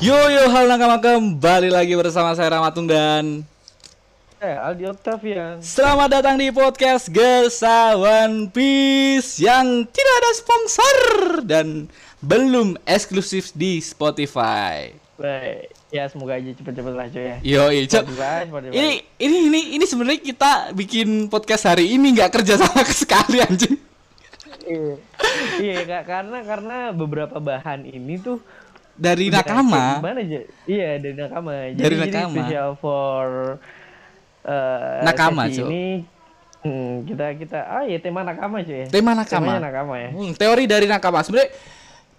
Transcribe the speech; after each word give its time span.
Yo 0.00 0.16
yo 0.32 0.48
hal 0.48 0.64
nakama 0.64 0.96
kembali 0.96 1.68
lagi 1.68 1.92
bersama 1.92 2.32
saya 2.32 2.56
Ramatung 2.56 2.88
dan 2.88 3.44
Eh, 4.40 4.56
Aldi 4.56 4.88
Octavian. 4.88 5.60
Selamat 5.60 6.08
datang 6.08 6.40
di 6.40 6.48
podcast 6.48 7.12
Gesa 7.12 7.92
One 7.92 8.48
Piece 8.48 9.36
yang 9.36 9.84
tidak 9.84 10.14
ada 10.16 10.30
sponsor 10.32 10.96
dan 11.44 11.92
belum 12.24 12.80
eksklusif 12.88 13.52
di 13.52 13.84
Spotify. 13.84 14.96
Baik. 15.20 15.68
Ya 15.92 16.08
semoga 16.08 16.40
aja 16.40 16.48
cepet-cepet 16.56 16.94
lah 16.96 17.06
cuy 17.12 17.20
ya. 17.20 17.36
Yo 17.44 17.62
Spotify. 17.84 18.48
Ini 18.72 19.04
ini 19.20 19.36
ini 19.52 19.60
ini 19.76 19.84
sebenarnya 19.84 20.24
kita 20.24 20.72
bikin 20.72 21.28
podcast 21.28 21.68
hari 21.68 21.92
ini 21.92 22.16
nggak 22.16 22.40
kerja 22.40 22.56
sama 22.56 22.80
sekali 23.04 23.44
anjing. 23.44 23.76
Iya, 24.64 24.96
iya 25.60 26.00
karena 26.00 26.40
karena 26.48 26.96
beberapa 26.96 27.36
bahan 27.36 27.84
ini 27.84 28.16
tuh 28.16 28.40
Dari 29.00 29.32
udah 29.32 29.40
nakama. 29.40 29.84
Gimana 29.96 30.20
aja? 30.20 30.40
Iya, 30.68 30.88
dari 31.00 31.16
nakama. 31.16 31.52
Jadi, 31.72 31.80
Dari 31.80 31.94
jadi 31.96 32.04
nakama. 32.04 32.36
special 32.36 32.68
for 32.76 33.26
eh 34.40 35.00
Nakama, 35.00 35.42
Cuk. 35.48 35.68
Ini 35.68 35.84
hmm, 36.60 36.94
kita 37.08 37.26
kita 37.40 37.58
ah 37.64 37.84
ya 37.88 37.96
tema 37.96 38.20
nakama 38.20 38.60
cuy 38.60 38.84
ya. 38.84 38.86
Tema 38.92 39.12
nakama. 39.16 39.56
Temanya 39.56 39.62
nakama 39.64 39.94
ya. 39.96 40.08
Hmm, 40.12 40.30
teori 40.36 40.64
dari 40.68 40.84
nakama 40.84 41.24
sebenarnya 41.24 41.48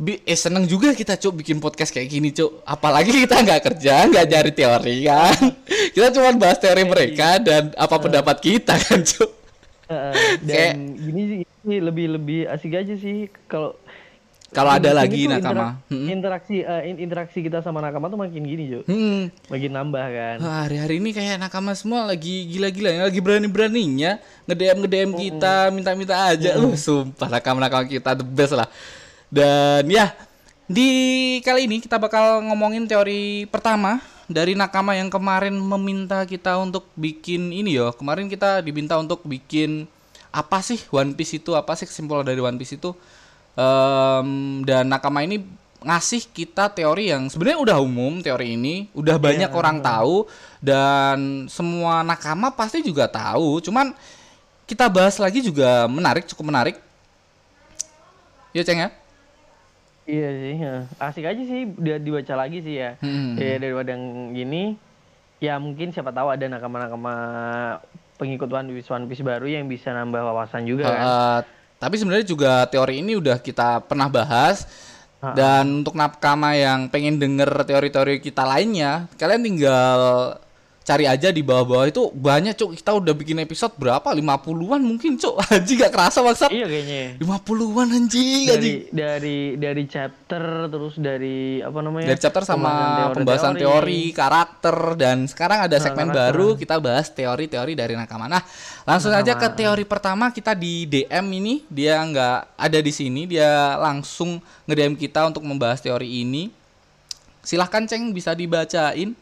eh 0.01 0.33
seneng 0.33 0.65
juga 0.65 0.97
kita 0.97 1.13
cuk 1.13 1.45
bikin 1.45 1.61
podcast 1.61 1.93
kayak 1.93 2.09
gini 2.09 2.33
cuk 2.33 2.65
apalagi 2.65 3.13
kita 3.13 3.37
nggak 3.37 3.61
kerja 3.61 4.09
nggak 4.09 4.25
cari 4.25 4.51
teori 4.51 4.95
kan 5.05 5.37
kita 5.93 6.07
cuma 6.09 6.33
bahas 6.41 6.57
teori 6.57 6.81
mereka 6.81 7.37
dan 7.37 7.69
apa 7.77 8.01
pendapat 8.01 8.41
kita 8.41 8.73
kan 8.81 9.05
cuk 9.05 9.29
Heeh, 9.85 10.13
Kayak- 10.41 10.73
dan 10.73 10.75
gini 10.97 11.21
sih 11.21 11.39
ini 11.61 11.77
lebih 11.77 12.17
lebih 12.17 12.39
asik 12.49 12.73
aja 12.73 12.97
sih 12.97 13.29
kalau 13.45 13.77
Kalau 14.51 14.67
ada 14.67 14.91
lagi 14.91 15.31
nakama. 15.31 15.79
interak- 15.79 15.79
Hmm. 15.87 16.07
Interaksi 16.07 16.55
in- 16.83 16.99
interaksi 16.99 17.39
kita 17.39 17.63
sama 17.63 17.79
nakama 17.79 18.05
tuh 18.05 18.19
makin 18.19 18.43
gini, 18.43 18.67
Jo. 18.67 18.79
hmm. 18.83 19.47
Makin 19.47 19.71
nambah 19.71 20.05
kan. 20.05 20.37
Hari-hari 20.39 20.99
ini 20.99 21.09
kayak 21.09 21.39
nakama 21.39 21.71
semua 21.71 22.03
lagi 22.03 22.51
gila-gila 22.51 23.07
lagi 23.07 23.19
berani-beraninya 23.19 24.19
nge-DM 24.45 24.77
nge-DM 24.77 25.11
kita 25.15 25.55
minta-minta 25.71 26.15
aja. 26.27 26.59
Lu 26.59 26.75
sumpah 26.75 27.31
nakama-nakama 27.31 27.87
kita 27.87 28.11
the 28.13 28.27
best 28.27 28.51
lah. 28.51 28.67
Dan 29.31 29.87
ya 29.87 30.11
di 30.67 30.89
kali 31.39 31.63
ini 31.63 31.79
kita 31.79 31.95
bakal 31.95 32.43
ngomongin 32.43 32.83
teori 32.83 33.47
pertama 33.47 34.03
dari 34.27 34.51
nakama 34.51 34.91
yang 34.91 35.07
kemarin 35.07 35.55
meminta 35.55 36.23
kita 36.23 36.55
untuk 36.55 36.91
bikin 36.93 37.51
ini 37.51 37.71
yo. 37.73 37.95
Kemarin 37.95 38.27
kita 38.27 38.59
diminta 38.59 38.95
untuk 38.95 39.23
bikin 39.23 39.87
apa 40.27 40.59
sih 40.59 40.79
One 40.89 41.11
Piece 41.11 41.35
itu? 41.37 41.51
Apa 41.51 41.71
sih 41.73 41.83
kesimpulan 41.83 42.23
dari 42.23 42.39
One 42.39 42.55
Piece 42.55 42.75
itu 42.75 42.91
Em, 43.51 44.27
dan 44.63 44.87
nakama 44.87 45.27
ini 45.27 45.43
ngasih 45.81 46.29
kita 46.29 46.69
teori 46.71 47.09
yang 47.09 47.27
sebenarnya 47.27 47.59
udah 47.59 47.77
umum 47.81 48.21
teori 48.21 48.53
ini 48.53 48.87
udah 48.93 49.17
banyak 49.17 49.49
orang 49.49 49.81
tahu 49.81 50.29
dan 50.61 51.49
semua 51.49 52.05
nakama 52.05 52.53
pasti 52.53 52.85
juga 52.85 53.09
tahu 53.09 53.59
cuman 53.65 53.91
kita 54.69 54.85
bahas 54.87 55.17
lagi 55.17 55.41
juga 55.41 55.89
menarik 55.89 56.29
cukup 56.29 56.53
menarik 56.53 56.77
ya 58.53 58.61
ceng 58.61 58.87
ya 58.87 58.89
Iya 60.01 60.29
sih. 60.33 60.55
ya. 60.57 60.75
Asik 60.97 61.23
aja 61.29 61.39
sih 61.45 61.61
dia 61.77 62.01
dibaca 62.01 62.33
lagi 62.33 62.59
sih 62.65 62.81
ya. 62.81 62.97
Hmm. 62.99 63.37
Ya 63.37 63.61
daripada 63.61 63.93
yang 63.93 64.33
gini 64.33 64.75
ya 65.37 65.61
mungkin 65.61 65.93
siapa 65.93 66.09
tahu 66.09 66.33
ada 66.33 66.45
nakama-nakama 66.49 67.13
pengikut 68.17 68.49
One 68.49 68.73
Piece 68.75 68.89
One 68.89 69.05
Piece 69.05 69.21
baru 69.21 69.45
yang 69.45 69.69
bisa 69.69 69.93
nambah 69.93 70.19
wawasan 70.19 70.65
juga 70.65 70.89
kan. 70.89 71.05
Tapi 71.81 71.97
sebenarnya 71.97 72.29
juga 72.29 72.69
teori 72.69 73.01
ini 73.01 73.17
udah 73.17 73.41
kita 73.41 73.81
pernah 73.81 74.05
bahas. 74.05 74.69
Dan 75.21 75.85
untuk 75.85 75.93
nakama 75.93 76.57
yang 76.57 76.89
pengen 76.89 77.21
denger 77.21 77.61
teori-teori 77.61 78.17
kita 78.25 78.41
lainnya 78.41 79.05
kalian 79.21 79.45
tinggal 79.45 79.99
cari 80.81 81.05
aja 81.05 81.29
di 81.29 81.45
bawah-bawah 81.45 81.93
itu 81.93 82.09
banyak 82.09 82.57
cuk 82.57 82.73
kita 82.73 82.97
udah 82.97 83.13
bikin 83.13 83.37
episode 83.37 83.69
berapa 83.77 84.01
50-an 84.17 84.81
mungkin 84.81 85.13
cuk 85.13 85.37
anjing 85.53 85.77
gak 85.77 85.93
kerasa 85.93 86.25
maksud 86.25 86.49
Iya 86.49 86.65
kayaknya. 86.65 87.21
50-an 87.21 87.87
anjing 87.93 88.43
anjing 88.49 88.49
Dari 88.49 88.73
dari 88.89 89.37
dari 89.61 89.83
chapter 89.85 90.65
terus 90.73 90.97
dari 90.97 91.61
apa 91.61 91.79
namanya? 91.85 92.09
dari 92.09 92.19
chapter 92.19 92.41
sama 92.41 92.73
pembahasan 93.13 93.53
teori, 93.61 94.09
karakter 94.09 94.97
dan 94.97 95.29
sekarang 95.29 95.69
ada 95.69 95.77
segmen 95.77 96.09
baru 96.09 96.57
kita 96.57 96.81
bahas 96.81 97.13
teori-teori 97.13 97.77
dari 97.77 97.93
nakama. 97.93 98.25
Nah, 98.25 98.41
langsung 98.81 99.13
aja 99.13 99.37
ke 99.37 99.47
teori 99.53 99.85
pertama 99.85 100.33
kita 100.33 100.57
di 100.57 100.89
DM 100.89 101.25
ini 101.37 101.61
dia 101.69 102.01
nggak 102.01 102.57
ada 102.57 102.79
di 102.81 102.89
sini 102.89 103.29
dia 103.29 103.77
langsung 103.77 104.41
nge-DM 104.65 104.97
kita 104.97 105.29
untuk 105.29 105.45
membahas 105.45 105.77
teori 105.77 106.25
ini. 106.25 106.49
Silahkan 107.45 107.85
Ceng 107.85 108.13
bisa 108.13 108.33
dibacain. 108.33 109.13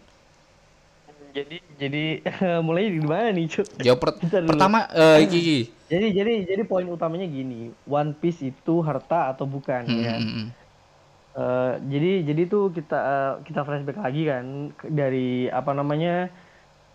Jadi 1.29 1.57
jadi 1.77 2.03
mulai 2.67 2.89
di 2.89 3.01
mana 3.01 3.29
nih, 3.31 3.45
Cuk? 3.47 3.67
Jawab 3.79 3.99
per- 4.01 4.17
Bentar 4.19 4.41
dulu. 4.41 4.49
pertama 4.51 4.79
eh 4.91 5.17
iki, 5.23 5.37
iki. 5.37 5.59
Jadi 5.89 6.05
jadi 6.13 6.33
jadi 6.45 6.63
poin 6.65 6.85
utamanya 6.85 7.25
gini, 7.25 7.73
One 7.85 8.13
Piece 8.13 8.45
itu 8.45 8.73
harta 8.81 9.33
atau 9.33 9.49
bukan 9.49 9.83
Hmm, 9.85 10.01
ya? 10.05 10.15
Eh, 11.29 11.73
jadi 11.87 12.11
jadi 12.25 12.41
tuh 12.45 12.73
kita 12.73 12.97
eh, 12.99 13.33
kita 13.45 13.61
flashback 13.61 13.97
lagi 13.97 14.21
kan 14.25 14.45
dari 14.85 15.47
apa 15.47 15.71
namanya 15.71 16.27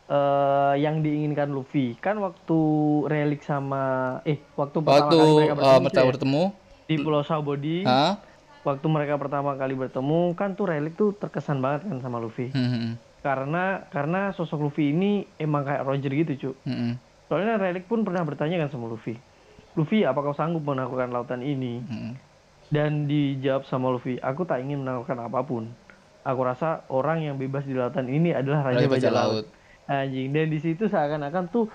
eh 0.04 0.74
yang 0.76 1.00
diinginkan 1.00 1.48
Luffy 1.48 1.96
kan 1.96 2.20
waktu 2.20 2.58
relik 3.08 3.40
sama 3.40 3.82
eh 4.22 4.36
waktu 4.52 4.78
pertama 4.84 5.00
Waktu 5.00 5.16
kali 5.16 5.32
mereka 5.32 5.54
bertemu, 5.56 5.80
mereka 5.80 5.96
tuh 5.96 6.28
ya, 6.28 6.84
di 6.84 6.94
Pulau 7.00 7.22
Saobody 7.24 7.76
Hah? 7.88 8.12
waktu 8.60 8.86
mereka 8.86 9.14
pertama 9.16 9.50
kali 9.56 9.72
bertemu 9.72 10.20
kan 10.36 10.52
tuh 10.52 10.66
relik 10.68 10.92
tuh 10.94 11.16
terkesan 11.16 11.64
banget 11.64 11.88
kan 11.88 12.04
sama 12.04 12.20
Luffy 12.20 12.52
Hmm, 12.52 12.68
hmm, 12.68 12.92
karena 13.24 13.88
karena 13.88 14.36
sosok 14.36 14.68
Luffy 14.68 14.92
ini 14.92 15.24
emang 15.40 15.64
kayak 15.64 15.88
Roger 15.88 16.12
gitu 16.12 16.32
cu 16.36 16.50
hmm, 16.68 16.76
hmm, 16.76 16.92
soalnya 17.32 17.56
relik 17.56 17.88
pun 17.88 18.04
pernah 18.04 18.20
bertanya 18.20 18.60
kan 18.60 18.68
sama 18.68 18.92
Luffy 18.92 19.16
Luffy 19.74 20.06
apa 20.06 20.22
kau 20.22 20.34
sanggup 20.34 20.62
menaklukkan 20.62 21.10
lautan 21.10 21.42
ini 21.42 21.82
hmm. 21.82 22.12
dan 22.70 23.10
dijawab 23.10 23.66
sama 23.66 23.90
Luffy, 23.90 24.22
aku 24.22 24.46
tak 24.46 24.62
ingin 24.62 24.86
menaklukkan 24.86 25.18
apa 25.26 25.42
pun. 25.42 25.66
Aku 26.24 26.40
rasa 26.40 26.86
orang 26.88 27.20
yang 27.26 27.36
bebas 27.36 27.66
di 27.68 27.76
lautan 27.76 28.08
ini 28.08 28.32
adalah 28.32 28.70
Raja 28.70 28.86
Raja 28.86 28.88
Bajak 28.88 29.10
Bajak 29.10 29.12
Laut. 29.12 29.44
Anjing, 29.84 30.32
dan 30.32 30.46
di 30.48 30.58
situ 30.62 30.88
seakan-akan 30.88 31.44
tuh 31.52 31.68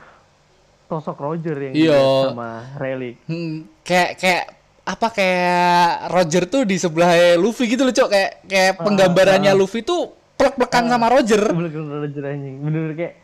sosok 0.89 1.21
Roger 1.21 1.53
yang 1.69 1.73
dilihat 1.77 2.33
sama 2.33 2.49
Relic. 2.81 3.21
Hmm, 3.29 3.69
kayak 3.85 4.17
kayak 4.17 4.45
apa 4.89 5.07
kayak 5.13 6.09
Roger 6.09 6.43
tuh 6.49 6.65
di 6.65 6.81
sebelah 6.81 7.37
Luffy 7.37 7.69
gitu 7.69 7.85
loh 7.85 7.93
cok 7.93 8.09
kayak 8.09 8.31
kayak 8.49 8.71
Ah, 8.73 8.81
penggambarannya 8.81 9.53
Luffy 9.53 9.85
tuh 9.85 10.17
plek-plekan 10.39 10.83
sama 10.87 11.11
Roger 11.11 11.43
Bener-bener 11.51 12.07
Roger 12.07 12.23
anjing, 12.31 12.55
bener-bener 12.63 12.95
kayak 12.95 13.15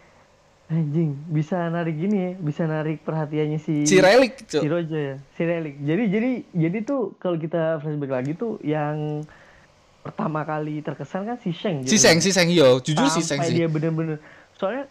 anjing 0.65 1.13
bisa 1.29 1.69
narik 1.69 1.95
gini 1.95 2.17
ya, 2.17 2.31
bisa 2.35 2.63
narik 2.65 3.05
perhatiannya 3.05 3.61
si 3.61 3.85
si 3.87 4.01
Relic 4.01 4.43
si 4.43 4.59
cok 4.59 4.61
Roger 4.67 4.99
ya, 4.99 5.15
si 5.37 5.41
Relic. 5.45 5.75
Jadi 5.79 6.03
jadi 6.11 6.31
jadi 6.51 6.77
tuh 6.83 7.15
kalau 7.21 7.37
kita 7.37 7.79
flashback 7.79 8.11
lagi 8.11 8.31
tuh 8.35 8.57
yang 8.65 9.23
pertama 10.01 10.41
kali 10.45 10.81
terkesan 10.81 11.25
kan 11.25 11.37
si 11.39 11.49
Sheng. 11.53 11.85
si. 11.85 11.97
Seng 11.97 12.17
si 12.19 12.29
Seng 12.29 12.49
yo 12.49 12.77
jujur 12.81 13.09
si 13.09 13.21
sampai 13.25 13.45
sih 13.49 13.57
dia 13.57 13.69
bener-bener 13.69 14.17
soalnya 14.53 14.85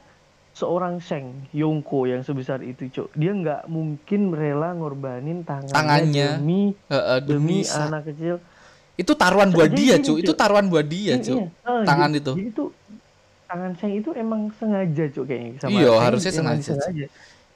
seorang 0.55 1.03
Sheng 1.03 1.51
Yongko 1.51 2.07
yang 2.07 2.23
sebesar 2.23 2.63
itu 2.63 2.87
cok 2.87 3.11
dia 3.19 3.35
nggak 3.35 3.67
mungkin 3.67 4.31
rela 4.31 4.75
ngorbanin 4.79 5.43
tangannya, 5.43 5.75
Tangannya. 5.75 6.29
demi 6.39 6.63
Eh, 6.87 6.95
eh, 6.95 7.19
demi 7.23 7.67
demi 7.67 7.75
anak 7.75 8.03
kecil 8.11 8.39
itu 8.95 9.13
taruhan 9.13 9.49
buat 9.49 9.71
dia 9.71 9.97
cok 9.97 10.17
itu 10.17 10.33
taruhan 10.33 10.67
buat 10.67 10.85
dia 10.85 11.15
Iya, 11.15 11.25
cok 11.25 11.41
iya. 11.41 11.47
Ah, 11.63 11.83
tangan 11.83 12.11
itu. 12.13 12.33
jadi 12.33 12.51
tuh 12.53 12.69
tangan 13.45 13.73
Sheng 13.75 13.93
itu 13.97 14.11
emang 14.13 14.41
sengaja 14.53 15.05
cok 15.09 15.25
kayaknya 15.25 15.51
sama 15.59 15.71
Iya, 15.73 15.93
harusnya 16.01 16.33
sengaja, 16.33 16.63
sengaja. 16.73 17.07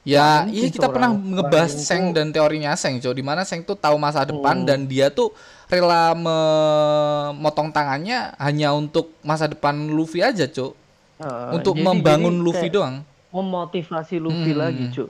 ya 0.01 0.27
mungkin 0.41 0.53
iya 0.53 0.67
kita 0.69 0.87
pernah 0.87 1.09
ngebahas 1.11 1.71
Seng 1.73 2.11
dan 2.11 2.29
teorinya 2.29 2.71
Seng 2.73 2.97
cok 2.97 3.11
di 3.11 3.21
mana 3.21 3.43
Seng 3.43 3.61
tuh 3.61 3.73
tahu 3.73 3.95
masa 3.95 4.23
depan 4.23 4.57
Hmm. 4.57 4.67
dan 4.67 4.79
dia 4.83 5.07
tuh 5.09 5.31
rela 5.65 6.11
memotong 6.15 7.69
tangannya 7.69 8.33
hanya 8.37 8.71
untuk 8.71 9.15
masa 9.21 9.45
depan 9.45 9.75
Luffy 9.87 10.19
aja 10.19 10.45
cok 10.45 10.73
Ah, 11.17 11.51
untuk 11.51 11.73
jadi- 11.73 11.83
membangun 11.85 12.31
jadi 12.33 12.45
Luffy 12.45 12.67
doang. 12.69 13.03
memotivasi 13.29 14.17
Luffy 14.17 14.51
Hmm. 14.51 14.59
lagi 14.59 14.85
cok 14.89 15.09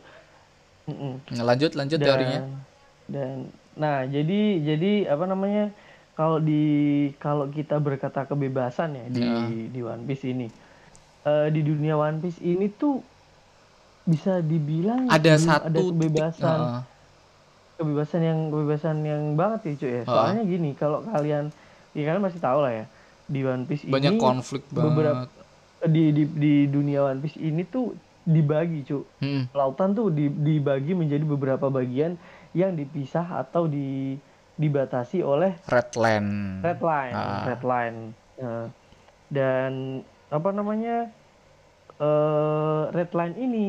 Mm-mm. 0.85 1.13
Nah, 1.31 1.43
lanjut 1.45 1.71
lanjut 1.71 1.97
teorinya. 1.97 2.49
dan 3.05 3.45
nah 3.73 4.01
jadi 4.03 4.41
jadi 4.59 4.91
apa 5.07 5.23
namanya 5.23 5.69
kalau 6.19 6.37
di 6.37 6.63
kalau 7.15 7.47
kita 7.47 7.79
berkata 7.79 8.27
kebebasan 8.27 8.91
ya 8.91 9.05
di 9.07 9.23
Ya. 9.23 9.47
di 9.71 9.79
One 9.81 10.03
Piece 10.03 10.27
ini 10.27 10.51
eh, 11.23 11.47
di 11.47 11.61
dunia 11.63 11.95
One 11.95 12.19
Piece 12.19 12.43
ini 12.43 12.67
tuh 12.69 12.99
bisa 14.03 14.43
dibilang 14.43 15.07
ada 15.07 15.39
satu 15.39 15.63
ada 15.63 15.79
kebebasan 15.79 16.59
Heeh. 16.59 16.83
kebebasan 17.77 18.21
yang 18.21 18.39
kebebasan 18.49 18.95
yang 19.01 19.21
banget 19.33 19.59
ya 19.63 19.73
cuy 19.77 19.91
ya 19.93 20.03
soalnya 20.03 20.43
gini 20.43 20.75
kalau 20.75 20.99
kalian 21.05 21.55
ya 21.95 22.03
kalian 22.03 22.19
masih 22.19 22.41
tahu 22.41 22.59
lah 22.59 22.73
ya 22.73 22.85
di 23.25 23.39
One 23.41 23.63
Piece 23.63 23.87
banyak 23.87 24.11
ini 24.11 24.19
konflik 24.19 24.67
banget 24.67 24.83
beberapa 24.83 25.23
di, 25.87 26.03
di 26.11 26.23
di 26.27 26.53
dunia 26.67 27.07
One 27.07 27.23
Piece 27.23 27.39
ini 27.39 27.63
tuh 27.63 27.95
dibagi 28.27 28.83
cu 28.83 29.07
Hmm. 29.23 29.47
lautan 29.53 29.95
tuh 29.95 30.11
di- 30.11 30.27
dibagi 30.29 30.91
menjadi 30.91 31.23
beberapa 31.23 31.71
bagian 31.71 32.19
yang 32.51 32.75
dipisah 32.75 33.39
atau 33.39 33.65
di 33.65 34.19
dibatasi 34.59 35.23
oleh 35.23 35.55
Redland 35.63 36.59
red 36.59 36.79
line 36.79 37.15
Ah. 37.15 37.47
red 37.47 37.63
line 37.63 37.97
Nah, 38.35 38.67
dan 39.27 39.71
apa 40.29 40.49
namanya 40.49 41.07
eh 41.97 42.83
red 42.89 43.11
line 43.11 43.35
ini 43.35 43.67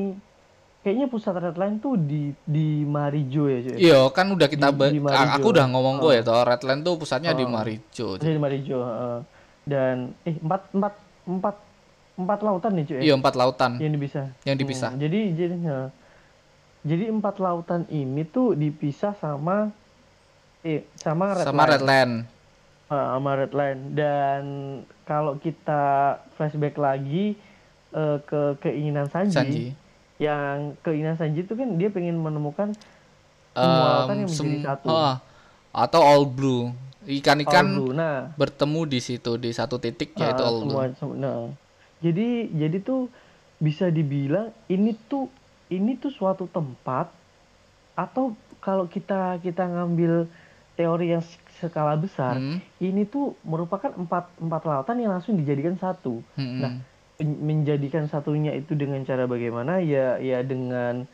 kayaknya 0.81 1.07
pusat 1.07 1.35
red 1.37 1.55
line 1.55 1.77
tuh 1.77 1.95
di 1.95 2.31
di 2.41 2.83
Marijo 2.83 3.47
ya 3.47 3.59
cuy 3.61 3.77
Iya, 3.77 3.99
kan 4.09 4.27
udah 4.29 4.47
kita 4.47 4.71
Di- 4.71 4.95
di 4.95 5.01
Marijo. 5.01 5.31
aku 5.33 5.47
udah 5.51 5.67
ngomong 5.67 5.97
gue 5.99 6.13
ya 6.13 6.23
toh 6.23 6.41
Redland 6.41 6.81
tuh 6.81 6.95
pusatnya 6.97 7.33
di 7.33 7.43
Oh. 7.43 7.51
Marijo. 7.51 8.07
Di 8.17 8.35
Marijo 8.37 8.79
heeh. 8.81 9.19
dan 9.63 9.97
eh 10.23 10.35
empat 10.37 10.73
empat 10.73 10.95
empat 11.23 11.57
empat 12.17 12.39
lautan 12.41 12.73
nih 12.73 12.85
cuy 12.85 12.97
ya? 12.97 13.01
Iya, 13.03 13.15
empat 13.15 13.35
lautan 13.35 13.71
yang 13.77 13.93
dipisah 13.93 14.27
yang 14.43 14.57
dipisah. 14.57 14.91
Hmm, 14.91 14.99
jadi 14.99 15.21
jadi 15.31 15.55
ya. 15.59 15.79
jadi 16.81 17.05
empat 17.09 17.37
lautan 17.39 17.85
ini 17.89 18.25
tuh 18.25 18.53
dipisah 18.53 19.13
sama 19.15 19.69
eh 20.63 20.85
sama 20.95 21.33
red 21.33 21.45
Sama 21.45 21.63
line. 21.63 21.73
Redland. 21.73 22.13
Ah, 22.87 23.15
sama 23.15 23.31
red 23.35 23.53
line 23.53 23.81
dan 23.95 24.43
kalau 25.05 25.37
kita 25.37 25.83
flashback 26.35 26.75
lagi 26.75 27.39
eh, 27.91 28.19
ke 28.21 28.41
keinginan 28.61 29.07
Sanji, 29.07 29.33
Sanji. 29.33 29.65
yang 30.19 30.75
keinginan 30.81 31.15
Sanji 31.15 31.41
itu 31.41 31.55
kan 31.55 31.71
dia 31.75 31.89
pengen 31.89 32.19
menemukan 32.19 32.75
semua 33.51 33.67
Em, 33.79 33.95
lautan 33.97 34.17
yang 34.17 34.31
menjadi 34.31 34.59
satu. 34.65 34.87
oh, 34.87 35.15
atau 35.73 36.01
all 36.01 36.25
blue. 36.25 36.71
Ikan-ikan 37.03 37.65
All 37.65 37.75
blue. 37.81 37.93
Nah, 37.93 38.31
bertemu 38.35 38.81
di 38.87 39.01
situ 39.01 39.33
di 39.35 39.51
satu 39.51 39.79
titik 39.79 40.13
yaitu 40.15 40.39
all 40.41 40.61
blue. 40.61 40.77
semua- 40.95 41.17
nah. 41.17 41.51
Jadi 42.01 42.51
jadi 42.51 42.79
tuh 42.79 43.07
bisa 43.57 43.87
dibilang 43.87 44.51
ini 44.67 44.93
tuh 45.05 45.27
ini 45.69 45.95
tuh 45.95 46.11
suatu 46.11 46.47
tempat 46.47 47.07
atau 47.95 48.33
kalau 48.59 48.85
kita 48.85 49.39
kita 49.39 49.65
ngambil 49.65 50.27
teori 50.81 51.13
yang 51.13 51.21
skala 51.61 51.93
besar, 51.95 52.35
Hmm, 52.35 52.57
ini 52.79 53.05
tuh 53.05 53.37
merupakan 53.43 53.93
empat 53.93 54.33
empat 54.35 54.63
lautan 54.65 54.97
yang 54.97 55.13
langsung 55.13 55.37
dijadikan 55.37 55.77
satu. 55.77 56.25
hmm. 56.35 56.57
Nah, 56.57 56.73
men- 57.21 57.41
menjadikan 57.45 58.09
satunya 58.09 58.57
itu 58.57 58.73
dengan 58.73 59.05
cara 59.05 59.29
bagaimana? 59.29 59.77
Ya 59.79 60.17
ya 60.17 60.41
dengan 60.41 61.05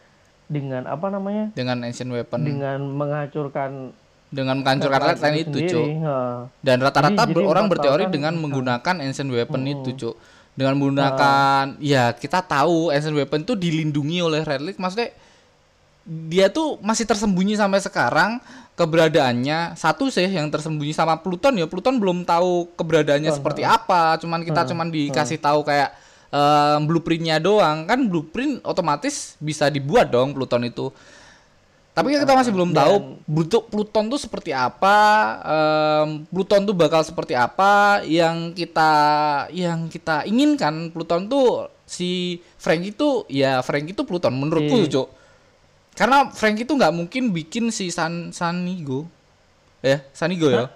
dengan 0.46 0.86
apa 0.86 1.10
namanya? 1.10 1.50
dengan 1.52 1.82
ancient 1.82 2.06
weapon 2.08 2.38
Dengan 2.40 2.78
menghancurkan 2.86 3.90
dengan 4.28 4.58
menghancurkan 4.58 5.02
red 5.04 5.18
line 5.20 5.38
itu. 5.40 5.58
Cuk. 5.66 5.86
Ha. 6.02 6.16
Dan 6.60 6.78
rata-rata 6.78 7.26
Jadi- 7.26 7.42
orang 7.42 7.66
berteori 7.66 8.06
lautan- 8.06 8.14
dengan 8.14 8.34
menggunakan 8.36 8.94
ancient 9.00 9.26
weapon 9.28 9.60
Hmm. 9.60 9.72
itu, 9.74 9.90
Cuk. 9.96 10.14
Dengan 10.52 10.78
menggunakan 10.78 11.76
ya 11.78 12.10
kita 12.10 12.40
tahu 12.40 12.88
ancient 12.88 13.12
weapon 13.12 13.42
itu 13.42 13.52
dilindungi 13.52 14.18
oleh 14.22 14.40
Red 14.40 14.62
Lake 14.62 14.78
maksudnya 14.78 15.10
dia 16.06 16.46
tuh 16.46 16.78
masih 16.78 17.02
tersembunyi 17.02 17.58
sampai 17.58 17.82
sekarang 17.82 18.38
keberadaannya. 18.78 19.74
Satu 19.74 20.06
sih 20.06 20.30
yang 20.30 20.46
tersembunyi 20.46 20.94
sama 20.94 21.18
Pluton. 21.18 21.58
Ya 21.58 21.66
Pluton 21.66 21.98
belum 21.98 22.22
tahu 22.22 22.70
keberadaannya 22.78 23.34
Pluton, 23.34 23.38
seperti 23.42 23.62
apa. 23.66 24.14
Cuman 24.22 24.46
kita 24.46 24.62
cuman 24.70 24.86
dikasih 24.86 25.42
tahu 25.42 25.66
kayak 25.66 25.90
em, 26.30 26.80
blueprintnya 26.86 27.42
doang. 27.42 27.90
Kan 27.90 28.06
blueprint 28.06 28.62
otomatis 28.62 29.34
bisa 29.42 29.66
dibuat 29.66 30.14
dong 30.14 30.30
Pluton 30.30 30.62
itu. 30.70 30.94
Tapi 31.96 32.12
kita 32.12 32.36
masih 32.36 32.52
belum 32.52 32.70
Dan- 32.70 32.78
tahu 32.78 32.94
bentuk 33.24 33.72
Pluton 33.72 34.04
tuh 34.12 34.20
seperti 34.20 34.52
apa, 34.52 34.96
em, 35.42 36.28
Pluton 36.28 36.68
tuh 36.68 36.76
bakal 36.76 37.00
seperti 37.02 37.32
apa. 37.32 38.04
Yang 38.04 38.52
kita 38.54 38.92
yang 39.50 39.88
kita 39.88 40.28
inginkan 40.28 40.92
Pluton 40.92 41.26
tuh 41.26 41.72
si 41.88 42.38
Frank 42.60 42.84
itu 42.84 43.24
ya 43.32 43.64
Frank 43.64 43.88
itu 43.88 44.04
Pluton 44.04 44.36
menurutku 44.36 44.84
Iya. 44.84 44.92
Cuk. 44.92 45.08
Karena 45.96 46.28
Frank 46.28 46.60
itu 46.60 46.72
nggak 46.76 46.92
mungkin 46.92 47.32
bikin 47.32 47.72
si 47.72 47.88
San 47.88 48.30
Sanigo. 48.30 49.08
Ya, 49.80 50.04
Sanigo 50.12 50.52
ya. 50.52 50.68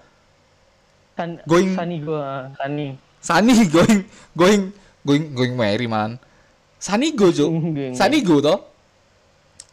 San, 1.12 1.36
Going- 1.44 1.76
Sani 1.76 1.96
gua, 2.00 2.48
Sani. 2.56 2.86
Sani 3.20 3.54
going 3.74 3.98
going 4.32 4.62
going 5.04 5.24
going 5.36 5.54
Mary 5.54 5.84
man. 5.84 6.16
Sanigo. 6.80 7.28
Going- 7.28 7.92
Sanigo 7.92 8.40
toh. 8.40 8.58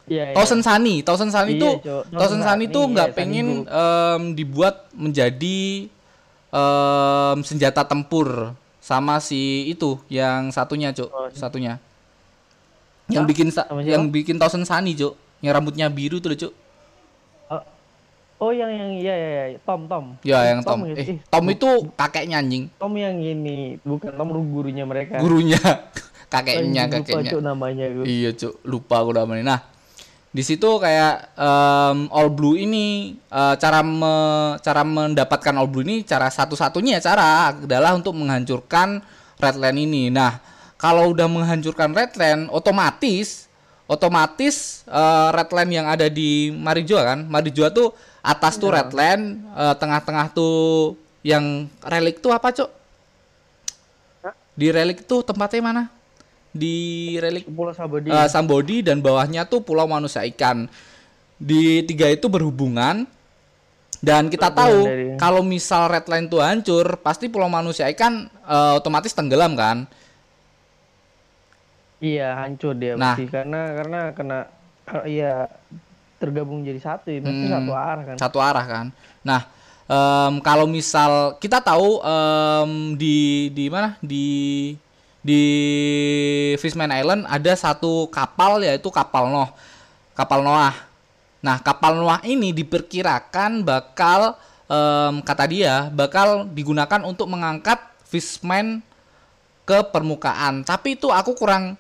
Iya, 0.08 0.32
iya. 0.32 0.36
Thousand 0.40 0.64
Sunny, 0.64 1.04
Thousand 1.04 1.32
Sunny 1.36 1.60
Iya, 1.60 1.60
itu 1.60 1.70
Thousand 2.16 2.40
Sunny 2.40 2.64
Sunny, 2.64 2.72
itu 2.72 2.80
nggak 2.96 3.10
iya, 3.12 3.16
pengen 3.16 3.48
em, 3.68 4.22
dibuat 4.40 4.88
menjadi 4.96 5.92
em, 6.48 7.38
senjata 7.44 7.84
tempur 7.84 8.56
sama 8.80 9.20
si 9.20 9.68
itu 9.68 10.00
yang 10.08 10.48
satunya 10.56 10.96
cuk 10.96 11.12
Oh, 11.12 11.28
satunya 11.36 11.76
yang 13.12 13.28
bikin 13.28 13.52
yang 13.84 14.08
bikin 14.08 14.40
Thousand 14.40 14.64
Sunny 14.64 14.96
cuk 14.96 15.12
yang 15.40 15.54
rambutnya 15.54 15.88
biru 15.88 16.18
tuh 16.18 16.34
loh, 16.34 16.40
cuk 16.40 16.54
Oh, 17.48 17.64
oh 18.44 18.52
yang 18.52 18.70
yang 18.70 18.92
iya 18.94 19.14
iya 19.16 19.44
iya. 19.56 19.60
Tom 19.64 19.88
Tom. 19.88 20.14
ya 20.22 20.44
yang 20.46 20.60
Tom, 20.62 20.84
gitu. 20.86 21.00
eh 21.00 21.18
Tom 21.26 21.46
itu 21.48 21.70
kakeknya 21.96 22.38
anjing 22.38 22.68
Tom 22.76 22.94
yang 22.94 23.18
ini 23.18 23.80
bukan 23.82 24.14
Tom 24.14 24.30
gurunya 24.30 24.84
mereka. 24.84 25.18
gurunya 25.24 25.58
Oh, 25.58 25.76
kakeknya 26.34 26.86
lupa, 26.86 26.96
kakeknya 27.02 27.32
Cuk, 27.34 27.42
namanya 27.42 27.86
gua. 27.88 28.04
Iya 28.04 28.30
cuk, 28.36 28.54
lupa 28.68 28.96
aku 29.00 29.12
namanya. 29.16 29.44
Nah, 29.48 29.60
di 30.28 30.44
situ 30.44 30.68
kayak 30.68 31.34
em, 31.34 31.98
All 32.12 32.28
Blue 32.30 32.60
ini 32.60 33.16
eh, 33.16 33.56
cara 33.58 33.80
me- 33.80 34.60
cara 34.60 34.84
mendapatkan 34.84 35.56
All 35.56 35.72
Blue 35.72 35.88
ini 35.88 36.04
cara 36.04 36.28
satu-satunya 36.28 37.00
cara 37.00 37.56
adalah 37.56 37.96
untuk 37.96 38.12
menghancurkan 38.14 39.00
Redland 39.40 39.80
ini. 39.80 40.12
Nah, 40.12 40.38
kalau 40.76 41.16
udah 41.16 41.26
menghancurkan 41.26 41.96
Redland, 41.96 42.52
otomatis 42.52 43.47
otomatis 43.88 44.84
eh, 44.86 45.30
Redland 45.32 45.72
yang 45.74 45.88
ada 45.88 46.08
di 46.08 46.52
Marijoa 46.52 47.16
kan, 47.16 47.20
Marijoa 47.26 47.72
tuh 47.72 47.96
atas 48.20 48.60
tuh 48.60 48.70
Redland, 48.70 49.24
eh, 49.56 49.76
tengah-tengah 49.76 50.28
tuh 50.32 50.94
yang 51.24 51.66
relik 51.82 52.20
tuh 52.20 52.32
apa 52.32 52.52
cuk? 52.52 52.70
Di 54.58 54.74
relik 54.74 55.06
tuh 55.06 55.22
tempatnya 55.22 55.62
mana? 55.62 55.84
Di 56.50 56.76
relik 57.22 57.46
Pulau 57.46 57.72
Sabodi. 57.72 58.10
eh, 58.10 58.28
Sambodi 58.28 58.78
dan 58.82 58.98
bawahnya 59.00 59.46
tuh 59.46 59.62
Pulau 59.62 59.86
Manusia 59.86 60.26
Ikan. 60.26 60.66
Di 61.38 61.86
tiga 61.86 62.10
itu 62.10 62.26
berhubungan 62.26 63.06
dan 64.02 64.26
kita 64.26 64.50
Berhubungan 64.50 64.82
tahu 64.82 64.90
dari- 64.90 65.18
kalau 65.22 65.42
misal 65.46 65.86
redline 65.86 66.26
tuh 66.26 66.42
hancur, 66.42 66.98
pasti 67.00 67.30
Pulau 67.30 67.48
Manusia 67.48 67.86
Ikan 67.88 68.26
eh, 68.28 68.74
otomatis 68.74 69.14
tenggelam 69.14 69.54
kan? 69.54 69.86
Iya, 71.98 72.38
hancur 72.38 72.78
dia 72.78 72.94
Nah. 72.94 73.18
pasti 73.18 73.26
karena 73.26 73.62
karena 73.74 74.00
kena 74.14 74.38
eh, 74.88 75.20
iya 75.20 75.50
tergabung 76.18 76.62
jadi 76.62 76.78
satu 76.78 77.10
ya, 77.10 77.22
Hmm. 77.22 77.50
satu 77.50 77.72
arah 77.74 78.04
kan. 78.06 78.16
Satu 78.18 78.38
arah 78.42 78.66
kan. 78.66 78.86
Nah, 79.22 79.42
em, 79.86 80.34
kalau 80.42 80.66
misal 80.66 81.38
kita 81.38 81.58
tahu 81.60 82.02
em, 82.02 82.72
di 82.96 83.50
di 83.52 83.66
mana 83.70 83.98
di 84.00 84.26
di 85.22 85.44
Fishman 86.58 86.90
Island 86.90 87.26
ada 87.28 87.54
satu 87.54 88.08
kapal 88.10 88.64
yaitu 88.64 88.88
kapal 88.90 89.30
Noah. 89.30 89.52
Kapal 90.14 90.42
Noah. 90.42 90.74
Nah, 91.42 91.62
kapal 91.62 91.98
Noah 91.98 92.22
ini 92.26 92.54
diperkirakan 92.54 93.62
bakal 93.62 94.38
em, 94.66 95.22
kata 95.22 95.46
dia 95.46 95.90
bakal 95.90 96.46
digunakan 96.50 97.02
untuk 97.06 97.26
mengangkat 97.26 97.78
Fishman 98.08 98.82
ke 99.68 99.84
permukaan. 99.92 100.64
Tapi 100.64 100.96
itu 100.96 101.12
aku 101.12 101.36
kurang 101.36 101.76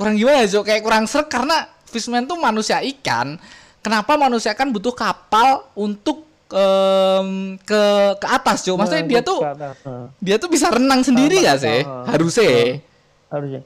kurang 0.00 0.16
gimana 0.16 0.40
ya, 0.40 0.48
Jo? 0.48 0.60
Kayak 0.64 0.80
kurang 0.80 1.04
serk 1.04 1.28
karena 1.28 1.68
Fishman 1.84 2.24
tuh 2.24 2.40
manusia 2.40 2.80
ikan. 2.80 3.36
Kenapa 3.84 4.16
manusia 4.16 4.56
ikan 4.56 4.72
butuh 4.72 4.96
kapal 4.96 5.68
untuk 5.76 6.24
em, 6.48 7.60
ke 7.60 7.82
ke 8.16 8.26
atas, 8.32 8.64
Jo? 8.64 8.80
Maksudnya 8.80 9.04
dia 9.04 9.20
tuh 9.20 9.44
dia 10.24 10.40
tuh 10.40 10.48
bisa 10.48 10.72
renang 10.72 11.04
sendiri 11.04 11.44
gak 11.44 11.60
sih? 11.60 11.84
Harusnya. 11.84 12.80
harusnya 13.30 13.62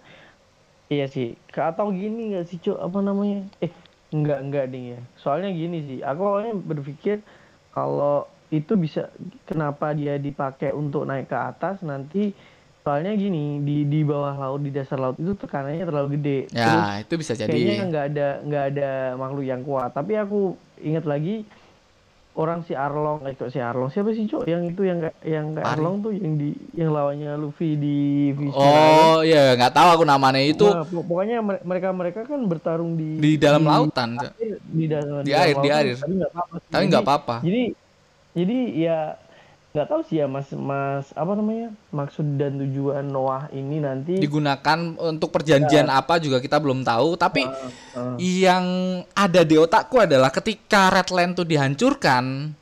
iya 0.93 1.09
sih 1.09 1.35
ke 1.49 1.57
atau 1.57 1.88
gini 1.88 2.37
nggak 2.37 2.47
sih 2.53 2.61
cuk 2.61 2.76
apa 2.76 2.99
namanya 3.00 3.49
eh 3.64 3.73
enggak 4.12 4.38
enggak 4.45 4.67
ding 4.69 4.87
ya 4.93 5.00
soalnya 5.17 5.50
gini 5.50 5.79
sih 5.88 5.99
aku 6.05 6.21
awalnya 6.21 6.55
berpikir 6.55 7.25
kalau 7.73 8.29
itu 8.53 8.76
bisa 8.76 9.11
kenapa 9.49 9.97
dia 9.97 10.21
dipakai 10.21 10.71
untuk 10.71 11.09
naik 11.09 11.33
ke 11.33 11.35
atas 11.35 11.81
nanti 11.83 12.37
soalnya 12.85 13.12
gini 13.12 13.59
di 13.59 13.83
di 13.83 14.00
bawah 14.00 14.37
laut 14.37 14.61
di 14.61 14.69
dasar 14.69 15.00
laut 15.00 15.17
itu 15.17 15.33
tekanannya 15.35 15.83
terlalu 15.83 16.09
gede 16.14 16.38
Terus 16.47 16.61
Ya, 16.61 17.00
itu 17.00 17.14
bisa 17.17 17.33
kayaknya 17.33 17.57
jadi. 17.75 17.88
nggak 17.88 18.05
ada 18.07 18.26
nggak 18.43 18.64
ada 18.69 18.91
makhluk 19.14 19.43
yang 19.43 19.61
kuat 19.61 19.91
tapi 19.91 20.12
aku 20.14 20.53
ingat 20.79 21.03
lagi 21.03 21.49
orang 22.35 22.61
si 22.61 22.75
Arlong 22.75 23.25
eh 23.25 23.33
kok 23.33 23.49
si 23.49 23.57
Arlong 23.57 23.88
siapa 23.88 24.11
sih 24.11 24.26
cuk 24.26 24.45
yang 24.45 24.67
itu 24.67 24.83
yang 24.83 24.99
yang 25.23 25.55
kayak. 25.55 25.64
Arlong 25.71 26.03
tuh 26.03 26.12
yang 26.12 26.35
di 26.35 26.50
yang 26.75 26.91
lawannya 26.91 27.31
Luffy 27.37 27.73
di 27.75 27.97
Island. 28.29 28.53
Oh, 28.53 29.23
iya, 29.23 29.55
nggak 29.55 29.71
tahu 29.71 29.88
aku 29.93 30.05
namanya 30.05 30.43
itu 30.43 30.67
Nah, 30.67 30.83
pok- 30.83 31.07
pokoknya 31.07 31.37
mereka 31.41 31.88
mereka 31.91 32.21
kan 32.26 32.41
bertarung 32.43 32.99
di 32.99 33.17
di 33.17 33.31
dalam 33.38 33.62
lautan. 33.62 34.19
Jo. 34.19 34.29
air, 34.35 34.59
di, 34.61 34.85
dalam 34.85 35.23
Di 35.23 35.31
dalam 35.31 35.41
air, 35.41 35.55
di 35.55 35.69
lautan, 35.71 35.79
air. 35.81 35.95
Tapi 35.97 36.12
nggak 36.12 36.29
apa-apa. 36.29 36.55
Jadi- 36.69 36.85
nggak 36.85 37.03
apa-apa. 37.03 37.37
Jadi 37.41 37.62
jadi 38.35 38.59
ya 38.76 38.99
nggak 39.75 39.90
tahu 39.90 40.07
sih 40.07 40.23
ya 40.23 40.31
mas 40.31 40.54
mas 40.54 41.11
apa 41.19 41.35
namanya 41.35 41.75
maksud 41.90 42.38
dan 42.38 42.62
tujuan 42.62 43.02
Noah 43.02 43.50
ini 43.50 43.83
nanti 43.83 44.23
Digunakan 44.23 44.95
untuk 45.02 45.35
perjanjian 45.35 45.90
apa 45.90 46.23
juga 46.23 46.38
kita 46.38 46.62
belum 46.62 46.87
tahu, 46.87 47.19
tapi 47.19 47.43
uh, 47.99 48.14
yang 48.23 48.62
ada 49.11 49.43
di 49.43 49.59
otakku 49.59 49.99
adalah 49.99 50.31
ketika 50.31 50.95
Redland 50.95 51.35
tuh 51.35 51.43
dihancurkan 51.43 52.54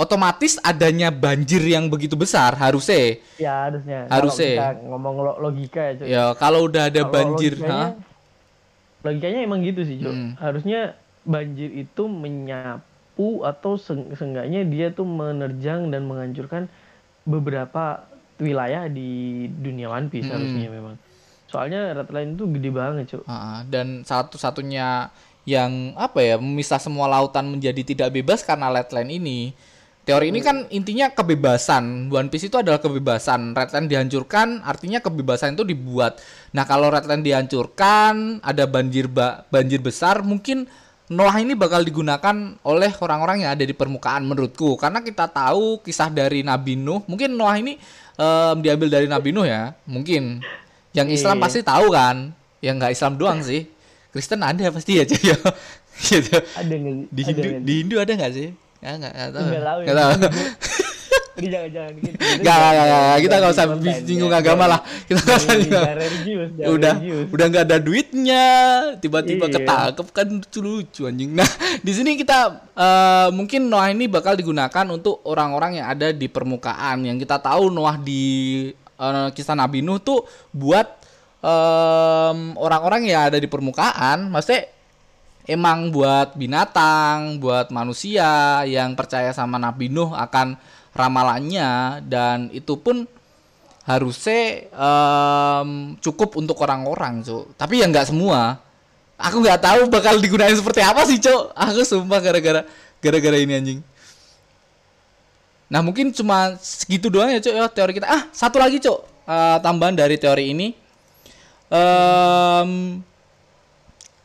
otomatis 0.00 0.56
adanya 0.64 1.12
banjir 1.12 1.60
yang 1.60 1.92
begitu 1.92 2.16
besar 2.16 2.56
harusnya 2.56 3.20
Ya 3.36 3.68
harusnya. 3.68 4.08
Harusnya. 4.08 4.80
Ngomong 4.80 5.14
lo- 5.20 5.38
logika 5.44 5.92
ya, 5.92 5.92
Cuk. 6.00 6.06
ya 6.08 6.24
kalau 6.40 6.72
udah 6.72 6.88
ada 6.88 7.04
Kalau 7.04 7.12
banjir 7.12 7.52
logikanya, 7.52 7.92
ha? 7.92 9.04
logikanya 9.04 9.40
emang 9.44 9.60
gitu 9.60 9.84
sih, 9.84 10.00
Cuk. 10.00 10.08
Hmm. 10.08 10.32
Harusnya 10.40 10.96
banjir 11.20 11.68
itu 11.68 12.02
menyapu 13.16 13.48
atau 13.48 13.80
seenggaknya 14.12 14.64
dia 14.68 14.92
tuh 14.92 15.08
menerjang 15.08 15.88
dan 15.88 16.04
menghancurkan 16.04 16.68
beberapa 17.24 18.04
wilayah 18.36 18.86
di 18.92 19.48
dunia 19.48 19.88
One 19.88 20.12
Piece 20.12 20.28
Hmm. 20.28 20.36
harusnya 20.36 20.68
memang. 20.68 20.94
Soalnya 21.48 21.96
red 21.96 22.10
line 22.12 22.36
itu 22.36 22.44
gede 22.52 22.70
banget, 22.70 23.04
Cuk. 23.16 23.22
Ha, 23.24 23.64
dan 23.64 24.04
satu-satunya 24.04 25.08
yang 25.46 25.94
apa 25.94 26.18
ya 26.20 26.36
memisah 26.36 26.82
semua 26.82 27.06
lautan 27.06 27.46
menjadi 27.46 27.78
tidak 27.86 28.08
bebas 28.10 28.42
karena 28.42 28.66
redline 28.66 29.14
ini 29.14 29.54
teori 30.02 30.34
ini 30.34 30.42
kan 30.42 30.66
intinya 30.74 31.06
kebebasan 31.06 32.10
One 32.10 32.26
Piece 32.26 32.50
itu 32.50 32.58
adalah 32.58 32.82
kebebasan 32.82 33.54
redline 33.54 33.86
dihancurkan 33.86 34.66
artinya 34.66 34.98
kebebasan 34.98 35.54
itu 35.54 35.62
dibuat 35.62 36.18
nah 36.50 36.66
kalau 36.66 36.90
redline 36.90 37.22
dihancurkan 37.22 38.42
ada 38.42 38.66
banjir 38.66 39.06
ba- 39.06 39.46
banjir 39.46 39.78
besar 39.78 40.26
mungkin 40.26 40.66
Noah 41.06 41.38
ini 41.38 41.54
bakal 41.54 41.86
digunakan 41.86 42.34
oleh 42.66 42.90
orang-orang 42.98 43.46
yang 43.46 43.54
ada 43.54 43.62
di 43.62 43.70
permukaan 43.70 44.26
menurutku. 44.26 44.74
Karena 44.74 44.98
kita 44.98 45.30
tahu 45.30 45.78
kisah 45.78 46.10
dari 46.10 46.42
Nabi 46.42 46.74
Nuh 46.74 47.06
mungkin 47.06 47.38
Noah 47.38 47.54
ini 47.62 47.78
em, 48.18 48.56
diambil 48.58 48.90
dari 48.90 49.06
Nabi 49.06 49.30
Nuh 49.30 49.46
ya 49.46 49.70
mungkin. 49.86 50.42
Yang 50.90 51.22
Islam 51.22 51.38
Iya. 51.38 51.42
pasti 51.46 51.60
tahu 51.62 51.86
kan? 51.94 52.34
Yang 52.58 52.74
nggak 52.82 52.92
Islam 52.98 53.12
doang 53.14 53.38
sih. 53.44 53.70
Kristen 54.10 54.42
ada 54.42 54.64
pasti 54.74 54.98
aja 54.98 55.14
ya. 55.14 55.36
Gitu. 55.96 56.28
Ada 56.32 56.74
di 57.08 57.22
ada 57.22 57.22
Hindu 57.32 57.48
nggak? 57.48 57.62
di 57.64 57.72
Hindu 57.80 57.96
ada 57.96 58.12
nggak 58.12 58.32
sih? 58.34 58.48
Ya 58.84 58.90
nggak 59.00 59.12
nggak 59.16 59.30
tahu. 59.32 59.46
Nggak 59.86 59.96
tahu 59.96 60.10
Ini 61.36 61.52
jangan-jangan 61.52 61.92
gitu. 62.00 62.16
nggak 62.16 62.56
nggak 62.56 62.72
nggak, 62.72 62.86
nggak. 62.88 63.16
kita 63.20 63.34
nggak 63.36 63.52
usah 63.52 63.66
Jangan- 63.68 64.06
jangan- 64.08 64.40
agama 64.40 64.64
lah 64.64 64.80
kita 65.04 65.20
nggak 65.20 65.36
usah 65.36 65.52
jangan- 65.52 65.68
jangan 65.68 65.96
religius, 66.00 66.48
jangan 66.56 66.72
udah 66.72 66.94
religius. 66.96 67.26
udah 67.28 67.46
nggak 67.46 67.64
ada 67.68 67.76
duitnya 67.76 68.44
tiba-tiba 68.96 69.44
Iya. 69.44 69.54
ketangkep 69.54 70.06
kan 70.10 70.26
lucu 70.32 70.58
lucu 70.60 71.02
anjing 71.04 71.30
nah 71.36 71.50
di 71.78 71.92
sini 71.92 72.16
kita 72.16 72.38
eh, 72.72 73.28
mungkin 73.30 73.68
Noah 73.68 73.88
ini 73.90 74.08
bakal 74.08 74.32
digunakan 74.32 74.86
untuk 74.88 75.20
orang-orang 75.22 75.76
yang 75.76 75.86
ada 75.86 76.08
di 76.08 76.24
permukaan 76.24 77.04
yang 77.04 77.20
kita 77.20 77.36
tahu 77.36 77.68
Noah 77.68 78.00
di 78.00 78.24
eh, 78.96 79.28
kisah 79.30 79.52
Nabi 79.52 79.84
Nuh 79.84 80.00
tuh 80.00 80.24
buat 80.50 80.88
em, 81.44 82.38
orang-orang 82.56 83.06
yang 83.06 83.28
ada 83.28 83.36
di 83.36 83.46
permukaan 83.46 84.28
maksudnya 84.28 84.72
emang 85.46 85.94
buat 85.94 86.34
binatang, 86.34 87.38
buat 87.38 87.70
manusia 87.70 88.26
yang 88.66 88.98
percaya 88.98 89.30
sama 89.30 89.56
Nabi 89.56 89.86
Nuh 89.86 90.10
akan 90.10 90.58
ramalannya 90.96 92.00
dan 92.08 92.48
itu 92.50 92.74
pun 92.80 93.04
harusnya 93.86 94.66
em, 94.66 95.94
cukup 96.02 96.34
untuk 96.40 96.58
orang-orang, 96.64 97.22
Cuk. 97.22 97.54
Tapi 97.54 97.84
ya 97.84 97.86
nggak 97.86 98.10
semua. 98.10 98.58
Aku 99.16 99.40
nggak 99.40 99.62
tahu 99.62 99.80
bakal 99.88 100.18
digunakan 100.18 100.52
seperti 100.52 100.80
apa 100.82 101.06
sih, 101.06 101.22
Cuk. 101.22 101.54
Aku 101.54 101.80
sumpah 101.86 102.18
gara-gara 102.18 102.66
gara-gara 102.98 103.38
ini 103.38 103.52
anjing. 103.54 103.80
Nah, 105.66 105.82
mungkin 105.82 106.14
cuma 106.14 106.54
segitu 106.58 107.06
doang 107.06 107.30
ya, 107.30 107.38
Cuk, 107.38 107.54
ya 107.54 107.66
teori 107.70 107.92
kita. 107.94 108.06
Ah, 108.10 108.22
satu 108.34 108.58
lagi, 108.58 108.82
Cuk. 108.82 109.06
Eh, 109.26 109.58
tambahan 109.62 109.94
dari 109.94 110.16
teori 110.18 110.50
ini. 110.54 110.68
Em 111.66 113.02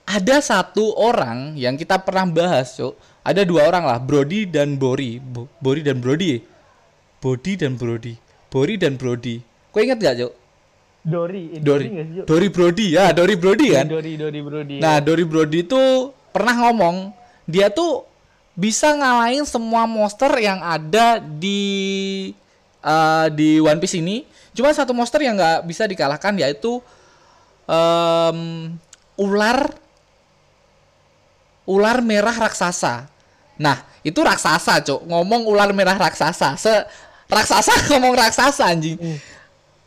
ada 0.06 0.38
satu 0.44 0.92
orang 0.94 1.56
yang 1.58 1.80
kita 1.80 1.98
pernah 2.01 2.28
bahas, 2.30 2.78
Cuk. 2.78 2.94
Ada 3.22 3.46
dua 3.46 3.70
orang 3.70 3.86
lah, 3.86 3.98
Brody 4.01 4.50
dan 4.50 4.75
Bori. 4.78 5.22
Bo- 5.22 5.50
Bori 5.62 5.82
dan 5.86 6.01
Brody. 6.01 6.42
Body 7.22 7.54
dan 7.54 7.78
Brody. 7.78 8.18
Bori 8.51 8.75
dan 8.75 9.00
Brody. 9.00 9.40
Kau 9.72 9.80
ingat 9.80 10.01
gak, 10.01 10.16
Cuk? 10.20 10.34
Dori, 11.01 11.58
eh, 11.58 11.62
Dori. 11.63 11.88
nggak 11.90 12.06
sih? 12.06 12.22
Dori 12.30 12.48
Brody 12.51 12.86
ya, 12.94 13.06
Dori 13.16 13.36
Brody 13.40 13.68
kan. 13.74 13.86
Dori, 13.90 14.13
Dori, 14.20 14.40
Brody. 14.44 14.75
Nah, 14.78 15.01
Dori 15.01 15.25
Brody 15.25 15.66
itu 15.66 15.82
pernah 16.30 16.54
ngomong, 16.68 17.10
dia 17.50 17.74
tuh 17.74 18.06
bisa 18.54 18.94
ngalahin 18.94 19.42
semua 19.48 19.90
monster 19.90 20.30
yang 20.38 20.62
ada 20.62 21.18
di 21.18 21.62
eh, 22.84 23.28
di 23.34 23.58
One 23.58 23.80
Piece 23.82 23.98
ini. 23.98 24.28
Cuma 24.51 24.70
satu 24.75 24.92
monster 24.92 25.24
yang 25.24 25.40
nggak 25.40 25.63
bisa 25.66 25.88
dikalahkan 25.88 26.36
yaitu 26.38 26.84
em, 27.66 28.75
ular 29.16 29.72
ular 31.66 31.98
merah 32.04 32.36
raksasa. 32.36 33.08
Nah, 33.56 33.80
itu 34.04 34.20
raksasa, 34.20 34.84
Cok. 34.84 35.08
Ngomong 35.08 35.48
ular 35.48 35.72
merah 35.72 35.96
raksasa. 35.96 36.60
Se 36.60 36.74
raksasa 37.32 37.74
ngomong 37.96 38.14
raksasa 38.14 38.64
anjing. 38.68 39.00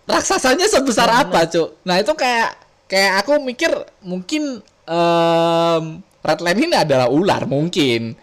Raksasanya 0.04 0.66
sebesar 0.68 1.08
apa, 1.08 1.44
Cok? 1.48 1.84
Nah, 1.84 2.00
itu 2.00 2.12
kayak 2.12 2.56
kayak 2.88 3.12
aku 3.24 3.40
mikir 3.40 3.72
mungkin 4.00 4.60
em 4.84 5.84
Redline 6.24 6.60
ini 6.64 6.76
adalah 6.76 7.12
ular 7.12 7.44
mungkin. 7.44 8.16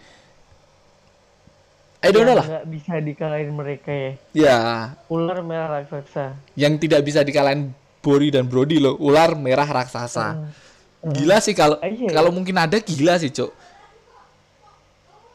I 2.02 2.10
don't 2.10 2.26
know 2.26 2.34
lah. 2.34 2.42
nggak 2.42 2.66
bisa 2.66 2.98
dikalahin 2.98 3.54
mereka 3.54 3.94
ya. 3.94 4.12
Ya, 4.34 4.58
Ular 5.06 5.38
merah 5.46 5.78
raksasa. 5.78 6.34
yang 6.58 6.74
tidak 6.82 7.06
bisa 7.06 7.22
dikalahin 7.22 7.70
Bori 8.02 8.34
dan 8.34 8.50
Brody 8.50 8.82
loh, 8.82 8.98
ular 8.98 9.38
merah 9.38 9.70
raksasa. 9.70 10.50
Gila 10.98 11.38
sih 11.38 11.54
kalau 11.54 11.78
kalau 12.10 12.34
mungkin 12.34 12.58
ada 12.58 12.74
gila 12.82 13.22
sih, 13.22 13.30
Cok. 13.30 13.54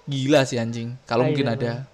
Gila 0.08 0.44
sih 0.44 0.60
anjing, 0.60 1.00
kalau 1.08 1.24
mungkin 1.24 1.48
ada. 1.48 1.88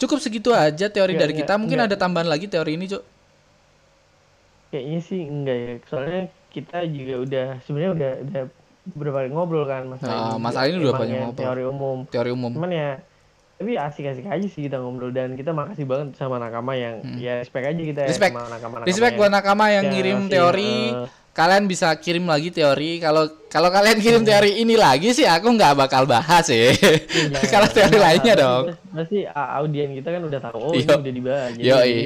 Cukup 0.00 0.16
segitu 0.16 0.50
aja 0.50 0.88
teori 0.88 1.12
Nggak, 1.12 1.20
dari 1.20 1.34
kita. 1.34 1.44
nggak, 1.46 1.60
Mungkin 1.60 1.78
nggak. 1.78 1.90
ada 1.90 1.96
tambahan 1.96 2.26
lagi 2.26 2.46
teori 2.46 2.72
ini, 2.74 2.88
Cok. 2.88 3.02
Kayaknya 4.70 5.00
sih 5.02 5.20
enggak 5.22 5.56
ya. 5.56 5.72
Soalnya 5.84 6.20
kita 6.48 6.78
juga 6.86 7.14
udah 7.20 7.46
sebenarnya 7.60 7.90
udah 7.92 8.12
udah 8.24 8.42
beberapa 8.88 9.16
kali 9.18 9.28
ngobrol 9.28 9.64
kan 9.64 9.82
masalah 9.86 10.08
Nah, 10.10 10.24
ini. 10.30 10.40
masalah 10.40 10.66
ini 10.66 10.76
udah 10.80 10.94
banyak 10.96 11.12
ya 11.12 11.22
ngobrol. 11.22 11.42
Teori 11.42 11.62
umum. 11.64 11.98
Teori 12.08 12.30
umum. 12.32 12.52
Cuman 12.54 12.70
ya 12.70 12.90
tapi 13.54 13.76
asik-asik 13.76 14.24
aja 14.24 14.46
sih 14.48 14.62
kita 14.64 14.80
ngobrol 14.80 15.12
dan 15.12 15.36
kita 15.36 15.52
makasih 15.52 15.84
banget 15.84 16.16
sama 16.16 16.40
nakama 16.40 16.72
yang 16.72 17.04
ya 17.20 17.36
respect 17.36 17.66
aja 17.66 17.76
kita 17.78 18.00
ya 18.00 18.06
Hmm. 18.08 18.10
Respect. 18.10 18.32
sama 18.32 18.48
nakama-nakama 18.48 18.88
Respect 18.88 19.04
yang- 19.06 19.20
buat 19.20 19.30
nakama 19.30 19.64
yang 19.66 19.74
yang 19.76 19.84
ngirim 19.92 20.18
teori. 20.26 20.74
eh, 20.88 21.08
Kalian 21.40 21.64
bisa 21.64 21.88
kirim 21.96 22.28
lagi 22.28 22.52
teori. 22.52 23.00
Kalau 23.00 23.24
kalau 23.48 23.72
kalian 23.72 23.96
kirim 23.96 24.22
teori 24.28 24.60
ini 24.60 24.76
lagi 24.76 25.16
sih 25.16 25.24
aku 25.24 25.56
nggak 25.56 25.72
bakal 25.72 26.04
bahas 26.04 26.44
sih. 26.52 26.76
Iya, 26.76 27.40
Kalau 27.56 27.64
teori 27.64 27.96
nah, 27.96 28.12
lainnya 28.12 28.34
dong. 28.36 28.64
Pasti 28.92 29.24
a- 29.24 29.56
audien 29.56 29.96
kita 29.96 30.12
kan 30.12 30.22
udah 30.28 30.40
tahu 30.44 30.56
oh 30.60 30.72
ini 30.76 30.84
Yo. 30.84 31.00
udah 31.00 31.14
dibahas. 31.16 31.50
Jadi, 31.56 31.64
Yoi. 31.64 31.80
jadi, 31.80 32.04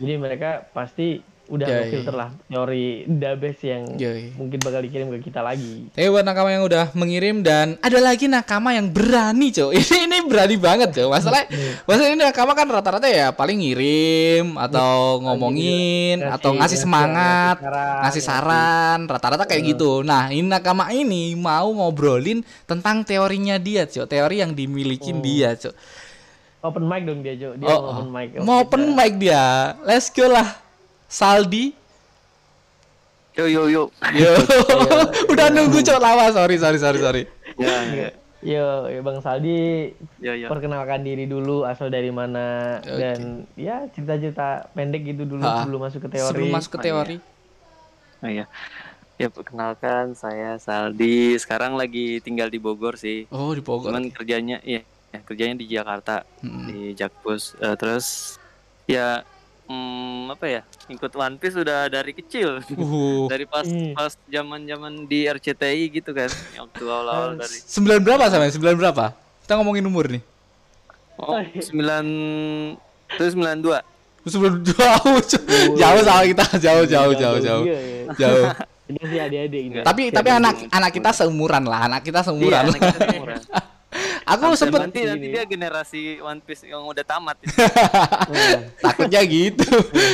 jadi 0.00 0.12
mereka 0.16 0.50
pasti 0.72 1.20
udah 1.50 1.66
Yoi. 1.66 1.90
filter 1.90 2.14
lah 2.14 2.30
teori 2.46 2.86
best 3.34 3.60
yang 3.60 3.82
Yoi. 3.98 4.38
mungkin 4.38 4.58
bakal 4.62 4.80
dikirim 4.80 5.10
ke 5.10 5.18
kita 5.26 5.42
lagi. 5.42 5.90
Tapi 5.90 6.06
buat 6.06 6.22
nakama 6.22 6.48
yang 6.48 6.62
udah 6.62 6.94
mengirim 6.94 7.42
dan 7.42 7.74
ada 7.82 7.98
lagi 7.98 8.30
nakama 8.30 8.70
yang 8.70 8.86
berani, 8.86 9.50
Cok. 9.50 9.70
Ini 9.80 9.96
ini 10.06 10.18
berani 10.24 10.54
banget, 10.54 10.94
Cok. 10.94 11.10
Masalah 11.10 11.42
masalah 11.84 12.08
ini 12.08 12.22
nakama 12.22 12.54
kan 12.54 12.70
rata-rata 12.70 13.10
ya 13.10 13.34
paling 13.34 13.58
ngirim 13.58 14.54
atau 14.54 15.18
ngomongin 15.20 16.22
ngasih- 16.22 16.34
atau 16.38 16.50
ngasih 16.54 16.62
ngasih- 16.62 16.80
semangat, 16.80 17.56
ngasih 17.58 17.66
saran, 17.66 18.00
ngasih 18.06 18.22
saran, 18.22 18.98
rata-rata 19.04 19.44
kayak 19.44 19.62
gitu. 19.74 20.00
Nah, 20.00 20.30
ini 20.30 20.46
nakama 20.46 20.86
ini 20.90 21.34
mau 21.34 21.66
ngobrolin 21.66 22.46
tentang 22.64 23.02
teorinya 23.02 23.58
dia, 23.58 23.84
Cok. 23.84 24.06
Teori 24.06 24.38
yang 24.38 24.54
dimiliki 24.54 25.10
dia, 25.18 25.58
Cok. 25.58 25.74
Open 26.60 26.84
mic 26.84 27.08
dong 27.08 27.24
dia, 27.24 27.34
Jo. 27.34 27.56
Dia 27.56 27.72
Oh, 27.72 27.88
open 27.90 28.12
mic. 28.12 28.36
mau 28.38 28.60
open 28.60 28.92
mic 28.92 29.16
dia. 29.16 29.74
Let's 29.82 30.12
go 30.12 30.28
lah. 30.28 30.69
Saldi. 31.10 31.74
Yo 33.34 33.46
yo 33.46 33.62
yo. 33.66 33.82
Yo. 34.14 34.30
Udah 35.26 35.50
nunggu, 35.50 35.82
Cok. 35.82 35.98
Lama. 35.98 36.30
Sorry, 36.30 36.54
sorry, 36.54 36.78
sorry, 36.78 36.98
sorry. 36.98 37.22
Ya. 37.58 38.10
Yo, 38.40 38.88
yo, 38.88 39.00
Bang 39.04 39.20
Saldi, 39.20 39.92
Ya 40.16 40.32
ya. 40.32 40.48
perkenalkan 40.48 41.04
diri 41.04 41.28
dulu 41.28 41.68
asal 41.68 41.92
dari 41.92 42.08
mana 42.08 42.78
Oke. 42.80 42.96
dan 42.96 43.18
ya 43.52 43.84
cerita-cerita 43.92 44.72
pendek 44.72 45.04
gitu 45.04 45.28
dulu 45.28 45.44
Ha, 45.44 45.60
sebelum 45.60 45.80
masuk 45.84 46.00
ke 46.06 46.16
teori. 46.16 46.30
Sebelum 46.32 46.48
masuk 46.48 46.70
ke 46.72 46.80
teori. 46.80 47.16
Oh 48.24 48.30
iya. 48.32 48.48
Ya 49.20 49.28
perkenalkan 49.28 50.16
saya 50.16 50.56
Saldi. 50.56 51.36
Sekarang 51.36 51.76
lagi 51.76 52.24
tinggal 52.24 52.48
di 52.48 52.56
Bogor 52.56 52.96
sih. 52.96 53.28
Oh, 53.28 53.52
di 53.52 53.60
Bogor. 53.60 53.92
Cuman 53.92 54.08
kerjanya 54.08 54.56
ya, 54.64 54.80
ya 55.12 55.20
kerjanya 55.20 55.60
di 55.60 55.68
Jakarta 55.68 56.24
Mm-mm. 56.40 56.64
di 56.64 56.78
Jakpus. 56.96 57.60
Eh, 57.60 57.76
terus 57.76 58.40
ya 58.88 59.20
hmm, 59.70 60.34
apa 60.34 60.46
ya? 60.50 60.60
Ikut 60.90 61.12
One 61.14 61.38
Piece 61.38 61.54
sudah 61.54 61.86
dari 61.86 62.10
kecil. 62.10 62.58
Uh, 62.74 63.30
dari 63.30 63.46
pas 63.46 63.62
Hmm. 63.62 63.94
pas 63.94 64.10
zaman-zaman 64.26 65.06
di 65.06 65.24
RCTI 65.24 65.94
gitu 65.94 66.10
kan. 66.10 66.26
Waktu 66.58 66.82
awal-awal 66.82 67.38
dari 67.38 67.56
sembilan 67.62 68.02
berapa 68.02 68.24
sampai? 68.26 68.50
Sembilan 68.50 68.74
berapa? 68.74 69.04
Kita 69.46 69.52
ngomongin 69.54 69.86
umur 69.86 70.10
nih. 70.10 70.22
Oh, 71.16 71.36
9 71.36 72.74
itu 73.12 73.24
92. 73.30 73.78
Sembilan 74.20 74.54
jauh, 74.66 75.16
jauh 75.76 76.00
sama 76.02 76.22
kita, 76.24 76.44
jauh, 76.58 76.84
jauh, 76.84 77.12
jauh, 77.14 77.38
jauh, 77.38 77.64
Iya, 77.64 77.78
iya. 77.78 78.04
jauh. 78.18 78.44
Adik-adik 78.90 79.62
gitu. 79.70 79.82
Tapi 79.86 80.10
tapi 80.10 80.28
anak 80.28 80.66
anak 80.66 80.90
kita 80.90 81.14
seumuran 81.14 81.62
lah, 81.62 81.86
anak 81.86 82.02
kita 82.02 82.20
Iya, 82.20 82.26
seumuran. 82.26 82.62
anak 82.66 82.80
kita 82.82 82.98
seumuran. 83.06 83.40
Aku 84.30 84.54
Sampai 84.54 84.60
sempet 84.62 84.80
nanti 84.86 85.00
nanti 85.02 85.26
dia 85.34 85.42
generasi 85.42 86.22
One 86.22 86.38
Piece 86.38 86.62
yang 86.62 86.86
udah 86.86 87.02
tamat. 87.02 87.36
takutnya 88.84 89.20
gitu. 89.26 89.66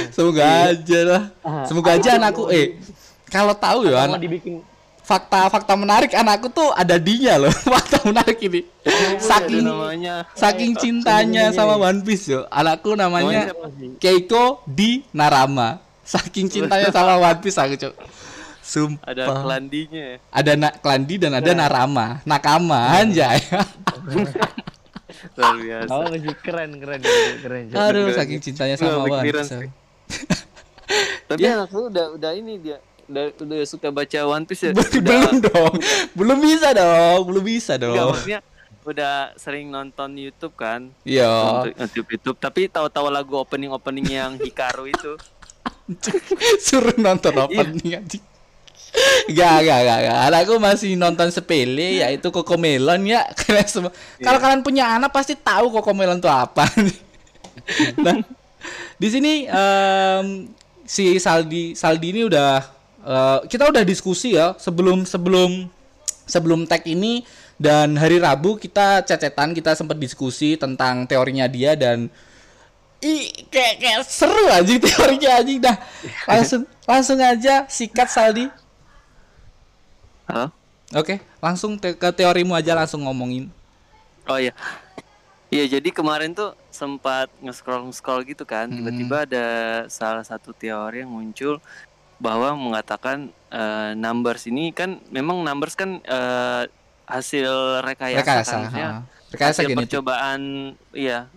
Semoga 0.08 0.73
aja 0.73 1.00
lah. 1.04 1.23
Semoga 1.68 2.00
aja 2.00 2.16
anakku 2.16 2.49
eh 2.49 2.80
kalau 3.28 3.52
tahu 3.52 3.90
ya 3.90 4.06
Mau 4.06 4.16
anak 4.16 4.23
dibikin 4.25 4.64
fakta-fakta 5.06 5.78
menarik 5.78 6.11
anakku 6.18 6.50
tuh 6.50 6.73
ada 6.75 6.99
dinya 6.99 7.46
loh. 7.46 7.52
Fakta 7.76 8.02
menarik 8.02 8.42
ini. 8.42 8.66
Saking 9.23 9.62
namanya. 9.62 10.26
saking 10.35 10.73
cintanya 10.75 11.54
sama 11.54 11.78
One 11.78 12.02
Piece 12.02 12.26
yo. 12.26 12.49
Anakku 12.50 12.99
namanya 12.99 13.54
Keiko 14.02 14.66
di 14.66 15.06
Narama. 15.14 15.78
Saking 16.02 16.50
cintanya 16.50 16.90
sama 16.90 17.20
One 17.23 17.38
Piece 17.38 17.58
aku, 17.58 17.78
Cuk. 17.78 17.94
Sumpah. 18.66 19.06
Ada 19.06 19.23
kelandinya. 19.30 20.02
ya. 20.04 20.16
ada 20.26 20.52
na 20.54 20.68
Klandi 20.75 21.14
dan 21.16 21.32
ada 21.32 21.50
Narama. 21.52 22.18
Nakama 22.23 22.99
anjay. 22.99 23.38
Luar 25.38 25.54
biasa. 25.56 25.88
Oh, 25.88 26.02
masih 26.04 26.35
keren 26.37 26.70
keren 26.76 27.00
keren. 27.40 27.64
Aduh, 27.70 28.11
Keren. 28.11 28.16
saking 28.16 28.40
cintanya 28.42 28.75
sama 28.75 29.00
One 29.00 29.23
kepikiran 29.23 29.44
Piece. 29.44 29.54
sih. 29.54 29.70
Tapi 31.28 31.40
Ya. 31.40 31.58
anak 31.58 31.70
lu 31.70 31.87
udah 31.88 32.06
udah 32.12 32.32
ini 32.32 32.58
dia 32.58 32.78
udah 33.06 33.25
udah 33.37 33.56
suka 33.64 33.88
baca 33.88 34.18
One 34.26 34.44
Piece 34.44 34.66
ya. 34.66 34.70
belum 34.75 34.90
Udah 34.99 35.30
dong. 35.46 35.75
Belum 36.12 36.38
bisa 36.40 36.68
dong. 36.73 37.20
Belum 37.23 37.44
bisa 37.44 37.73
enggak 37.75 37.87
dong. 37.87 38.11
maksudnya 38.12 38.40
udah 38.82 39.14
sering 39.35 39.66
nonton 39.66 40.11
YouTube 40.14 40.54
kan. 40.54 40.90
Iya. 41.02 41.30
Nonton 41.30 41.70
YouTube 41.80 42.08
YouTube 42.12 42.38
tapi 42.38 42.66
tahu-tahu 42.66 43.06
lagu 43.08 43.35
opening 43.37 43.70
opening 43.70 44.06
yang 44.06 44.35
Hikaru 44.37 44.90
itu. 44.90 45.14
Suruh 46.66 46.94
nonton 46.96 47.30
Iya. 47.32 47.42
opening 47.42 47.90
anjing. 47.94 48.25
Gak, 49.26 49.58
gak, 49.66 49.80
gak, 49.84 49.98
gak. 50.08 50.18
Anakku 50.30 50.54
masih 50.56 50.96
nonton 50.96 51.28
sepele 51.28 52.00
yaitu 52.00 52.32
Cocomelon 52.32 53.00
ya. 53.04 53.28
Kalian 53.38 53.68
semua. 53.68 53.92
Kalau 54.22 54.38
kalian 54.40 54.62
punya 54.64 54.96
anak 54.96 55.12
pasti 55.12 55.36
tahu 55.36 55.68
Cocomelon 55.68 56.22
itu 56.22 56.30
apa. 56.30 56.64
nah, 58.04 58.16
di 58.96 59.08
sini 59.12 59.44
em, 59.44 60.48
si 60.86 61.18
Saldi 61.18 61.74
Saldi 61.76 62.08
ini 62.14 62.22
udah 62.24 62.62
eh, 63.04 63.38
kita 63.50 63.68
udah 63.68 63.82
diskusi 63.82 64.38
ya 64.38 64.54
sebelum 64.56 65.04
sebelum 65.04 65.68
sebelum 66.26 66.64
tag 66.64 66.86
ini 66.88 67.26
dan 67.56 67.96
hari 67.96 68.20
Rabu 68.20 68.60
kita 68.60 69.00
cecetan 69.04 69.56
kita 69.56 69.72
sempat 69.72 69.96
diskusi 69.96 70.60
tentang 70.60 71.08
teorinya 71.08 71.48
dia 71.48 71.72
dan 71.72 72.12
i 73.00 73.32
kayak 73.48 73.74
kayak 73.80 74.00
seru 74.04 74.48
anjing 74.52 74.80
teorinya 74.80 75.30
anjing 75.40 75.58
dah 75.60 75.76
langsung 76.30 76.62
langsung 76.84 77.18
aja 77.20 77.64
sikat 77.68 78.08
Saldi 78.08 78.48
Halo? 80.26 80.50
oke 80.95 81.18
langsung 81.38 81.78
te- 81.78 81.95
ke 81.95 82.09
teorimu 82.11 82.54
aja 82.54 82.75
langsung 82.75 83.06
ngomongin 83.06 83.50
Oh 84.26 84.42
iya. 84.42 84.50
Iya, 85.54 85.78
jadi 85.78 85.95
kemarin 85.95 86.35
tuh 86.35 86.50
sempat 86.75 87.30
nge-scroll 87.38 87.87
scroll 87.95 88.26
gitu 88.26 88.42
kan, 88.42 88.66
tiba-tiba 88.66 89.23
ada 89.23 89.47
salah 89.87 90.26
satu 90.26 90.50
teori 90.50 91.06
yang 91.06 91.14
muncul 91.14 91.62
bahwa 92.18 92.59
mengatakan 92.59 93.30
eh, 93.54 93.95
numbers 93.95 94.50
ini 94.50 94.75
kan 94.75 94.99
memang 95.14 95.47
numbers 95.47 95.78
kan 95.78 96.02
eh, 96.02 96.62
hasil 97.06 97.87
rekayasa, 97.87 98.42
rekayasa 98.42 98.54
kan 98.66 98.71
ha. 98.75 98.87
rekayasa 99.30 99.62
hasil 99.62 99.66
genetik 99.71 99.95
percobaan 99.95 100.40
iya 100.90 101.30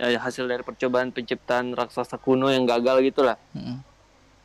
eh, 0.00 0.16
hasil 0.16 0.48
dari 0.48 0.64
percobaan 0.64 1.12
penciptaan 1.12 1.76
raksasa 1.76 2.16
kuno 2.16 2.48
yang 2.48 2.64
gagal 2.64 3.04
gitulah. 3.04 3.36
Mm-mm. 3.52 3.76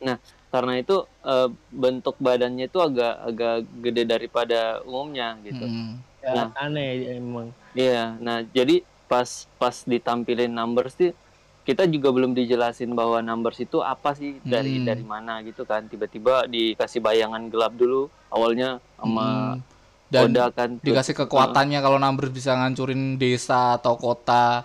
Nah, 0.04 0.20
karena 0.48 0.80
itu 0.80 0.96
eh, 1.22 1.48
bentuk 1.68 2.16
badannya 2.18 2.66
itu 2.66 2.78
agak 2.80 3.14
agak 3.24 3.54
gede 3.84 4.02
daripada 4.04 4.80
umumnya 4.84 5.36
gitu. 5.44 5.64
Mm-mm. 5.64 6.00
Ya, 6.18 6.32
Nah. 6.34 6.48
aneh 6.58 7.14
emang. 7.14 7.48
Iya, 7.72 8.18
nah 8.18 8.42
jadi 8.42 8.82
pas 9.06 9.46
pas 9.56 9.72
ditampilin 9.84 10.50
numbers 10.50 10.92
sih 10.92 11.12
kita 11.64 11.84
juga 11.84 12.08
belum 12.12 12.32
dijelasin 12.32 12.92
bahwa 12.92 13.20
numbers 13.20 13.60
itu 13.60 13.80
apa 13.80 14.12
sih 14.12 14.40
dari 14.42 14.80
Hmm. 14.80 14.84
dari 14.88 15.04
mana 15.04 15.40
gitu 15.44 15.64
kan 15.64 15.84
tiba-tiba 15.84 16.44
dikasih 16.44 17.00
bayangan 17.00 17.48
gelap 17.48 17.72
dulu 17.72 18.08
awalnya 18.28 18.80
sama 18.96 19.56
Mm. 19.56 19.60
dan 20.08 20.24
Oda 20.32 20.44
kan 20.48 20.68
terus- 20.76 20.84
dikasih 20.88 21.14
kekuatannya 21.24 21.78
kalau 21.80 21.96
numbers 21.96 22.32
bisa 22.32 22.56
ngancurin 22.56 23.16
desa 23.16 23.76
atau 23.76 23.96
kota 23.96 24.64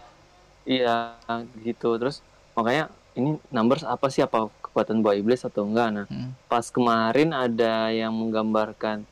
iya 0.63 1.19
gitu 1.59 1.99
terus 1.99 2.23
makanya 2.55 2.87
ini 3.13 3.35
numbers 3.47 3.83
apa 3.83 4.07
sih 4.07 4.23
apa 4.23 4.47
kekuatan 4.73 4.99
buah 4.99 5.13
iblis 5.13 5.41
atau 5.41 5.63
enggak 5.63 5.87
nah 5.93 6.05
Mm. 6.05 6.33
pas 6.43 6.65
kemarin 6.67 7.29
ada 7.29 7.87
yang 7.89 8.09
menggambarkan 8.11 9.05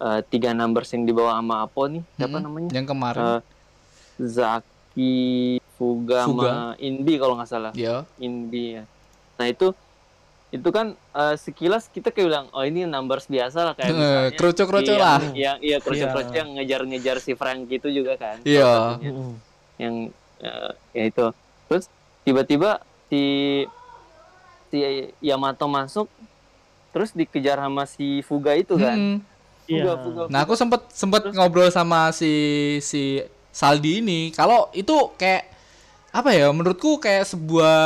eh, 0.00 0.20
tiga 0.26 0.50
numbers 0.50 0.88
yang 0.90 1.04
dibawa 1.04 1.36
sama 1.36 1.62
Apo 1.62 1.84
nih 1.84 2.00
siapa 2.16 2.34
Mm. 2.34 2.42
namanya 2.42 2.70
yang 2.72 2.86
kemarin 2.86 3.22
Eh, 3.22 3.40
Zaki 4.22 5.14
Fuga, 5.74 6.24
Fuga. 6.24 6.52
Inbi 6.78 7.14
kalau 7.16 7.34
nggak 7.34 7.46
salah 7.46 7.72
ya 7.72 8.08
Inbi 8.16 8.78
ya. 8.78 8.84
Nah 9.34 9.46
itu 9.46 9.76
itu 10.48 10.68
kan 10.68 10.92
eh, 10.94 11.34
sekilas 11.36 11.88
kita 11.88 12.08
kayak 12.08 12.26
bilang 12.26 12.46
oh 12.50 12.60
ini 12.60 12.84
numbers 12.84 13.24
biasa 13.26 13.58
lah 13.62 13.74
kayak 13.74 13.88
Eh, 13.88 13.94
misalnya 13.94 14.32
kroco-kroco 14.34 14.84
yang- 14.86 15.00
lah. 15.00 15.20
Yang 15.32 15.56
iya 15.60 15.76
kroco-kroco 15.78 16.28
Iya. 16.28 16.38
yang 16.38 16.48
ngejar-ngejar 16.54 17.16
si 17.18 17.32
Frank 17.32 17.68
itu 17.68 17.88
juga 17.88 18.16
kan. 18.16 18.36
Iya. 18.42 19.00
Yang 19.76 19.94
eh, 20.38 20.70
ya 20.92 21.04
itu. 21.06 21.26
Terus 21.66 21.84
tiba-tiba 22.22 22.70
si 23.08 23.22
si 24.72 24.80
Yamato 25.20 25.68
masuk 25.68 26.08
terus 26.88 27.12
dikejar 27.12 27.60
sama 27.60 27.84
si 27.84 28.24
Fuga 28.24 28.56
itu 28.56 28.72
kan. 28.74 28.96
Mm. 28.96 29.16
Iya. 29.68 29.84
Fuga, 29.84 29.94
Fuga, 30.02 30.22
Nah, 30.26 30.40
aku 30.42 30.56
sempet 30.56 30.80
sempet 30.90 31.22
ngobrol 31.30 31.68
sama 31.68 32.08
si 32.10 32.32
si 32.80 33.20
Saldi 33.48 34.00
ini. 34.00 34.32
Kalau 34.32 34.72
itu 34.72 34.92
kayak 35.14 35.52
apa 36.10 36.32
ya? 36.32 36.48
Menurutku 36.48 36.96
kayak 36.96 37.28
sebuah 37.28 37.76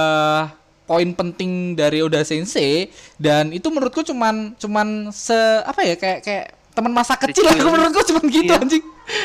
poin 0.87 1.11
penting 1.13 1.75
dari 1.75 1.99
Oda 1.99 2.23
Sensei 2.23 2.95
dan 3.19 3.51
itu 3.51 3.67
menurutku 3.69 4.01
cuman 4.01 4.55
cuman 4.55 5.11
se 5.11 5.35
apa 5.63 5.83
ya 5.83 5.99
kayak 5.99 6.23
kayak 6.23 6.45
teman 6.71 6.95
masa 6.95 7.19
kecil 7.19 7.43
Kecil. 7.43 7.59
aku 7.59 7.69
menurutku 7.69 8.03
cuman 8.07 8.25
gitu 8.27 8.53
Iya. 8.55 8.63
anjing. 8.63 8.85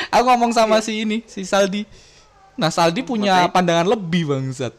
Aku 0.10 0.24
ngomong 0.24 0.52
sama 0.52 0.78
si 0.78 1.02
ini, 1.02 1.26
si 1.26 1.42
Saldi. 1.42 1.86
Nah, 2.54 2.70
Saldi 2.70 3.02
punya 3.02 3.46
Makanya- 3.46 3.54
pandangan 3.54 3.88
lebih 3.90 4.24
bangsat. 4.28 4.74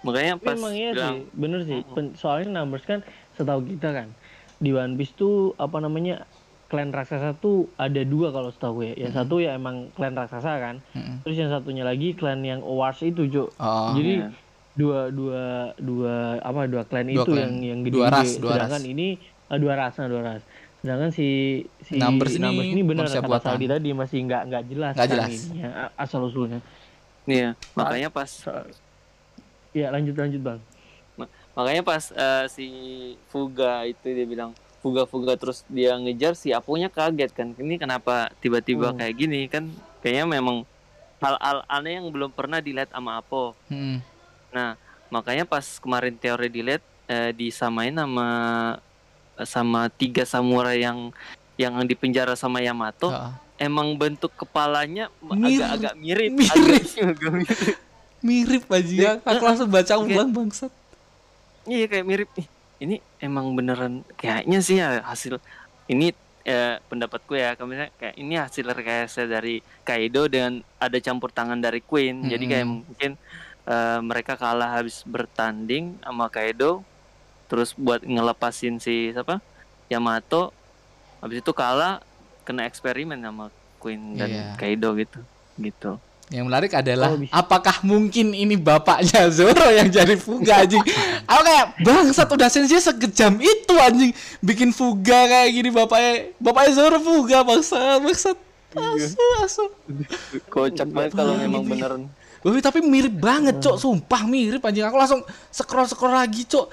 Makanya 0.00 0.34
pas 0.36 0.54
emang 0.54 0.72
iya 0.72 0.90
bilang 0.90 1.12
sih, 1.12 1.20
bener 1.34 1.60
sih. 1.62 1.80
Soalnya 2.14 2.48
numbers 2.56 2.82
kan 2.82 3.04
setahu 3.34 3.60
kita 3.64 3.92
kan 3.92 4.08
di 4.56 4.70
One 4.70 4.94
Piece 4.94 5.12
tuh 5.12 5.52
apa 5.56 5.76
namanya 5.76 6.24
klan 6.66 6.88
raksasa 6.88 7.34
tuh 7.34 7.66
ada 7.76 8.00
dua 8.02 8.30
kalau 8.30 8.48
setahu 8.48 8.80
ya. 8.82 8.94
Yang 8.96 9.12
satu 9.14 9.34
ya 9.38 9.52
emang 9.52 9.90
klan 9.90 10.12
raksasa 10.12 10.52
kan. 10.56 10.76
Mm-mm. 10.90 11.20
Terus 11.22 11.36
yang 11.36 11.50
satunya 11.50 11.82
lagi 11.82 12.12
klan 12.12 12.40
yang 12.40 12.60
Owars 12.60 13.02
itu 13.02 13.26
Jo. 13.26 13.50
Oh. 13.56 13.92
Jadi 13.92 14.12
Iya. 14.18 14.28
dua 14.72 15.10
dua 15.10 15.42
dua 15.76 16.14
apa 16.38 16.64
dua 16.64 16.82
klan 16.84 17.04
Dua 17.04 17.20
itu 17.20 17.30
klan. 17.30 17.42
yang 17.42 17.54
yang 17.60 17.78
gede, 17.82 17.92
Dua 17.92 18.06
ras, 18.08 18.30
dua 18.36 18.54
Sedangkan 18.56 18.80
ras. 18.80 18.88
ini 18.88 19.06
ah, 19.48 19.58
dua 19.58 19.74
ras, 19.74 19.92
nah, 19.94 20.06
dua 20.06 20.22
ras. 20.24 20.42
Sedangkan 20.80 21.10
si 21.10 21.28
si 21.82 21.98
Numbers 21.98 22.32
ini 22.32 22.72
ini 22.72 22.80
benar 22.80 23.04
kata 23.04 23.20
buatan. 23.20 23.44
Saldi 23.52 23.66
tadi 23.66 23.88
masih 23.90 24.18
nggak 24.24 24.42
nggak 24.46 24.62
jelas 24.66 24.94
Nggak 24.94 25.04
kan 25.04 25.12
jelas. 25.12 25.30
ininya, 25.34 25.68
a- 25.76 25.92
asal 25.98 26.20
usulnya. 26.22 26.62
Iya, 27.26 27.52
makanya 27.74 28.08
pas 28.08 28.30
Ya 29.72 29.88
lanjut 29.88 30.14
lanjut 30.14 30.42
bang. 30.42 30.60
makanya 31.52 31.82
pas 31.82 32.08
eh, 32.08 32.46
si 32.48 32.66
Fuga 33.28 33.84
itu 33.84 34.06
dia 34.06 34.24
bilang 34.24 34.50
Fuga 34.80 35.04
Fuga 35.04 35.36
terus 35.36 35.66
dia 35.66 35.92
ngejar 35.94 36.32
si 36.32 36.48
Aponya 36.48 36.88
kaget 36.88 37.28
kan 37.30 37.52
ini 37.54 37.76
kenapa 37.76 38.32
tiba-tiba 38.40 38.88
Hmm. 38.88 38.96
kayak 38.96 39.14
gini 39.14 39.40
kan 39.44 39.68
kayaknya 40.00 40.24
memang 40.30 40.64
hal-hal 41.20 41.60
aneh 41.66 42.00
yang 42.00 42.08
belum 42.08 42.32
pernah 42.32 42.58
dilihat 42.58 42.88
sama 42.88 43.20
Apo 43.20 43.52
Mm-mm. 43.68 44.00
nah 44.48 44.80
makanya 45.08 45.44
pas 45.44 45.76
kemarin 45.76 46.16
teori 46.16 46.48
dilihat 46.48 46.80
eh, 47.04 47.30
disamain 47.30 47.92
sama 47.92 48.28
sama 49.38 49.90
tiga 49.90 50.24
samurai 50.24 50.80
yang 50.80 51.12
yang 51.54 51.76
di 51.82 51.92
penjara 51.92 52.32
sama 52.32 52.64
Yamato 52.64 53.12
Ah. 53.12 53.36
emang 53.58 53.92
bentuk 53.92 54.32
kepalanya 54.32 55.12
agak-agak 55.20 55.92
mirip, 55.94 56.32
mirip. 56.32 56.48
agak- 56.48 57.12
agak 57.12 57.32
mirip. 57.34 57.76
Mirip 58.20 58.68
aja 58.68 58.92
ya. 58.92 59.12
Aku 59.24 59.42
langsung 59.44 59.68
baca 59.72 59.94
ulang 59.96 60.30
bangsat. 60.30 60.72
Iya 61.64 61.86
kayak 61.88 62.06
mirip 62.06 62.30
nih. 62.36 62.46
Ini 62.80 62.96
emang 63.20 63.52
beneran 63.52 64.00
kayaknya 64.16 64.58
sih 64.64 64.80
ya 64.80 65.04
hasil 65.04 65.36
ini 65.88 66.12
eh, 66.48 66.80
pendapatku 66.88 67.36
ya 67.36 67.52
kalau 67.52 67.68
misalnya 67.72 67.92
kayak 68.00 68.16
ini 68.16 68.34
hasil 68.40 68.64
rekayasa 68.64 69.28
dari 69.28 69.60
Kaido 69.84 70.24
dan 70.28 70.64
ada 70.80 70.96
campur 71.00 71.28
tangan 71.32 71.60
dari 71.60 71.84
Queen. 71.84 72.24
Jadi 72.28 72.44
kayak 72.48 72.66
mungkin 72.68 73.10
eh, 73.68 73.98
mereka 74.00 74.36
kalah 74.40 74.80
habis 74.80 75.04
bertanding 75.04 76.00
sama 76.00 76.28
Kaido 76.32 76.80
terus 77.50 77.74
buat 77.74 78.00
ngelepasin 78.04 78.80
si 78.80 79.12
siapa? 79.12 79.40
Yamato. 79.92 80.52
Habis 81.20 81.44
itu 81.44 81.52
kalah 81.52 82.00
kena 82.48 82.64
eksperimen 82.64 83.20
sama 83.20 83.52
Queen 83.76 84.16
dan 84.16 84.28
Iya. 84.32 84.44
Kaido 84.56 84.96
gitu. 84.96 85.20
Gitu. 85.60 86.00
Yang 86.30 86.44
menarik 86.46 86.72
adalah 86.72 87.10
Oh, 87.10 87.18
apakah 87.34 87.82
mungkin 87.82 88.30
ini 88.30 88.54
bapaknya 88.54 89.26
Zoro 89.34 89.66
yang 89.66 89.90
jadi 89.90 90.14
Fuga 90.14 90.62
anjing? 90.62 90.78
Aku 91.26 91.42
kayak 91.42 91.66
bangsat 91.82 92.30
udah 92.30 92.46
sensei 92.46 92.78
sekejam 92.78 93.42
itu 93.42 93.74
anjing 93.74 94.14
bikin 94.38 94.70
Fuga 94.70 95.26
kayak 95.26 95.50
gini 95.50 95.74
bapaknya 95.74 96.30
bapaknya 96.38 96.70
Zoro 96.78 96.98
Fuga 97.02 97.42
bangsat 97.42 98.00
bangsat. 98.00 98.38
asu 98.70 99.26
asu 99.42 99.64
Kocak 100.46 100.86
banget 100.86 101.12
kalau 101.12 101.34
memang 101.34 101.66
beneran. 101.66 102.06
Wih, 102.40 102.62
tapi 102.62 102.80
mirip 102.80 103.12
banget, 103.12 103.60
Cok. 103.60 103.76
Sumpah 103.76 104.24
mirip 104.24 104.62
anjing. 104.62 104.86
Aku 104.86 104.96
langsung 104.96 105.20
scroll-scroll 105.50 106.14
lagi, 106.14 106.46
Cok. 106.46 106.70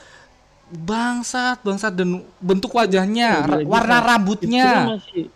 Bangsat, 0.69 1.59
bangsat 1.59 1.91
dan 1.91 2.21
bentuk 2.37 2.71
wajahnya, 2.71 3.43
gila. 3.43 3.65
warna 3.65 3.97
Itu 3.97 4.07
rambutnya. 4.07 4.67
masih 4.93 5.27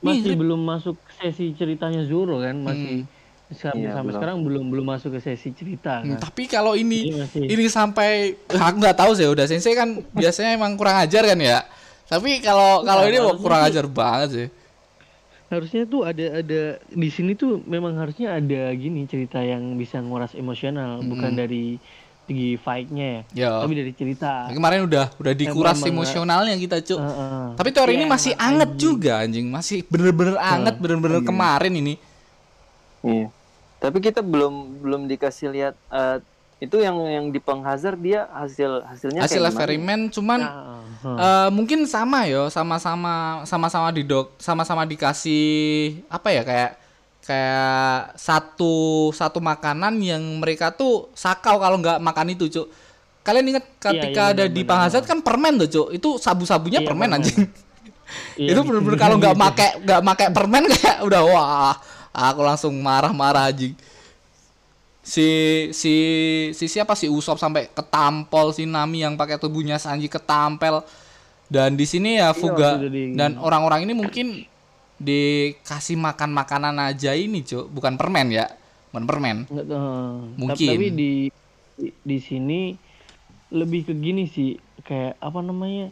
masih 0.00 0.32
Mirip. 0.32 0.38
belum 0.40 0.60
masuk 0.60 0.96
sesi 1.16 1.52
ceritanya 1.52 2.04
Zoro 2.04 2.40
kan 2.40 2.56
masih 2.56 3.04
sampai 3.52 3.82
Iya, 3.82 3.90
sampai 3.92 4.04
belum. 4.04 4.16
sekarang 4.16 4.36
belum 4.40 4.64
belum 4.68 4.86
masuk 4.88 5.10
ke 5.12 5.20
sesi 5.20 5.50
cerita 5.50 6.00
Hmm, 6.00 6.14
kan. 6.14 6.22
tapi 6.22 6.46
kalau 6.46 6.72
ini 6.72 7.10
Iya, 7.10 7.16
masih. 7.20 7.42
ini 7.44 7.64
sampai 7.66 8.10
aku 8.48 8.76
nggak 8.78 8.96
tahu 8.96 9.10
sih 9.12 9.26
udah 9.26 9.44
sensei 9.44 9.74
kan 9.74 9.98
biasanya 10.08 10.54
emang 10.54 10.74
kurang 10.74 10.96
ajar 10.96 11.24
kan 11.24 11.34
ya. 11.36 11.66
Tapi 12.06 12.38
kalau 12.40 12.82
kalau 12.82 13.02
ini 13.04 13.18
harusnya 13.18 13.38
kurang 13.38 13.62
ajar 13.64 13.84
banget 13.86 14.28
sih. 14.30 14.48
Harusnya 15.46 15.82
tuh 15.84 16.02
ada 16.02 16.38
ada 16.38 16.60
di 16.78 17.08
sini 17.08 17.34
tuh 17.34 17.58
memang 17.60 17.94
harusnya 17.96 18.32
ada 18.32 18.70
gini 18.72 19.02
cerita 19.04 19.38
yang 19.38 19.74
bisa 19.74 19.98
nguras 19.98 20.30
emosional 20.32 21.02
bukan 21.02 21.34
dari 21.34 21.74
segi 22.22 22.54
fight-nya 22.56 23.26
ya, 23.34 23.50
Ya. 23.50 23.50
tapi 23.58 23.74
dari 23.74 23.90
cerita. 23.90 24.46
Kemarin 24.46 24.86
udah 24.86 25.10
udah 25.12 25.34
dikuras 25.34 25.74
Emang- 25.76 25.90
emosionalnya 25.92 26.54
kita, 26.54 26.78
Cuk. 26.78 27.02
Heeh. 27.02 27.46
Tapi 27.58 27.68
teori 27.72 27.92
ini 27.92 28.06
Iya, 28.06 28.12
masih 28.12 28.32
anget 28.38 28.70
anjing. 28.70 28.78
juga 28.78 29.12
anjing, 29.18 29.46
masih 29.50 29.78
bener-bener 29.84 30.38
anget, 30.38 30.78
bener-bener 30.78 31.18
kemarin 31.20 31.74
ini. 31.74 31.98
Iya. 33.02 33.26
Tapi 33.80 33.98
kita 33.98 34.20
belum 34.20 34.84
belum 34.84 35.08
dikasih 35.08 35.48
lihat 35.50 35.74
eh, 35.88 36.20
itu 36.60 36.76
yang 36.76 37.00
yang 37.08 37.26
di 37.32 37.40
penghazard 37.40 37.96
dia 37.96 38.28
hasil 38.36 38.84
hasilnya 38.84 39.24
Hasil 39.24 39.40
kayak 39.40 39.48
gimana? 39.48 39.56
eksperimen 39.56 40.00
cuman 40.12 40.40
Nah, 40.44 40.84
heeh. 41.00 41.16
Eh, 41.16 41.48
mungkin 41.50 41.88
sama 41.88 42.28
yo, 42.28 42.52
sama-sama 42.52 43.40
sama-sama 43.48 43.88
di 43.88 44.04
dok, 44.04 44.36
sama-sama 44.36 44.84
dikasih 44.84 45.48
apa 46.12 46.28
ya 46.28 46.44
kayak 46.44 46.70
kayak 47.20 48.16
satu 48.20 49.08
satu 49.12 49.40
makanan 49.40 49.96
yang 50.00 50.20
mereka 50.36 50.68
tuh 50.72 51.08
sakau 51.16 51.56
kalau 51.56 51.80
nggak 51.80 51.96
makan 52.00 52.36
itu, 52.36 52.52
Cuk. 52.52 52.68
Kalian 53.20 53.56
ingat 53.56 53.64
ketika 53.76 54.22
iya, 54.28 54.32
ada 54.36 54.44
di 54.44 54.60
benar-benar. 54.60 54.68
Panghazard 54.68 55.04
kan 55.08 55.20
permen 55.24 55.56
tuh, 55.64 55.68
Cuk. 55.68 55.88
Itu 55.96 56.08
sabu-sabunya 56.16 56.80
Iya, 56.80 56.88
permen 56.88 57.08
anjing. 57.12 57.48
Iya, 58.36 58.48
itu 58.52 58.60
bener-bener 58.60 58.98
kalau 59.00 59.16
nggak 59.16 59.36
make 59.36 59.68
nggak 59.84 60.00
make 60.04 60.26
permen 60.32 60.64
kayak 60.76 60.98
udah 61.04 61.22
wah, 61.24 61.72
aku 62.10 62.40
langsung 62.42 62.74
marah-marah 62.76 63.48
anjing. 63.48 63.74
Si 65.00 65.26
si 65.72 65.94
si 66.52 66.64
siapa 66.66 66.92
si 66.92 67.08
Usop 67.08 67.40
sampai 67.40 67.66
ketampol 67.66 68.52
si 68.52 68.68
Nami 68.68 69.00
yang 69.00 69.16
pakai 69.16 69.40
tubuhnya 69.40 69.80
Sanji 69.80 70.06
ketampel. 70.06 70.84
Dan 71.50 71.74
di 71.74 71.82
sini 71.82 72.20
ya 72.20 72.30
Fuga 72.30 72.78
itu 72.78 72.86
di- 72.86 73.16
dan 73.18 73.34
orang-orang 73.34 73.82
ini 73.82 73.94
mungkin 73.96 74.46
dikasih 75.00 75.96
makan 75.96 76.30
makanan 76.30 76.76
aja 76.78 77.10
ini, 77.10 77.42
Cuk, 77.42 77.72
bukan 77.72 77.96
permen 77.96 78.30
ya. 78.30 78.46
Bukan 78.92 79.04
permen. 79.08 79.36
Mungkin. 80.36 80.68
Tapi 80.76 80.88
di, 80.92 81.12
di 81.74 81.88
di 81.96 82.18
sini 82.20 82.76
lebih 83.50 83.88
ke 83.88 83.94
gini 83.96 84.30
sih 84.30 84.54
kayak 84.86 85.18
apa 85.18 85.42
namanya 85.42 85.90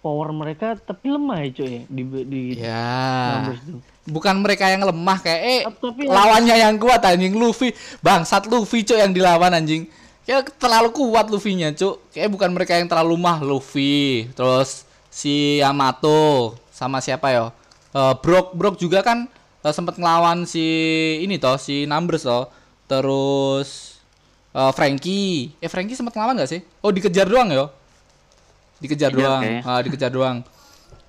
power 0.00 0.32
mereka 0.32 0.74
tapi 0.74 1.12
lemah 1.12 1.44
ya 1.44 1.48
cuy 1.54 1.70
ya 1.70 1.82
di 1.86 2.02
di 2.24 2.42
Ya. 2.58 2.88
numbers 3.36 3.62
tuh. 3.62 3.80
Bukan 4.08 4.40
mereka 4.40 4.68
yang 4.68 4.80
lemah 4.80 5.18
kayak 5.20 5.40
eh 5.44 5.60
Tapi- 5.68 6.08
lawannya 6.08 6.56
yang 6.56 6.74
kuat 6.80 7.04
anjing 7.04 7.36
Luffy. 7.36 7.76
Bangsat 8.00 8.48
Luffy 8.48 8.82
cuk 8.82 8.96
yang 8.96 9.12
dilawan 9.12 9.52
anjing. 9.52 9.86
Kayak 10.24 10.56
terlalu 10.56 10.94
kuat 10.94 11.28
Luffy-nya 11.28 11.74
cuk. 11.76 12.00
Kayak 12.14 12.32
bukan 12.32 12.50
mereka 12.54 12.78
yang 12.80 12.88
terlalu 12.88 13.18
lemah 13.18 13.38
Luffy. 13.44 14.30
Terus 14.32 14.88
si 15.12 15.58
Yamato 15.60 16.56
sama 16.72 17.02
siapa 17.02 17.28
ya? 17.28 17.44
Eh, 17.90 18.14
Brock 18.22 18.54
Brock 18.56 18.76
juga 18.78 19.02
kan 19.04 19.26
eh, 19.60 19.72
sempat 19.74 19.98
ngelawan 19.98 20.46
si 20.48 20.64
ini 21.20 21.36
toh 21.36 21.60
si 21.60 21.84
Numbers 21.84 22.24
toh. 22.24 22.48
Terus 22.88 24.00
eh, 24.54 24.72
Frankie. 24.72 25.52
Eh 25.60 25.68
Frankie 25.68 25.98
sempat 25.98 26.16
ngelawan 26.16 26.40
gak 26.40 26.50
sih? 26.50 26.60
Oh 26.80 26.88
dikejar 26.88 27.28
doang 27.28 27.52
ya? 27.52 27.68
Dikejar 28.80 29.12
doang. 29.12 29.44
Ah, 29.60 29.84
dikejar 29.84 30.08
doang. 30.08 30.40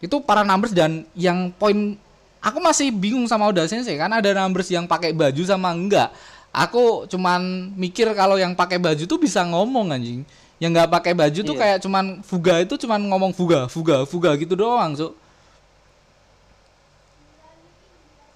Itu 0.03 0.19
para 0.19 0.43
numbers 0.43 0.75
dan 0.75 1.07
yang 1.15 1.55
poin 1.55 1.95
aku 2.41 2.57
masih 2.57 2.89
bingung 2.89 3.29
sama 3.29 3.45
Oda 3.47 3.69
Sensei 3.69 3.95
kan 3.95 4.09
ada 4.09 4.33
numbers 4.33 4.67
yang 4.73 4.89
pakai 4.89 5.13
baju 5.13 5.41
sama 5.45 5.69
enggak. 5.71 6.09
Aku 6.51 7.07
cuman 7.07 7.71
mikir 7.79 8.11
kalau 8.11 8.35
yang 8.35 8.51
pakai 8.51 8.75
baju 8.75 9.07
tuh 9.07 9.15
bisa 9.21 9.45
ngomong 9.47 9.93
anjing. 9.95 10.27
Yang 10.59 10.71
nggak 10.75 10.89
pakai 10.91 11.13
baju 11.15 11.39
tuh 11.47 11.55
Iya. 11.55 11.61
kayak 11.63 11.77
cuman 11.87 12.05
fuga 12.25 12.59
itu 12.59 12.75
cuman 12.75 12.99
ngomong 13.07 13.31
fuga, 13.31 13.71
fuga, 13.71 14.03
fuga 14.03 14.35
gitu 14.35 14.57
doang, 14.59 14.91
so. 14.97 15.15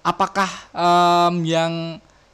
Apakah 0.06 0.48
em, 0.70 1.34
yang 1.44 1.72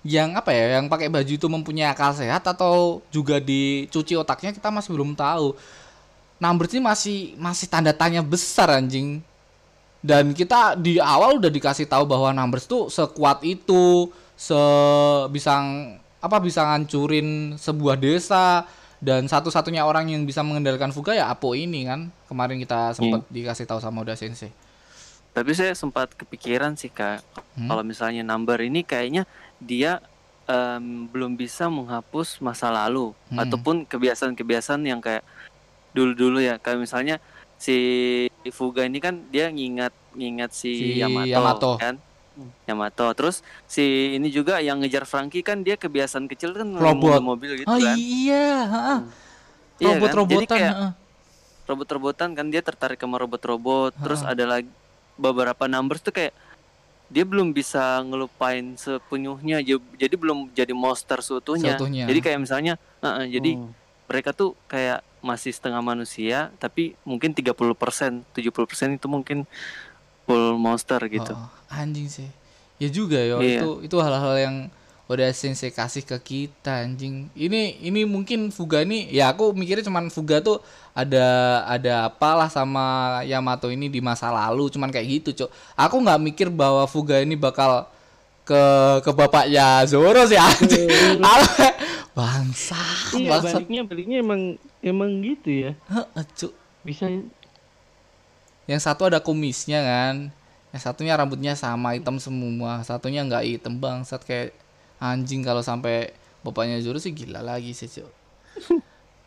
yang 0.04 0.34
apa 0.36 0.50
ya, 0.52 0.78
yang 0.78 0.86
pakai 0.90 1.08
baju 1.08 1.32
itu 1.34 1.46
mempunyai 1.48 1.88
akal 1.88 2.12
sehat 2.12 2.42
atau 2.44 3.00
juga 3.08 3.38
dicuci 3.40 4.18
otaknya 4.18 4.52
kita 4.52 4.68
masih 4.68 4.92
belum 4.92 5.14
tahu. 5.16 5.56
Numbers 6.42 6.74
ini 6.74 6.82
masih 6.82 7.18
masih 7.38 7.66
tanda 7.70 7.94
tanya 7.94 8.20
besar 8.20 8.70
anjing. 8.70 9.22
Dan 10.02 10.34
kita 10.34 10.74
di 10.74 10.98
awal 10.98 11.38
udah 11.38 11.46
dikasih 11.46 11.86
tahu 11.86 12.10
bahwa 12.10 12.34
Numbers 12.34 12.66
tuh 12.66 12.90
sekuat 12.90 13.46
itu, 13.46 14.10
se 14.34 14.58
bisa 15.30 15.62
apa 16.18 16.36
bisa 16.42 16.66
ngancurin 16.66 17.54
sebuah 17.54 17.94
desa 17.94 18.66
dan 18.98 19.26
satu-satunya 19.26 19.82
orang 19.82 20.10
yang 20.10 20.22
bisa 20.26 20.42
mengendalikan 20.42 20.90
Fuga 20.90 21.14
ya 21.14 21.30
Apo 21.30 21.54
ini 21.54 21.86
kan. 21.86 22.10
Kemarin 22.26 22.58
kita 22.58 22.94
sempat 22.94 23.22
dikasih 23.30 23.66
tahu 23.66 23.78
sama 23.78 24.02
Oda 24.02 24.18
Sensei. 24.18 24.50
Tapi 25.32 25.54
saya 25.54 25.72
sempat 25.72 26.12
kepikiran 26.12 26.74
sih 26.74 26.90
kak, 26.90 27.22
Hmm? 27.56 27.68
kalau 27.68 27.84
misalnya 27.86 28.20
number 28.24 28.58
ini 28.60 28.82
kayaknya 28.82 29.22
dia 29.60 30.02
em, 30.44 31.06
belum 31.08 31.38
bisa 31.38 31.70
menghapus 31.70 32.42
masa 32.42 32.68
lalu 32.74 33.14
Hmm. 33.30 33.38
ataupun 33.38 33.86
kebiasaan-kebiasaan 33.86 34.82
yang 34.82 34.98
kayak 34.98 35.22
dulu-dulu 35.94 36.42
ya, 36.42 36.58
kayak 36.58 36.82
misalnya 36.82 37.16
si 37.56 37.76
Fuga 38.48 38.82
ini 38.82 38.96
kan 38.96 39.22
dia 39.28 39.46
ngingat 39.46 39.92
ngingat 40.12 40.50
si, 40.50 40.72
Si 40.72 40.86
Yamato, 40.98 41.28
Yamato. 41.28 41.70
kan, 41.76 41.94
Yamato. 42.64 43.06
Terus 43.12 43.38
si 43.64 43.84
ini 44.12 44.26
juga 44.26 44.58
yang 44.58 44.80
ngejar 44.80 45.04
Frankie 45.04 45.40
kan 45.40 45.60
dia 45.60 45.76
kebiasaan 45.76 46.26
kecil 46.26 46.50
kan 46.52 46.66
Robot. 46.72 47.20
mobil 47.20 47.54
gitu 47.56 47.68
Oh 47.68 47.76
kan, 47.76 47.94
iya, 47.94 48.48
heeh. 48.64 48.98
Iya 49.78 49.94
kan? 50.00 50.26
Kayak 50.48 50.74
heeh. 50.74 50.92
robot-robotan 51.62 52.30
kan 52.32 52.46
dia 52.46 52.58
tertarik 52.58 52.98
sama 52.98 53.16
robot-robot 53.16 53.94
terus 53.96 54.20
Ha. 54.20 54.34
ada 54.34 54.44
lagi 54.48 54.68
beberapa 55.14 55.64
numbers 55.64 56.02
tuh 56.02 56.10
kayak 56.10 56.34
dia 57.06 57.22
belum 57.22 57.52
bisa 57.52 58.02
ngelupain 58.02 58.74
sepenuhnya 58.74 59.62
jadi 59.94 60.10
belum 60.12 60.50
jadi 60.50 60.72
monster 60.72 61.20
seutuhnya 61.20 61.76
Seutuhnya. 61.76 62.04
jadi 62.04 62.18
kayak 62.18 62.38
misalnya 62.40 62.74
uh-uh, 62.98 63.24
jadi 63.24 63.52
Hmm. 63.54 63.70
mereka 64.04 64.32
tuh 64.32 64.56
kayak 64.66 65.04
masih 65.22 65.54
setengah 65.54 65.78
manusia 65.80 66.50
tapi 66.58 66.98
mungkin 67.06 67.30
30% 67.30 67.54
70% 68.34 68.98
itu 68.98 69.06
mungkin 69.06 69.46
full 70.26 70.58
monster 70.58 70.98
gitu 71.06 71.32
Oh, 71.32 71.48
anjing 71.70 72.10
sih. 72.10 72.28
Ya 72.76 72.90
juga 72.90 73.22
yo, 73.22 73.38
Iya. 73.38 73.62
itu 73.62 73.86
itu 73.86 73.96
hal-hal 74.02 74.34
yang 74.36 74.56
udah 75.06 75.28
sensei 75.30 75.70
kasih 75.70 76.02
ke 76.02 76.16
kita 76.18 76.82
anjing. 76.82 77.30
Ini 77.34 77.78
ini 77.78 78.02
mungkin 78.02 78.50
Fuga 78.50 78.82
nih 78.82 79.06
ya 79.12 79.30
aku 79.30 79.54
mikirnya 79.54 79.86
cuman 79.86 80.10
Fuga 80.10 80.42
tuh 80.42 80.58
ada 80.90 81.22
ada 81.68 82.10
apalah 82.10 82.50
sama 82.50 83.20
Yamato 83.22 83.70
ini 83.70 83.86
di 83.86 84.02
masa 84.02 84.34
lalu 84.34 84.66
cuman 84.72 84.90
kayak 84.90 85.22
gitu, 85.22 85.44
Cok. 85.44 85.50
Aku 85.78 85.96
nggak 86.02 86.20
mikir 86.22 86.48
bahwa 86.50 86.82
Fuga 86.90 87.22
ini 87.22 87.38
bakal 87.38 87.86
ke 88.42 88.62
ke 89.06 89.10
bapaknya 89.14 89.86
Zoro 89.86 90.26
sih 90.26 90.34
anjing. 90.34 91.22
Bangsat, 92.12 93.16
Iya 93.16 93.28
bangsat. 93.32 93.64
baliknya 93.64 93.82
baliknya 93.88 94.16
emang 94.20 94.40
emang 94.84 95.10
gitu 95.24 95.48
ya 95.48 95.72
Heeh, 95.88 96.24
Cuk. 96.36 96.52
bisa 96.84 97.08
Yang 98.68 98.80
satu 98.84 99.08
ada 99.08 99.18
kumisnya 99.18 99.80
kan. 99.80 100.28
Yang 100.76 100.82
satunya 100.84 101.16
rambutnya 101.16 101.52
sama 101.56 101.96
hitam 101.96 102.20
semua. 102.20 102.84
Satunya 102.84 103.24
nggak 103.24 103.44
hitam 103.44 103.80
bangsat 103.80 104.22
kayak 104.24 104.52
anjing 105.00 105.40
kalau 105.40 105.64
sampai 105.64 106.12
bapaknya 106.44 106.78
Zoro 106.84 107.00
sih 107.00 107.10
gila 107.10 107.40
lagi 107.40 107.72
sih, 107.72 107.88
Cuk. 107.88 108.10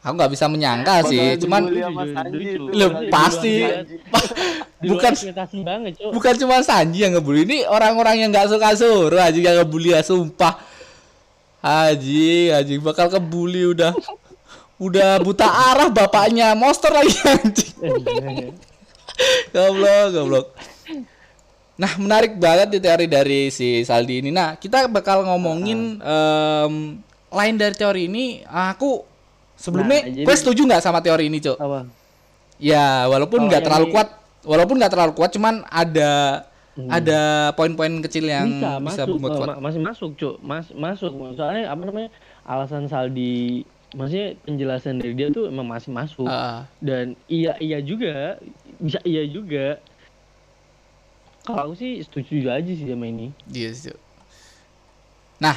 Aku 0.05 0.13
nggak 0.13 0.37
bisa 0.37 0.45
menyangka 0.45 1.01
sih, 1.09 1.41
cuman. 1.41 1.65
Loh, 2.69 3.09
pasti 3.09 3.65
bukan 4.85 5.13
banget 5.65 5.97
bukan 6.13 6.33
cuma 6.37 6.61
Sanji 6.61 7.01
yang 7.01 7.17
ngebully 7.17 7.41
ini 7.41 7.65
orang-orang 7.65 8.21
yang 8.21 8.29
nggak 8.29 8.53
suka 8.53 8.77
Zoro 8.77 9.17
aja 9.17 9.33
yang 9.33 9.65
ngebully 9.65 9.97
ya 9.97 10.05
sumpah. 10.05 10.61
Haji, 11.65 12.53
Haji 12.53 12.75
bakal 12.77 13.09
kebully 13.09 13.73
udah 13.73 13.89
udah 14.77 15.17
buta 15.17 15.49
arah 15.49 15.89
bapaknya 15.89 16.53
monster 16.53 16.93
lagi 16.93 17.15
anjing. 17.25 17.73
goblok, 19.49 20.05
goblok. 20.13 20.47
Nah, 21.75 21.91
menarik 21.97 22.37
banget 22.37 22.69
di 22.69 22.79
teori 22.79 23.09
dari 23.09 23.49
si 23.49 23.81
Saldi 23.81 24.21
ini. 24.21 24.29
Nah, 24.29 24.55
kita 24.55 24.85
bakal 24.87 25.25
ngomongin 25.25 25.99
em, 25.99 26.73
lain 27.33 27.55
dari 27.57 27.75
teori 27.75 28.07
ini. 28.07 28.45
Aku 28.45 29.01
sebelumnya, 29.57 30.05
Nah, 30.05 30.11
jadi- 30.13 30.23
gue 30.23 30.35
setuju 30.37 30.61
nggak 30.63 30.83
sama 30.85 31.01
teori 31.01 31.27
ini, 31.27 31.41
Cok? 31.41 31.57
apa 31.57 31.89
Ya, 32.55 33.11
walaupun 33.11 33.51
nggak 33.51 33.67
terlalu 33.67 33.91
kuat, 33.91 34.07
walaupun 34.47 34.79
nggak 34.79 34.93
terlalu 34.93 35.11
kuat, 35.11 35.35
cuman 35.35 35.67
ada 35.67 36.45
ada 36.75 37.51
poin-poin 37.55 38.03
kecil 38.03 38.27
yang 38.27 38.51
bisa, 38.51 38.83
bisa, 38.83 39.03
masuk. 39.07 39.15
membuat 39.15 39.31
eh, 39.31 39.37
kuat. 39.39 39.47
ma- 39.47 39.61
masih 39.63 39.81
masuk 39.81 40.09
cuk. 40.19 40.35
Mas, 40.43 40.67
masuk. 40.75 41.11
Soalnya 41.39 41.71
apa 41.71 41.81
namanya 41.87 42.09
alasan 42.43 42.91
Saldi 42.91 43.63
maksudnya 43.95 44.35
penjelasan 44.43 44.99
dari 44.99 45.15
dia 45.15 45.31
tuh 45.31 45.47
emang 45.47 45.63
masih 45.63 45.95
masuk. 45.95 46.27
Ah, 46.27 46.67
dan 46.83 47.15
iya 47.31 47.55
iya 47.63 47.79
juga 47.79 48.35
bisa 48.83 48.99
iya 49.07 49.23
juga. 49.23 49.79
Kalau 51.47 51.71
aku 51.71 51.75
sih 51.79 52.03
setuju 52.03 52.51
aja 52.51 52.71
sih 52.73 52.89
sama 52.89 53.07
ini. 53.07 53.31
Iya. 53.47 53.71
Cuk. 53.71 53.97
Nah, 55.39 55.55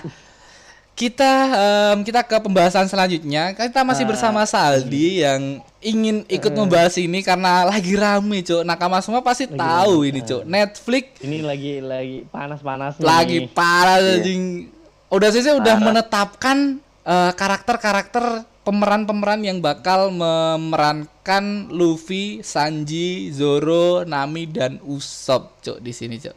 kita 0.98 1.32
em, 1.54 1.98
kita 2.02 2.26
ke 2.26 2.42
pembahasan 2.42 2.90
selanjutnya. 2.90 3.54
Kita 3.54 3.86
masih 3.86 4.02
Ah, 4.02 4.10
bersama 4.10 4.42
Saldi 4.42 5.22
yang 5.22 5.62
ingin 5.78 6.26
ikut 6.26 6.50
membahas 6.50 6.98
ini 6.98 7.22
karena 7.22 7.62
lagi 7.70 7.94
rame, 7.94 8.42
Cuk. 8.42 8.66
Nakama 8.66 8.98
semua 8.98 9.22
pasti 9.22 9.46
tahu 9.46 10.02
ini, 10.02 10.26
Cuk. 10.26 10.42
Netflix 10.42 11.22
ini 11.22 11.38
lagi 11.46 11.78
lagi 11.78 12.26
panas 12.26 12.58
panas 12.66 12.98
lagi 12.98 13.46
parah 13.46 14.02
anjing. 14.02 14.74
Udah 15.06 15.30
sih 15.30 15.46
udah 15.46 15.78
menetapkan 15.78 16.82
eh, 17.06 17.32
karakter-karakter 17.38 18.42
pemeran-pemeran 18.66 19.40
yang 19.46 19.62
bakal 19.62 20.10
memerankan 20.10 21.70
Luffy, 21.70 22.42
Sanji, 22.42 23.30
Zoro, 23.30 24.02
Nami 24.02 24.50
dan 24.50 24.82
Usopp, 24.82 25.62
Cuk, 25.62 25.78
di 25.78 25.94
sini, 25.94 26.18
Cuk. 26.18 26.34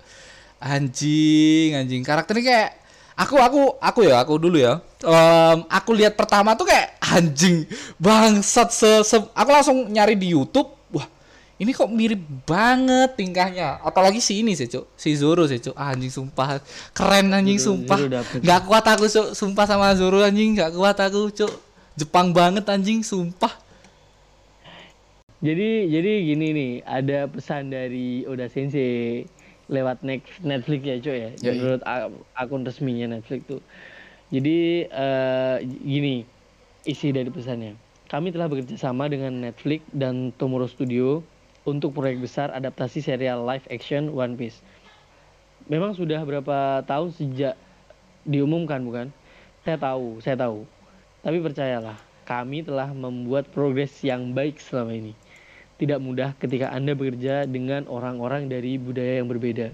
Anjing, 0.62 1.74
anjing. 1.76 2.06
Karakternya 2.06 2.46
kayak 2.46 2.72
aku 3.22 3.36
aku 3.38 3.62
aku 3.78 4.00
ya, 4.02 4.18
aku 4.20 4.42
dulu 4.42 4.58
ya. 4.58 4.82
Em, 5.02 5.58
aku 5.70 5.94
lihat 5.94 6.18
pertama 6.18 6.58
tuh 6.58 6.66
kayak 6.66 6.98
anjing, 7.00 7.70
bangsat 7.98 8.70
se, 8.70 8.92
se- 9.02 9.30
aku 9.32 9.50
langsung 9.50 9.86
nyari 9.88 10.18
di 10.18 10.34
YouTube. 10.34 10.70
Wah, 10.90 11.06
ini 11.58 11.70
kok 11.72 11.90
mirip 11.90 12.18
banget 12.44 13.14
tingkahnya. 13.14 13.78
Apalagi 13.82 14.18
si 14.18 14.42
ini 14.42 14.58
sih, 14.58 14.66
Cuk. 14.66 14.90
Si 14.98 15.14
Zoro 15.14 15.46
sih, 15.46 15.62
Cuk. 15.62 15.78
Ah, 15.78 15.94
anjing 15.94 16.10
sumpah. 16.10 16.58
Keren 16.92 17.30
anjing 17.30 17.62
Zoro- 17.62 17.78
sumpah. 17.86 17.98
Zoro 18.02 18.10
dapet. 18.10 18.40
Nggak 18.42 18.62
kuat 18.66 18.86
aku, 18.90 19.06
Cuk. 19.06 19.28
Sumpah 19.34 19.66
sama 19.66 19.94
Zoro 19.94 20.20
anjing, 20.22 20.58
nggak 20.58 20.72
kuat 20.74 20.98
aku, 20.98 21.30
Cuk. 21.30 21.54
Jepang 21.94 22.34
banget 22.34 22.66
anjing, 22.66 23.06
sumpah. 23.06 23.52
Jadi 25.42 25.90
jadi 25.90 26.12
gini 26.22 26.48
nih, 26.54 26.72
ada 26.86 27.26
pesan 27.26 27.74
dari 27.74 28.22
Oda 28.30 28.46
Sensei 28.46 29.26
lewat 29.72 30.04
Net- 30.04 30.40
Netflix 30.44 30.82
ya, 30.84 30.96
coy 31.00 31.18
ya. 31.18 31.32
Yoi. 31.40 31.56
Menurut 31.58 31.82
akun 32.36 32.68
resminya 32.68 33.18
Netflix 33.18 33.42
tuh. 33.48 33.64
Jadi 34.32 34.86
eh, 34.86 35.58
gini 35.64 36.28
isi 36.84 37.10
dari 37.16 37.32
pesannya. 37.32 37.80
Kami 38.12 38.36
telah 38.36 38.52
bekerja 38.52 38.76
sama 38.76 39.08
dengan 39.08 39.32
Netflix 39.40 39.88
dan 39.96 40.36
Tomorrow 40.36 40.68
Studio 40.68 41.24
untuk 41.64 41.96
proyek 41.96 42.20
besar 42.20 42.52
adaptasi 42.52 43.00
serial 43.00 43.48
live 43.48 43.64
action 43.72 44.12
One 44.12 44.36
Piece. 44.36 44.60
Memang 45.72 45.96
sudah 45.96 46.20
berapa 46.28 46.84
tahun 46.84 47.16
sejak 47.16 47.56
diumumkan 48.28 48.84
bukan? 48.84 49.08
Saya 49.64 49.78
tahu, 49.80 50.20
saya 50.20 50.36
tahu. 50.36 50.68
Tapi 51.22 51.38
percayalah, 51.40 51.96
kami 52.26 52.66
telah 52.66 52.90
membuat 52.92 53.48
progres 53.54 53.94
yang 54.02 54.34
baik 54.34 54.58
selama 54.58 54.98
ini. 54.98 55.14
Tidak 55.82 55.98
mudah 55.98 56.38
ketika 56.38 56.70
Anda 56.70 56.94
bekerja 56.94 57.50
dengan 57.50 57.90
orang-orang 57.90 58.46
dari 58.46 58.78
budaya 58.78 59.18
yang 59.18 59.26
berbeda. 59.26 59.74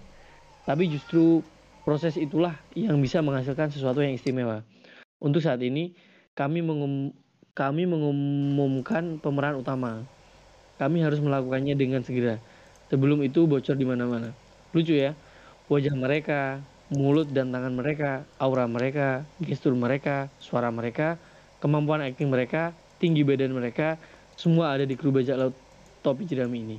Tapi 0.63 0.87
justru 0.87 1.43
proses 1.83 2.15
itulah 2.15 2.55
yang 2.79 2.95
bisa 3.03 3.19
menghasilkan 3.19 3.75
sesuatu 3.75 3.99
yang 3.99 4.15
istimewa. 4.15 4.63
Untuk 5.19 5.43
saat 5.43 5.59
ini, 5.59 5.91
kami 6.31 6.63
mengum- 6.63 7.11
kami 7.51 7.83
mengumumkan 7.83 9.19
pemeran 9.19 9.59
utama. 9.59 10.07
Kami 10.79 11.03
harus 11.03 11.19
melakukannya 11.19 11.75
dengan 11.75 11.99
segera. 12.07 12.39
Sebelum 12.87 13.19
itu 13.27 13.43
bocor 13.43 13.75
di 13.75 13.83
mana-mana. 13.83 14.31
Lucu 14.71 14.95
ya, 14.95 15.11
wajah 15.67 15.91
mereka, 15.91 16.63
mulut 16.87 17.27
dan 17.35 17.51
tangan 17.51 17.75
mereka, 17.75 18.23
aura 18.39 18.63
mereka, 18.63 19.27
gestur 19.43 19.75
mereka, 19.75 20.31
suara 20.39 20.71
mereka, 20.71 21.19
kemampuan 21.59 21.99
acting 21.99 22.31
mereka, 22.31 22.71
tinggi 22.95 23.27
badan 23.27 23.51
mereka, 23.51 23.99
semua 24.39 24.71
ada 24.71 24.87
di 24.87 24.95
kru 24.95 25.11
bajak 25.11 25.35
laut 25.35 25.66
topi 26.07 26.23
jerami 26.23 26.63
ini. 26.63 26.77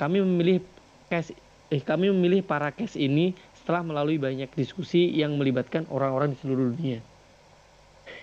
Kami 0.00 0.24
memilih 0.24 0.64
cast 1.12 1.36
eh 1.68 1.82
kami 1.84 2.08
memilih 2.08 2.40
para 2.40 2.72
cast 2.72 2.96
ini 2.96 3.36
setelah 3.60 3.84
melalui 3.84 4.16
banyak 4.16 4.48
diskusi 4.56 5.12
yang 5.12 5.36
melibatkan 5.36 5.84
orang-orang 5.92 6.32
di 6.32 6.40
seluruh 6.40 6.72
dunia. 6.72 7.04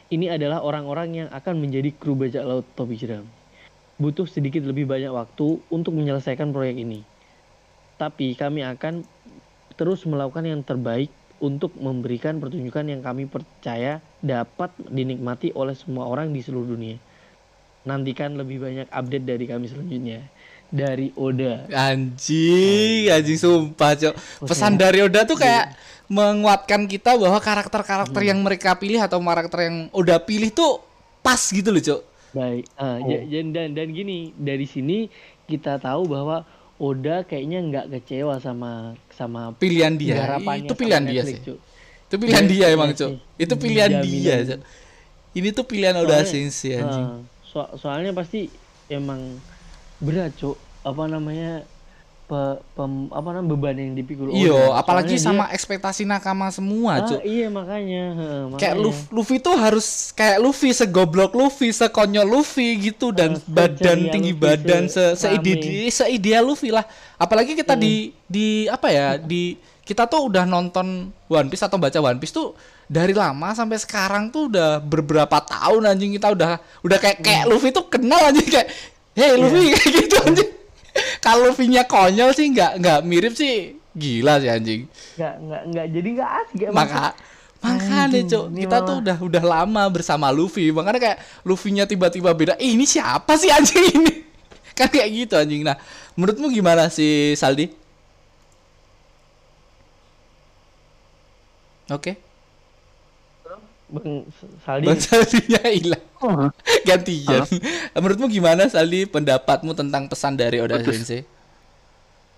Ini 0.09 0.33
adalah 0.33 0.65
orang-orang 0.65 1.09
yang 1.13 1.29
akan 1.29 1.61
menjadi 1.61 1.93
kru 1.93 2.17
bajak 2.17 2.41
laut 2.41 2.65
topi 2.73 2.97
jerami. 2.97 3.29
Butuh 4.01 4.25
sedikit 4.25 4.65
lebih 4.65 4.89
banyak 4.89 5.13
waktu 5.13 5.61
untuk 5.69 5.93
menyelesaikan 5.93 6.49
proyek 6.49 6.81
ini. 6.81 7.05
Tapi 8.01 8.33
kami 8.33 8.65
akan 8.65 9.05
terus 9.77 10.05
melakukan 10.09 10.45
yang 10.49 10.61
terbaik 10.65 11.13
untuk 11.37 11.77
memberikan 11.77 12.41
pertunjukan 12.41 12.89
yang 12.89 13.01
kami 13.05 13.29
percaya 13.29 14.01
dapat 14.25 14.73
dinikmati 14.89 15.53
oleh 15.53 15.77
semua 15.77 16.09
orang 16.09 16.33
di 16.33 16.41
seluruh 16.41 16.73
dunia. 16.73 16.97
Nantikan 17.87 18.35
lebih 18.35 18.59
banyak 18.59 18.91
update 18.91 19.23
dari 19.23 19.45
kami 19.47 19.71
selanjutnya. 19.71 20.27
Dari 20.67 21.15
Oda. 21.15 21.63
Anjing, 21.71 23.07
anjing 23.07 23.39
sumpah, 23.39 23.95
Cok. 23.95 24.13
Pesan 24.43 24.75
dari 24.75 24.99
Oda 24.99 25.23
tuh 25.23 25.39
kayak 25.39 25.71
menguatkan 26.11 26.83
kita 26.91 27.15
bahwa 27.15 27.39
karakter-karakter 27.39 28.19
yang 28.19 28.43
mereka 28.43 28.75
pilih 28.75 28.99
atau 28.99 29.23
karakter 29.23 29.71
yang 29.71 29.87
Oda 29.95 30.19
pilih 30.19 30.51
tuh 30.51 30.83
pas 31.23 31.39
gitu 31.39 31.71
loh, 31.71 31.79
Cok. 31.79 32.01
Baik. 32.35 32.67
Ah, 32.75 32.99
ja- 32.99 33.23
dan, 33.23 33.55
dan 33.55 33.67
dan 33.71 33.87
gini, 33.95 34.35
dari 34.35 34.67
sini 34.67 35.07
kita 35.47 35.79
tahu 35.79 36.11
bahwa 36.11 36.43
Oda 36.77 37.23
kayaknya 37.23 37.63
nggak 37.63 37.85
kecewa 37.89 38.37
sama 38.37 38.93
sama 39.15 39.55
Pilihan 39.55 39.95
dia. 39.95 40.35
Itu 40.61 40.75
pilihan 40.75 41.03
dia 41.07 41.23
Netflix, 41.23 41.31
sih. 41.31 41.47
Cuk. 41.47 41.57
Itu 42.07 42.15
pilihan 42.19 42.43
Iya, 42.43 42.51
dia 42.51 42.59
iya 42.59 42.67
emang, 42.75 42.89
sih. 42.91 42.99
Cok. 42.99 43.11
Itu 43.39 43.53
pilihan 43.55 43.91
dia, 44.03 44.35
Cok. 44.43 44.59
Ini 45.31 45.47
tuh 45.55 45.65
pilihan 45.65 45.95
Oda 45.95 46.27
Sensei 46.27 46.75
anjing. 46.77 47.07
Ah, 47.07 47.17
so- 47.57 47.71
soalnya 47.79 48.13
pasti 48.13 48.53
emang 48.87 49.41
berat, 49.97 50.29
Cuk. 50.35 50.53
Apa 50.83 51.09
namanya? 51.09 51.65
Pe, 52.23 52.35
pem- 52.75 53.07
apa 53.07 53.27
namanya 53.31 53.47
beban 53.47 53.71
yang 53.73 53.95
dipikul 53.95 54.27
Iya, 54.27 54.51
Oda. 54.51 54.83
apalagi 54.83 55.15
Soalnya 55.15 55.27
sama 55.31 55.43
dia- 55.47 55.55
ekspektasi 55.55 56.03
nakama 56.03 56.51
semua, 56.51 56.99
Ah, 56.99 57.07
Cok. 57.07 57.23
iya 57.23 57.47
makanya, 57.47 58.03
Kayak 58.11 58.43
makanya. 58.51 58.75
Luffy, 58.77 59.03
Luffy 59.09 59.37
tuh 59.39 59.55
harus 59.55 59.87
kayak 60.11 60.37
Luffy 60.37 60.69
segoblok 60.69 61.31
Luffy, 61.31 61.71
sekonyol 61.71 62.27
Luffy 62.27 62.83
gitu 62.83 63.09
dan 63.09 63.31
Eh, 63.33 63.47
badan 63.47 64.11
tinggi 64.11 64.35
Luffy, 64.35 64.43
badan 64.43 64.83
se 64.85 65.15
se- 65.15 65.23
seide 65.23 65.55
rame. 65.55 65.87
seideal 65.87 66.43
Luffy 66.43 66.67
lah. 66.67 66.83
Apalagi 67.15 67.55
kita 67.55 67.73
di 67.73 68.11
di 68.21 68.67
apa 68.67 68.91
ya 68.91 69.15
di 69.15 69.55
kita 69.81 70.03
tuh 70.03 70.27
udah 70.27 70.43
nonton 70.43 71.07
One 71.25 71.47
Piece 71.47 71.63
atau 71.63 71.79
baca 71.79 71.95
One 71.95 72.19
Piece 72.19 72.35
tuh 72.35 72.51
dari 72.87 73.11
lama 73.11 73.51
sampai 73.51 73.75
sekarang 73.83 74.31
tuh 74.31 74.47
udah 74.47 74.79
beberapa 74.79 75.43
tahun 75.43 75.91
anjing 75.91 76.15
kita 76.15 76.31
udah 76.31 76.55
udah 76.87 76.97
kayak 76.97 77.19
kayak 77.19 77.43
Luffy 77.51 77.75
tuh 77.75 77.91
kenal 77.91 78.31
anjing 78.31 78.47
kayak 78.47 78.71
hey 79.11 79.35
Luffy 79.35 79.69
kayak 79.75 79.91
gitu 79.91 80.15
anjing. 80.23 80.51
Kalau 81.21 81.51
Luffy-nya 81.51 81.83
konyol 81.85 82.31
sih 82.33 82.47
nggak 82.49 82.79
nggak 82.81 82.99
mirip 83.03 83.35
sih 83.35 83.75
gila 83.93 84.39
sih 84.39 84.49
anjing. 84.49 84.87
nggak 85.19 85.33
nggak 85.43 85.63
nggak 85.69 85.87
jadi 85.93 86.07
nggak 86.15 86.31
asik 86.41 86.59
emang. 86.71 86.75
Maka 86.79 87.03
makanya 87.57 88.21
cok 88.21 88.45
kita 88.53 88.77
tuh 88.85 88.95
udah 89.01 89.17
udah 89.17 89.43
lama 89.43 89.83
bersama 89.89 90.29
Luffy 90.29 90.69
makanya 90.69 91.01
kayak 91.01 91.17
Luffy-nya 91.41 91.89
tiba-tiba 91.89 92.29
beda 92.31 92.53
"Ih, 92.61 92.77
ini 92.77 92.85
siapa 92.85 93.33
sih 93.33 93.49
anjing 93.49 93.81
ini 93.97 94.13
kan 94.77 94.87
kayak 94.93 95.09
gitu 95.09 95.33
anjing 95.33 95.65
nah 95.65 95.73
menurutmu 96.13 96.53
gimana 96.53 96.85
sih 96.93 97.33
Saldi 97.33 97.73
oke 101.89 102.26
Bang 103.87 104.27
Saldi 104.63 104.85
Bang 104.87 104.99
Saldinya 104.99 105.63
hilang 105.71 106.05
Oh, 106.17 106.49
gantian 106.81 107.45
menurutmu 107.93 108.27
gimana 108.27 108.65
Saldi 108.67 109.05
pendapatmu 109.05 109.77
tentang 109.77 110.09
pesan 110.09 110.33
dari 110.33 110.59
Oda 110.59 110.81
Putus. 110.81 111.05
Sensei 111.05 111.21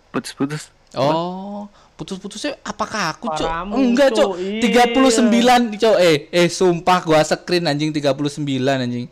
putus-putus. 0.09 0.73
Oh, 0.97 1.69
putus-putusnya 1.93 2.57
apakah 2.65 3.13
aku, 3.13 3.29
Cok? 3.29 3.49
Enggak, 3.77 4.09
Cok. 4.17 4.33
Cok. 4.33 4.41
Iya. 4.41 4.89
39, 4.89 5.77
Cok. 5.77 5.97
Eh, 6.01 6.15
eh 6.33 6.47
sumpah 6.49 6.99
gua 7.05 7.21
screen 7.21 7.69
anjing 7.69 7.93
39 7.93 8.41
anjing. 8.65 9.05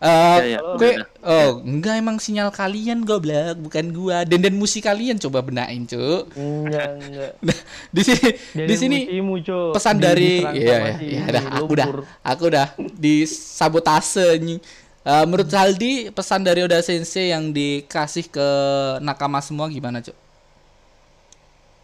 Eh, 0.00 0.38
Ya, 0.40 0.44
ya, 0.56 0.58
gue 0.80 0.92
udah, 0.96 1.06
oh, 1.20 1.50
enggak 1.60 2.00
emang 2.00 2.16
sinyal 2.16 2.48
kalian 2.48 3.04
goblok, 3.04 3.60
bukan 3.60 3.92
gua. 3.92 4.24
Dan 4.24 4.40
dan 4.40 4.56
musik 4.56 4.88
kalian 4.88 5.20
coba 5.20 5.44
benain, 5.44 5.84
Cok. 5.84 6.22
enggak 6.34 6.88
enggak. 6.96 7.32
Nah, 7.44 7.58
di 7.96 8.02
sini 8.02 8.28
Dari 8.56 8.66
di 8.66 8.74
sini 8.80 8.98
musimu, 9.04 9.34
pesan 9.68 9.96
Di- 9.96 10.02
dari 10.02 10.30
diserang 10.40 10.56
iya 10.56 10.76
sama 10.78 10.88
ya, 10.88 10.94
si 10.96 11.06
ya 11.12 11.24
dah 11.28 11.44
aku 11.52 11.72
dah 11.76 11.88
lumpur. 11.88 11.98
aku 12.22 12.44
dah 12.48 12.68
disabotase 12.96 14.24
anjing. 14.36 14.60
Eh, 15.00 15.24
menurut 15.24 15.48
Saldi 15.48 16.08
pesan 16.10 16.44
dari 16.44 16.60
Oda 16.60 16.80
Sensei 16.80 17.32
yang 17.32 17.52
dikasih 17.52 18.28
ke 18.28 18.48
nakama 19.00 19.40
semua 19.40 19.68
gimana, 19.68 20.00
Cok? 20.00 20.16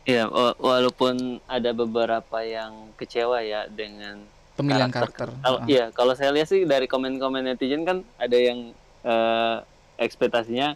Ya, 0.06 0.30
wa- 0.30 0.54
walaupun 0.62 1.14
ada 1.50 1.74
beberapa 1.74 2.38
yang 2.46 2.94
kecewa 2.94 3.42
ya 3.42 3.66
dengan 3.66 4.22
Pemilihan 4.56 4.88
karakter. 4.88 5.28
Kalau 5.36 5.58
Ah. 5.60 5.66
iya, 5.66 5.92
kalau 5.92 6.12
saya 6.12 6.32
lihat 6.32 6.48
sih 6.48 6.64
dari 6.64 6.84
komen-komen 6.84 7.44
netizen 7.44 7.84
kan 7.84 8.00
ada 8.16 8.34
yang 8.34 8.72
eh, 9.02 9.56
ekspektasinya 9.96 10.74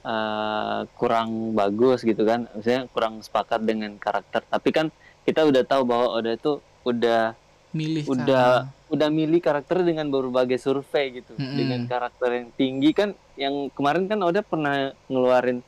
eh, 0.00 0.80
kurang 0.92 1.52
bagus 1.52 2.02
gitu 2.02 2.22
kan 2.22 2.48
misalnya 2.52 2.88
kurang 2.88 3.20
sepakat 3.20 3.60
dengan 3.62 3.94
karakter 3.94 4.42
tapi 4.42 4.70
kan 4.70 4.86
kita 5.22 5.44
udah 5.44 5.62
tahu 5.62 5.84
bahwa 5.84 6.16
Oda 6.16 6.32
itu 6.32 6.58
udah 6.82 7.36
milih 7.70 8.08
udah 8.08 8.64
kan. 8.64 8.88
udah 8.88 9.08
milih 9.08 9.38
karakter 9.38 9.84
dengan 9.84 10.08
berbagai 10.08 10.56
survei 10.56 11.20
gitu 11.20 11.36
Mm-mm. 11.36 11.54
dengan 11.54 11.80
karakter 11.84 12.30
yang 12.32 12.48
tinggi 12.50 12.90
kan 12.90 13.08
yang 13.34 13.68
kemarin 13.70 14.08
kan 14.08 14.18
Oda 14.18 14.40
pernah 14.40 14.90
ngeluarin 15.06 15.60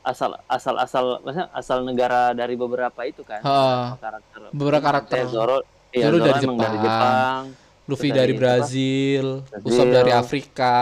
asal 0.00 0.36
asal 0.46 0.76
asal 0.76 1.04
maksudnya 1.20 1.48
asal 1.50 1.78
negara 1.82 2.32
dari 2.32 2.54
beberapa 2.54 3.00
itu 3.02 3.20
kan 3.20 3.40
Ha. 3.40 3.96
karakter 3.96 4.52
Beberapa 4.52 4.80
karakter. 4.82 5.24
Zoro 5.26 5.60
iya, 5.92 6.04
Zoro 6.06 6.16
dari 6.18 6.40
emang 6.40 6.56
dari 6.56 6.76
Jepang. 6.76 6.80
Jepang 6.80 7.42
Luffy 7.84 8.08
dari 8.08 8.18
dari? 8.28 8.32
Brazil, 8.34 9.24
Brazil. 9.42 9.66
Usopp 9.66 9.90
dari 9.90 10.10
Afrika, 10.12 10.76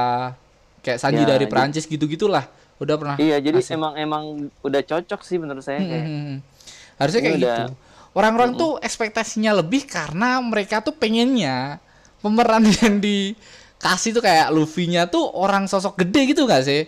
kayak 0.78 0.98
Sanji 0.98 1.22
Ya, 1.22 1.28
dari 1.30 1.44
jadi- 1.44 1.50
Perancis 1.50 1.84
gitu-gitulah. 1.84 2.44
Udah 2.76 2.94
pernah. 2.94 3.16
iya 3.16 3.36
jadi 3.36 3.58
Asik. 3.58 3.74
emang 3.74 3.92
emang 3.94 4.24
udah 4.60 4.78
cocok 4.80 5.20
sih 5.20 5.34
menurut 5.34 5.60
saya 5.60 5.80
kayak 5.80 6.04
Hmm, 6.04 6.34
Harusnya 6.94 7.18
Ini 7.18 7.26
kayak 7.26 7.38
udah- 7.38 7.58
gitu. 7.58 7.72
Orang-orang 8.10 8.50
tuh 8.54 8.70
ekspektasinya 8.78 9.52
lebih 9.52 9.82
karena 9.84 10.38
mereka 10.38 10.78
tuh 10.78 10.92
pengennya 10.92 11.78
pemeran 12.18 12.62
yang 12.78 12.98
dikasih 12.98 14.10
tuh 14.12 14.20
kayak 14.20 14.50
Luffy-nya 14.50 15.06
tuh 15.06 15.26
orang 15.28 15.64
sosok 15.64 15.98
gede 15.98 16.28
gitu 16.28 16.42
gak 16.44 16.62
sih? 16.62 16.86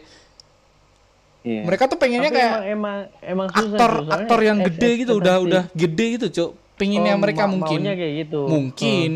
iya. 1.42 1.62
Mereka 1.64 1.87
tuh 1.87 1.96
pengennya 1.96 2.28
Tapi 2.28 2.37
kayak 2.37 2.52
emang 2.52 2.64
emang 2.68 2.98
emang 3.22 3.46
susah, 3.48 3.62
aktor 3.72 3.90
Cuk. 3.90 4.02
Soalnya 4.04 4.14
aktor 4.20 4.40
yang 4.42 4.59
gede 4.61 4.90
gitu 4.98 5.12
udah 5.16 5.37
udah 5.40 5.62
gede 5.72 6.06
gitu, 6.14 6.26
Cuk. 6.30 6.50
Pengennya 6.80 7.12
Oh, 7.12 7.20
mereka 7.20 7.44
ma- 7.44 7.52
mungkin 7.52 7.84
kayak 7.84 8.12
gitu. 8.24 8.40
mungkin. 8.48 9.10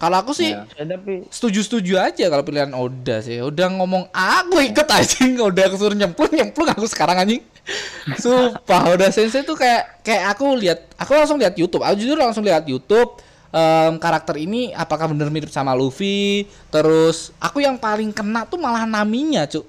Kalau 0.00 0.16
aku 0.16 0.32
sih. 0.32 0.56
Ya, 0.56 0.64
tapi 0.88 1.28
setuju-setuju 1.28 2.00
aja 2.00 2.24
kalau 2.32 2.40
pilihan 2.40 2.72
Oda 2.72 3.20
sih. 3.20 3.36
Udah 3.44 3.68
ngomong 3.68 4.08
aku 4.08 4.64
ikut 4.64 4.88
anjing, 4.88 5.36
udah 5.52 5.68
kesuruh 5.68 5.92
nyemplung 5.92 6.32
nyemplung 6.32 6.72
aku 6.72 6.88
sekarang 6.88 7.20
anjing. 7.20 7.44
Sumpah 8.24 8.96
Oda 8.96 9.12
Sensei 9.12 9.44
tuh 9.44 9.52
kayak 9.54 10.00
kayak 10.00 10.32
aku 10.32 10.56
lihat, 10.56 10.88
aku 10.96 11.12
langsung 11.12 11.36
lihat 11.36 11.52
YouTube. 11.52 11.84
Aku 11.84 12.00
jujur 12.00 12.16
langsung 12.16 12.40
lihat 12.40 12.64
YouTube 12.64 13.20
em, 13.52 14.00
karakter 14.00 14.40
ini 14.40 14.72
apakah 14.72 15.12
bener 15.12 15.28
mirip 15.28 15.52
sama 15.52 15.76
Luffy. 15.76 16.48
Terus 16.72 17.36
aku 17.36 17.60
yang 17.60 17.76
paling 17.76 18.08
kena 18.08 18.48
tuh 18.48 18.56
malah 18.56 18.88
naminya, 18.88 19.44
Cuk. 19.44 19.68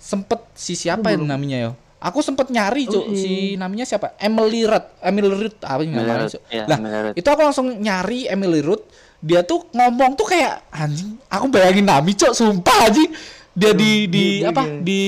Sempet 0.00 0.40
si 0.56 0.72
siapa 0.72 1.12
yang 1.12 1.28
namanya 1.28 1.60
yo? 1.60 1.72
Aku 2.00 2.18
sempet 2.20 2.48
nyari, 2.48 2.84
Cuk. 2.84 3.04
Oh, 3.04 3.12
Si 3.12 3.54
namanya 3.54 3.84
siapa? 3.84 4.16
Emily 4.16 4.64
Rudd. 4.64 4.88
Emily 4.98 5.28
Rudd 5.28 5.56
apa 5.60 5.84
namanya, 5.84 6.26
Cuk? 6.26 6.42
Iya, 6.48 6.64
Emily 6.66 6.98
Rudd. 6.98 7.14
itu 7.14 7.28
aku 7.28 7.40
langsung 7.42 7.68
nyari 7.76 8.24
Emily 8.24 8.60
Rudd 8.60 8.82
dia 9.20 9.44
tuh 9.44 9.68
ngomong 9.70 10.16
tuh 10.16 10.24
kayak 10.24 10.64
anjing 10.72 11.20
aku 11.28 11.44
bayangin 11.46 11.84
Nami 11.84 12.16
cok 12.16 12.32
sumpah 12.32 12.88
anjing 12.88 13.12
dia 13.52 13.76
di 13.76 14.08
di 14.08 14.40
Iya, 14.40 14.48
apa 14.48 14.64
iya. 14.64 14.80
di 14.80 15.02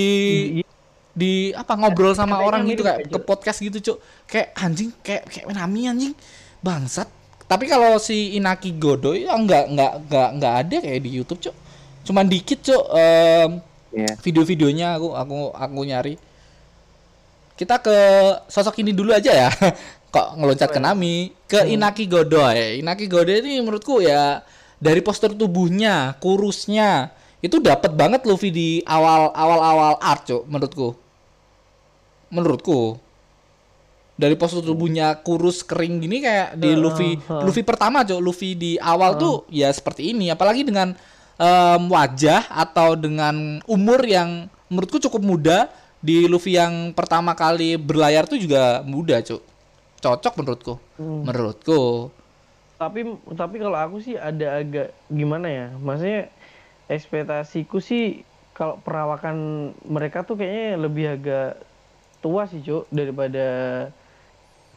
Iya. 0.53 0.65
di 1.13 1.33
apa 1.53 1.73
ngobrol 1.75 2.13
sama 2.13 2.37
orang 2.39 2.69
gitu 2.69 2.85
kayak 2.85 3.09
ke 3.09 3.19
podcast 3.19 3.57
gitu 3.59 3.81
cok 3.81 3.99
kayak 4.29 4.53
anjing 4.55 4.93
kayak 5.01 5.25
kayak 5.25 5.49
Nami 5.49 5.89
anjing 5.89 6.13
bangsat 6.61 7.09
tapi 7.43 7.65
kalau 7.67 7.97
si 7.97 8.37
Inaki 8.37 8.77
Godoy 8.77 9.25
ya 9.25 9.33
enggak 9.33 9.69
enggak 9.71 9.93
enggak 9.99 10.29
enggak 10.31 10.55
ada 10.61 10.77
kayak 10.79 11.01
di 11.01 11.11
YouTube 11.11 11.41
cok 11.41 11.57
cuman 12.05 12.25
dikit 12.29 12.61
cok 12.61 12.85
em, 12.93 13.51
Iya. 13.93 14.13
video-videonya 14.21 14.97
aku 14.97 15.09
aku 15.11 15.37
aku 15.53 15.81
nyari 15.83 16.21
kita 17.63 17.79
ke 17.79 17.97
sosok 18.51 18.83
ini 18.83 18.91
dulu 18.91 19.15
aja 19.15 19.31
ya. 19.31 19.51
Kok 20.15 20.35
ngeloncat 20.35 20.75
ke 20.75 20.83
Nami? 20.83 21.31
Ke 21.47 21.63
Inaki 21.71 22.11
Godoy. 22.11 22.83
Inaki 22.83 23.07
Godoy 23.07 23.39
ini 23.39 23.63
menurutku 23.63 24.03
ya 24.03 24.43
dari 24.83 24.99
postur 24.99 25.31
tubuhnya 25.39 26.19
kurusnya 26.19 27.15
itu 27.39 27.63
dapat 27.63 27.95
banget 27.95 28.27
Luffy 28.27 28.51
di 28.51 28.69
awal 28.83 29.31
awal 29.31 29.61
awal 29.63 29.93
art 30.03 30.27
cok 30.27 30.43
menurutku. 30.51 30.89
Menurutku. 32.35 32.99
Dari 34.19 34.35
postur 34.35 34.63
tubuhnya 34.67 35.23
kurus 35.23 35.63
kering 35.63 36.03
gini 36.03 36.19
kayak 36.23 36.59
di 36.59 36.75
Heeh, 36.75 36.83
Luffy. 36.83 37.11
Luffy 37.27 37.63
pertama 37.63 38.03
cok 38.03 38.21
Luffy 38.23 38.59
di 38.59 38.73
awal 38.83 39.19
tuh 39.19 39.47
ya 39.51 39.71
seperti 39.71 40.15
ini. 40.15 40.31
Apalagi 40.35 40.67
dengan 40.67 40.95
em, 41.39 41.83
wajah 41.91 42.47
atau 42.51 42.99
dengan 42.99 43.63
umur 43.71 44.03
yang 44.07 44.51
menurutku 44.71 45.03
cukup 45.03 45.23
muda 45.23 45.71
di 46.03 46.27
Luffy 46.27 46.59
yang 46.59 46.91
pertama 46.91 47.33
kali 47.39 47.79
berlayar 47.79 48.27
tuh 48.27 48.37
juga 48.37 48.83
muda 48.83 49.23
cok 49.23 49.43
cocok 50.03 50.35
menurutku. 50.43 50.75
Hmm. 50.99 51.23
menurutku. 51.23 52.11
Tapi 52.77 53.07
tapi 53.39 53.57
kalau 53.63 53.79
aku 53.79 54.03
sih 54.03 54.19
ada 54.19 54.59
agak 54.59 54.91
gimana 55.07 55.47
ya? 55.47 55.67
Maksudnya 55.79 56.27
ekspektasiku 56.91 57.79
sih 57.79 58.27
kalau 58.53 58.83
perawakan 58.83 59.71
mereka 59.87 60.27
tuh 60.27 60.35
kayaknya 60.37 60.83
lebih 60.83 61.07
agak 61.15 61.63
tua 62.19 62.51
sih 62.51 62.59
cuk 62.61 62.91
daripada 62.91 63.47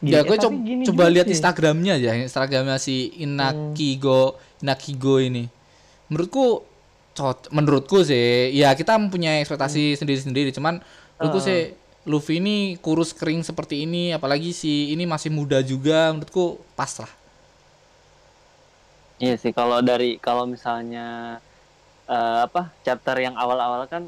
ya 0.00 0.20
Eh, 0.20 0.22
gue 0.22 0.36
coba 0.38 0.56
gini 0.62 0.82
coba 0.86 1.04
lihat. 1.10 1.26
Instagramnya 1.26 1.98
aja 1.98 2.14
Instagramnya 2.14 2.78
si 2.78 3.10
Inakigo 3.18 4.38
Inakigo 4.62 5.18
ini. 5.18 5.50
Menurutku 6.06 6.62
menurutku 7.48 8.04
sih 8.04 8.52
ya 8.52 8.76
kita 8.76 9.00
mempunyai 9.00 9.40
ekspektasi 9.40 9.96
sendiri-sendiri 9.96 10.52
cuman 10.52 10.84
menurutku 11.20 11.40
sih 11.46 11.60
Luffy 12.06 12.38
ini 12.38 12.78
kurus 12.84 13.10
kering 13.16 13.42
seperti 13.42 13.82
ini 13.86 14.14
apalagi 14.14 14.50
si 14.54 14.94
ini 14.94 15.04
masih 15.08 15.30
muda 15.34 15.58
juga 15.64 16.14
menurutku 16.14 16.62
pas 16.78 16.92
lah 17.02 17.10
Iya 19.22 19.32
sih 19.42 19.52
kalau 19.58 19.78
dari 19.88 20.04
kalau 20.24 20.44
misalnya 20.54 20.98
eh, 22.10 22.30
apa 22.46 22.58
chapter 22.84 23.16
yang 23.24 23.34
awal-awal 23.42 23.82
kan 23.92 24.02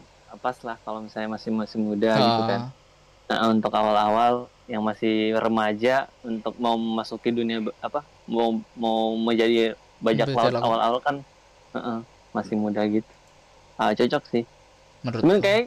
pas 0.44 0.56
lah 0.66 0.76
kalau 0.84 0.98
misalnya 1.04 1.30
masih 1.36 1.50
masih 1.60 1.78
muda 1.88 2.08
gitu 2.28 2.40
kan. 2.50 2.60
Ah, 2.60 2.74
Nah, 3.30 3.38
untuk 3.54 3.72
awal-awal 3.80 4.34
yang 4.72 4.82
masih 4.90 5.10
remaja 5.44 5.90
untuk 6.28 6.54
mau 6.64 6.76
memasuki 6.86 7.28
dunia 7.38 7.56
apa 7.86 8.00
mau 8.34 8.48
mau 8.84 8.98
menjadi 9.28 9.54
bajak 10.06 10.28
laut 10.38 10.54
awal-awal 10.64 11.00
kan 11.06 11.16
heeh, 11.74 11.96
masih 12.36 12.56
muda 12.64 12.80
gitu. 12.94 13.12
Ah, 13.80 13.90
cocok 13.98 14.22
sih. 14.32 14.44
Menurutku 15.00 15.24
Cuman 15.24 15.38
kayak 15.38 15.64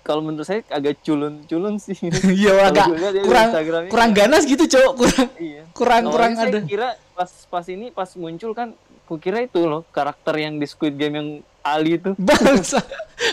kalau 0.00 0.20
menurut 0.20 0.44
saya 0.44 0.62
agak 0.68 1.00
culun-culun 1.00 1.76
sih. 1.76 1.98
iya 2.38 2.66
agak 2.66 2.86
kurang 3.20 3.48
kurang 3.86 4.10
ganas 4.12 4.42
gitu 4.42 4.64
cok 4.64 4.90
kurang 4.94 5.28
Iya. 5.34 5.62
kurang 5.72 6.02
Awalnya 6.04 6.12
kurang 6.12 6.32
saya 6.34 6.48
ada 6.48 6.58
kira 6.62 6.88
pas 7.12 7.30
pas 7.44 7.66
ini 7.66 7.90
pas 7.90 8.10
muncul 8.14 8.52
kan 8.52 8.72
kukira 9.04 9.40
itu 9.40 9.60
loh 9.60 9.82
karakter 9.88 10.36
yang 10.36 10.56
di 10.56 10.64
Squid 10.64 10.94
Game 10.94 11.14
yang 11.14 11.28
Ali 11.60 11.96
itu. 11.96 12.14
bangsa 12.20 12.78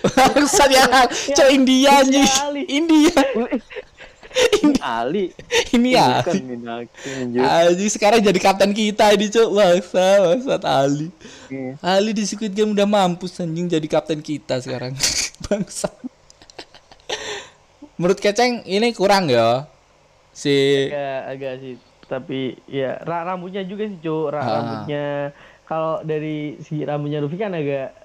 bangsa 0.07 0.63
ya 0.67 0.85
cok 1.07 1.49
India 1.49 2.01
nih 2.01 2.25
Ali. 2.41 2.61
India 2.67 3.13
Ini 4.35 4.75
Ali. 4.83 5.31
ini 5.71 5.95
ya. 5.95 6.19
Aji 7.63 7.87
sekarang 7.87 8.19
jadi 8.19 8.35
kapten 8.35 8.71
kita 8.71 9.15
ini 9.15 9.31
cok 9.31 9.47
bangsa 9.49 10.05
bangsa 10.21 10.55
Ali 10.65 11.07
Iya. 11.47 11.79
Ali 11.79 12.11
di 12.11 12.23
Squid 12.23 12.51
Game 12.51 12.71
udah 12.71 12.83
mampus 12.83 13.39
anjing 13.39 13.69
jadi 13.69 13.85
kapten 13.85 14.19
kita 14.19 14.59
sekarang 14.59 14.91
bangsa. 15.45 15.89
Menurut 17.95 18.17
keceng 18.17 18.65
ini 18.65 18.91
kurang 18.91 19.29
ya? 19.29 19.69
Si 20.29 20.51
agak 20.85 21.21
agak 21.29 21.53
sih 21.57 21.73
tapi 22.05 22.39
ya 22.67 22.99
ra- 23.01 23.23
rambutnya 23.25 23.63
juga 23.63 23.87
sih 23.87 23.97
cuk. 23.97 24.25
Ra- 24.29 24.41
Ah. 24.41 24.51
rambutnya 24.53 25.05
kalau 25.63 26.03
dari 26.03 26.37
si 26.59 26.83
rambutnya 26.83 27.17
Luffy 27.17 27.35
kan 27.35 27.49
agak 27.51 27.95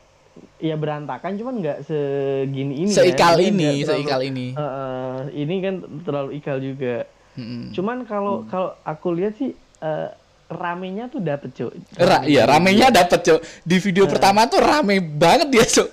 ya 0.56 0.72
berantakan 0.74 1.34
cuman 1.34 1.58
nggak 1.58 1.78
segini 1.82 2.86
ini 2.86 2.88
seikal 2.88 3.34
kan. 3.34 3.44
ini 3.44 3.66
terlalu- 3.76 3.88
seikal 3.90 4.20
ini. 4.22 4.46
Heeh, 4.54 5.14
ini 5.36 5.54
kan 5.58 5.74
terlalu 6.00 6.30
ikal 6.34 6.58
juga. 6.58 6.96
Mm-mm. 7.30 7.70
cuman 7.70 8.02
kalau 8.04 8.42
kalau 8.44 8.74
aku 8.82 9.10
lihat 9.12 9.38
sih 9.38 9.54
eh, 9.80 10.08
ramenya 10.48 11.06
tuh 11.06 11.18
dapet 11.20 11.50
cuk. 11.52 11.70
Ra 11.94 12.22
iya 12.24 12.42
ramenya 12.42 12.90
dapet 12.90 13.22
cok 13.22 13.38
di 13.62 13.76
video 13.76 14.06
pertama 14.06 14.46
tuh 14.46 14.58
rame 14.58 14.98
banget 14.98 15.46
dia 15.48 15.62
cok 15.62 15.88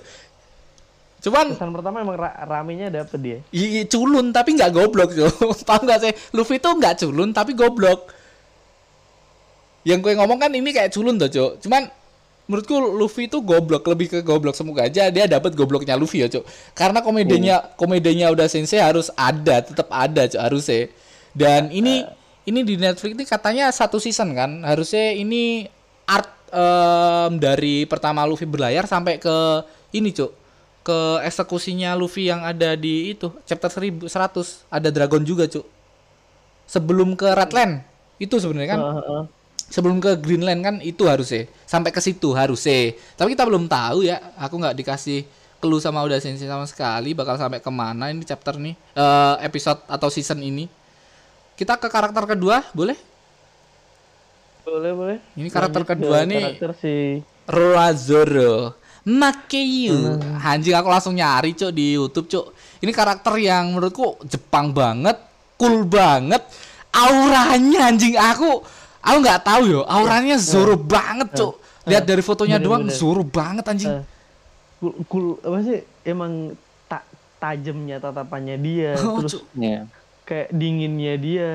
cuman 1.27 1.45
pesan 1.51 1.75
pertama 1.75 1.99
emang 1.99 2.15
ra- 2.15 2.39
ramenya 2.47 2.87
dapet 2.87 3.19
dia 3.19 3.37
Iya 3.51 3.83
culun 3.91 4.31
tapi 4.31 4.55
nggak 4.55 4.71
goblok 4.71 5.11
yo. 5.11 5.27
Paham 5.67 5.83
nggak 5.83 5.99
sih? 5.99 6.13
Luffy 6.31 6.57
tuh 6.57 6.73
nggak 6.79 7.03
culun 7.03 7.35
tapi 7.35 7.51
goblok. 7.51 8.11
Yang 9.87 9.99
gue 10.03 10.13
ngomong 10.19 10.39
kan 10.39 10.51
ini 10.51 10.75
kayak 10.75 10.91
culun 10.91 11.15
tuh, 11.15 11.31
Cok. 11.31 11.51
Cuman 11.63 11.87
menurutku 12.47 12.75
Luffy 12.75 13.31
itu 13.31 13.39
goblok, 13.39 13.87
lebih 13.87 14.07
ke 14.11 14.19
goblok. 14.19 14.55
Semoga 14.55 14.87
aja 14.87 15.07
dia 15.07 15.25
dapat 15.27 15.55
gobloknya 15.55 15.95
Luffy 15.95 16.23
ya, 16.23 16.27
Cok. 16.27 16.43
Karena 16.75 16.99
komedinya 16.99 17.63
komedinya 17.79 18.27
udah 18.31 18.51
sensei 18.51 18.83
harus 18.83 19.07
ada, 19.15 19.63
tetap 19.63 19.87
ada, 19.87 20.27
Cok, 20.27 20.41
harusnya. 20.43 20.91
Dan 21.31 21.71
ini 21.71 22.03
ini 22.47 22.59
di 22.67 22.75
Netflix 22.75 23.11
ini 23.15 23.25
katanya 23.27 23.71
satu 23.71 23.95
season 23.95 24.35
kan. 24.35 24.63
Harusnya 24.67 25.15
ini 25.15 25.67
art 26.03 26.31
em, 26.51 27.39
dari 27.39 27.87
pertama 27.87 28.27
Luffy 28.27 28.43
berlayar 28.43 28.83
sampai 28.87 29.23
ke 29.23 29.63
ini, 29.95 30.11
Cok 30.11 30.46
ke 30.87 30.99
eksekusinya 31.27 31.91
Luffy 31.99 32.31
yang 32.31 32.47
ada 32.47 32.79
di 32.79 33.11
itu 33.11 33.27
chapter 33.43 33.67
1100 33.67 34.07
ada 34.71 34.87
dragon 34.87 35.19
juga 35.27 35.43
cuk 35.51 35.67
sebelum 36.63 37.19
ke 37.19 37.27
Redland 37.27 37.83
itu 38.23 38.39
sebenarnya 38.39 38.79
kan 38.79 38.81
sebelum 39.67 39.99
ke 39.99 40.15
Greenland 40.23 40.63
kan 40.63 40.75
itu 40.79 41.03
harusnya 41.03 41.51
sampai 41.67 41.91
ke 41.91 41.99
situ 41.99 42.31
harusnya 42.31 42.95
tapi 43.19 43.35
kita 43.35 43.43
belum 43.43 43.67
tahu 43.67 44.07
ya 44.07 44.31
aku 44.39 44.55
nggak 44.63 44.79
dikasih 44.79 45.27
clue 45.57 45.81
sama 45.81 46.05
Oda 46.05 46.21
Sensei 46.21 46.45
sama 46.45 46.65
sekali 46.69 47.17
bakal 47.17 47.35
sampai 47.35 47.59
ke 47.59 47.71
mana 47.73 48.13
ini 48.13 48.23
chapter 48.23 48.55
nih 48.61 48.77
eh, 48.93 49.35
episode 49.45 49.81
atau 49.89 50.07
season 50.07 50.41
ini. 50.41 50.69
Kita 51.57 51.81
ke 51.81 51.89
karakter 51.89 52.37
kedua, 52.37 52.61
boleh? 52.69 52.93
Boleh 54.61 54.91
boleh. 54.93 55.17
Ini 55.33 55.49
karakter 55.49 55.81
Lanjut 55.81 55.89
ke 55.89 55.93
kedua 55.97 56.17
nih. 56.29 56.43
Karakter 56.53 56.71
si 56.77 56.95
Razoro. 57.49 58.77
Makeyu. 59.07 60.19
Anjing 60.43 60.75
aku 60.75 60.87
langsung 60.91 61.15
nyari 61.15 61.55
cuk 61.55 61.71
di 61.71 61.95
YouTube 61.95 62.27
cuk. 62.27 62.45
Ini 62.83 62.91
karakter 62.91 63.39
yang 63.39 63.71
menurutku 63.71 64.19
Jepang 64.27 64.75
banget, 64.75 65.15
cool 65.55 65.87
banget. 65.87 66.43
Auranya 66.91 67.87
anjing 67.87 68.19
aku 68.19 68.67
aku 68.99 69.17
nggak 69.23 69.41
tahu 69.47 69.79
yo, 69.79 69.81
auranya 69.87 70.35
Zoro 70.35 70.75
banget 70.75 71.31
cuk. 71.39 71.55
Lihat 71.87 72.03
dari 72.03 72.19
fotonya 72.19 72.59
doang 72.59 72.83
Bener-bener. 72.83 72.99
Zoro 72.99 73.23
banget 73.23 73.63
anjing. 73.63 74.03
Cool, 74.83 74.93
cool 75.07 75.27
apa 75.39 75.57
sih? 75.63 75.79
Emang 76.03 76.53
tak 76.85 77.07
tajamnya 77.39 77.97
tatapannya 77.97 78.59
dia, 78.59 78.93
Oh, 79.01 79.23
terus 79.23 79.39
Cuk. 79.39 79.43
Iya. 79.55 79.87
Kayak 80.27 80.51
dinginnya 80.51 81.15
dia. 81.15 81.51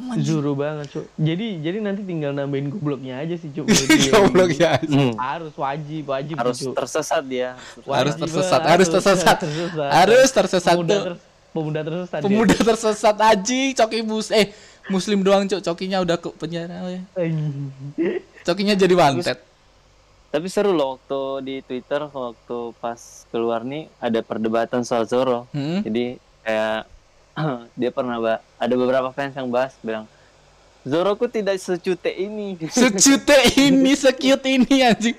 Anjing. 0.00 0.24
Zoro 0.24 0.56
banget, 0.56 0.88
Cuk. 0.88 1.04
Jadi 1.20 1.60
jadi 1.60 1.78
nanti 1.84 2.08
tinggal 2.08 2.32
nambahin 2.32 2.72
gobloknya 2.72 3.20
aja 3.20 3.36
sih, 3.36 3.52
Cuk. 3.52 3.64
menurut 3.68 3.88
dia. 3.92 4.12
Goblok 4.16 4.50
ya. 4.56 4.72
Hmm. 4.80 5.12
Harus 5.20 5.52
wajib, 5.52 6.02
wajib 6.08 6.34
Harus 6.40 6.56
Cuk. 6.64 6.72
tersesat 6.72 7.22
dia. 7.28 7.60
Harus 7.84 8.14
tersesat, 8.16 8.60
harus, 8.64 8.88
tersesat. 8.96 9.36
tersesat. 9.36 9.90
Harus 9.92 10.28
tersesat 10.32 10.74
pemuda, 10.74 10.88
tuh. 10.88 11.02
ter- 11.04 11.20
pemuda 11.52 11.80
tersesat. 11.84 12.18
dia. 12.18 12.24
Pemuda 12.24 12.56
tersesat 12.56 13.16
aji, 13.20 13.62
coki 13.76 13.98
mus 14.00 14.32
eh 14.32 14.46
muslim 14.88 15.20
doang 15.20 15.44
cuk, 15.44 15.60
cokinya 15.60 16.00
udah 16.00 16.16
ke 16.16 16.32
penjara 16.32 16.88
ya. 16.88 17.00
Cokinya 18.48 18.72
jadi 18.72 18.94
wanted. 18.96 19.36
Tapi 20.28 20.44
seru 20.52 20.76
loh 20.76 20.96
waktu 20.96 21.20
di 21.44 21.54
Twitter 21.64 22.04
waktu 22.04 22.58
pas 22.80 23.24
keluar 23.32 23.64
nih 23.64 23.88
ada 24.00 24.20
perdebatan 24.20 24.84
soal 24.84 25.08
Zoro. 25.08 25.48
Hmm. 25.56 25.80
Jadi 25.80 26.20
kayak 26.44 26.84
dia 27.80 27.90
pernah 27.90 28.16
ba- 28.16 28.42
ada 28.56 28.74
beberapa 28.74 29.08
fans 29.10 29.32
yang 29.32 29.48
bahas 29.48 29.74
bilang 29.80 30.06
Zoroku 30.82 31.28
tidak 31.28 31.58
secute 31.58 32.08
ini. 32.08 32.56
Secute 32.70 33.36
ini, 33.60 33.92
secute 33.92 34.46
ini 34.48 34.80
anjing. 34.80 35.12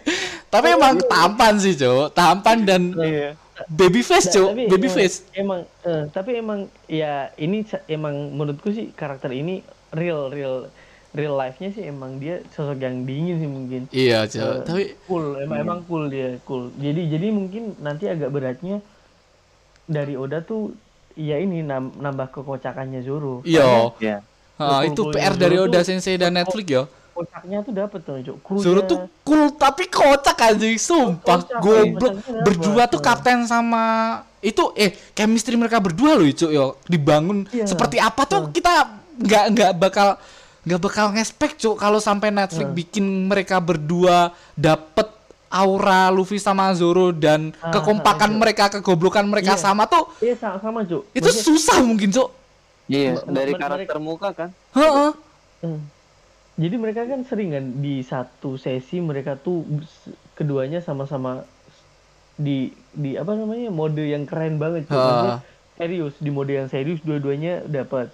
Tapi 0.48 0.74
emang 0.74 0.98
tampan 1.00 1.62
sih, 1.62 1.78
Cuk. 1.78 2.10
Tampan 2.10 2.64
dan 2.64 2.90
Iya. 2.96 3.38
baby 3.70 4.02
face, 4.02 4.26
Nah, 4.26 4.34
Cuk. 4.34 4.48
tapi 4.50 4.64
Baby 4.66 4.88
emang- 4.88 4.98
face. 4.98 5.16
Emang, 5.30 5.60
eh, 5.84 6.04
tapi 6.10 6.32
emang 6.34 6.60
ya 6.88 7.30
ini 7.36 7.62
emang 7.86 8.16
menurutku 8.34 8.72
sih 8.72 8.90
karakter 8.90 9.30
ini 9.30 9.62
real 9.92 10.32
real 10.32 10.72
real 11.12 11.36
life-nya 11.36 11.70
sih 11.70 11.86
emang 11.86 12.18
dia 12.18 12.42
sosok 12.50 12.80
yang 12.80 13.04
dingin 13.04 13.38
sih 13.38 13.50
mungkin. 13.52 13.82
Iya, 13.92 14.26
Cuk. 14.26 14.42
Eh, 14.42 14.58
Tapi 14.64 14.84
cool 15.06 15.38
emang 15.38 15.58
emang 15.60 15.80
cool 15.84 16.08
dia 16.08 16.40
cool 16.44 16.74
jadi 16.74 17.02
jadi 17.10 17.30
mungkin 17.30 17.78
nanti 17.78 18.06
agak 18.06 18.32
beratnya 18.32 18.82
dari 19.86 20.14
Oda 20.14 20.40
tuh 20.40 20.74
ya 21.14 21.36
ini 21.36 21.62
nam- 21.62 21.94
nambah 21.94 22.30
kekocakannya 22.32 23.00
Zoro 23.00 23.42
iya. 23.44 23.90
Iya. 23.98 24.18
Ah, 24.56 24.84
Betul, 24.84 25.10
itu. 25.10 25.16
PR 25.16 25.34
dari 25.34 25.56
Oda 25.56 25.82
Sensei 25.82 26.16
dan 26.16 26.34
Netflix 26.34 26.68
ya. 26.68 26.84
kocaknya 27.10 27.60
tuh 27.60 27.74
dapet 27.74 28.00
tuh 28.02 28.16
cuk 28.18 28.38
Krunya- 28.42 28.64
Zoro 28.64 28.82
tuh 28.82 28.98
cool 29.22 29.52
tapi 29.54 29.88
kocak 29.88 30.38
anjing, 30.38 30.76
sumpah. 30.76 31.44
Kocak, 31.44 31.60
Goblok. 31.60 32.16
dapet. 32.16 32.44
Berdua 32.44 32.84
tuh 32.86 33.00
kapten 33.00 33.44
sama 33.44 33.84
itu 34.40 34.72
eh 34.74 34.96
chemistry 35.12 35.56
mereka 35.56 35.78
berdua 35.78 36.16
loh, 36.16 36.24
Cuk, 36.26 36.48
yo. 36.48 36.80
Dibangun 36.86 37.44
Iya. 37.50 37.68
seperti 37.68 38.00
apa 38.00 38.24
tuh 38.24 38.48
kita 38.50 38.88
nggak 39.18 39.46
nggak 39.52 39.72
bakal 39.76 40.10
nggak 40.62 40.80
bakal 40.82 41.06
ngespek, 41.12 41.56
Cuk, 41.56 41.76
kalau 41.76 42.00
sampai 42.00 42.30
Netflix 42.30 42.64
Iya. 42.64 42.72
bikin 42.74 43.04
mereka 43.28 43.60
berdua 43.60 44.32
dapet 44.54 45.08
aura 45.50 46.08
Luffy 46.10 46.38
sama 46.38 46.70
Zoro 46.72 47.10
dan 47.10 47.52
Ah, 47.58 47.70
kekompakan 47.70 48.32
ah, 48.32 48.38
mereka, 48.38 48.70
kegoblokan 48.70 49.26
mereka 49.26 49.58
Iya. 49.58 49.62
sama 49.62 49.84
tuh 49.86 50.06
iya 50.22 50.34
sama 50.34 50.58
sama 50.58 50.80
cuk 50.82 51.04
itu 51.12 51.26
Maksudnya- 51.26 51.46
susah 51.46 51.78
mungkin, 51.82 52.10
Cuk. 52.10 52.30
Iya, 52.86 53.22
Me- 53.22 53.26
dari 53.30 53.54
karakter 53.54 53.98
muka 53.98 54.30
kan. 54.34 54.50
Heeh. 54.74 55.12
Hmm. 55.62 55.82
Jadi 56.56 56.76
mereka 56.76 57.06
kan 57.06 57.22
sering 57.22 57.50
kan 57.50 57.66
di 57.78 58.02
satu 58.02 58.56
sesi 58.56 58.98
mereka 58.98 59.38
tuh 59.38 59.62
keduanya 60.34 60.82
sama-sama 60.82 61.46
di 62.34 62.70
di 62.92 63.14
apa 63.14 63.32
namanya 63.32 63.70
mode 63.70 64.02
yang 64.02 64.26
keren 64.26 64.58
banget. 64.58 64.88
Ha. 64.88 64.96
Maksudnya 64.96 65.38
serius 65.76 66.14
di 66.18 66.30
mode 66.30 66.52
yang 66.52 66.68
serius 66.68 67.00
dua-duanya 67.00 67.62
dapat. 67.64 68.10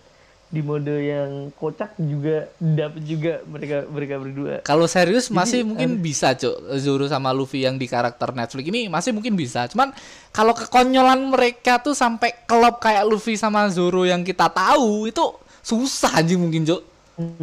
Di 0.46 0.62
mode 0.62 0.94
yang 1.02 1.50
kocak 1.58 1.98
juga 1.98 2.48
dapat 2.62 3.02
juga 3.02 3.42
mereka 3.50 3.78
mereka 3.90 4.16
berdua. 4.22 4.54
Kalau 4.62 4.86
serius 4.86 5.28
masih 5.34 5.66
Jadi, 5.66 5.68
mungkin 5.68 5.90
bisa, 6.00 6.38
Cuk. 6.38 6.78
Zoro 6.80 7.10
sama 7.10 7.34
Luffy 7.34 7.66
yang 7.66 7.76
di 7.82 7.90
karakter 7.90 8.32
Netflix 8.32 8.66
ini 8.70 8.88
masih 8.88 9.12
mungkin 9.12 9.34
bisa. 9.34 9.66
Cuman 9.68 9.90
kalau 10.30 10.54
kekonyolan 10.54 11.34
mereka 11.34 11.82
tuh 11.82 11.98
sampai 11.98 12.46
klub 12.46 12.78
kayak 12.78 13.04
Luffy 13.10 13.36
sama 13.36 13.68
Zoro 13.74 14.06
yang 14.06 14.22
kita 14.22 14.48
tahu 14.48 15.10
itu 15.10 15.26
susah 15.66 16.22
anjing 16.22 16.38
mungkin, 16.38 16.62
Cuk. 16.64 16.82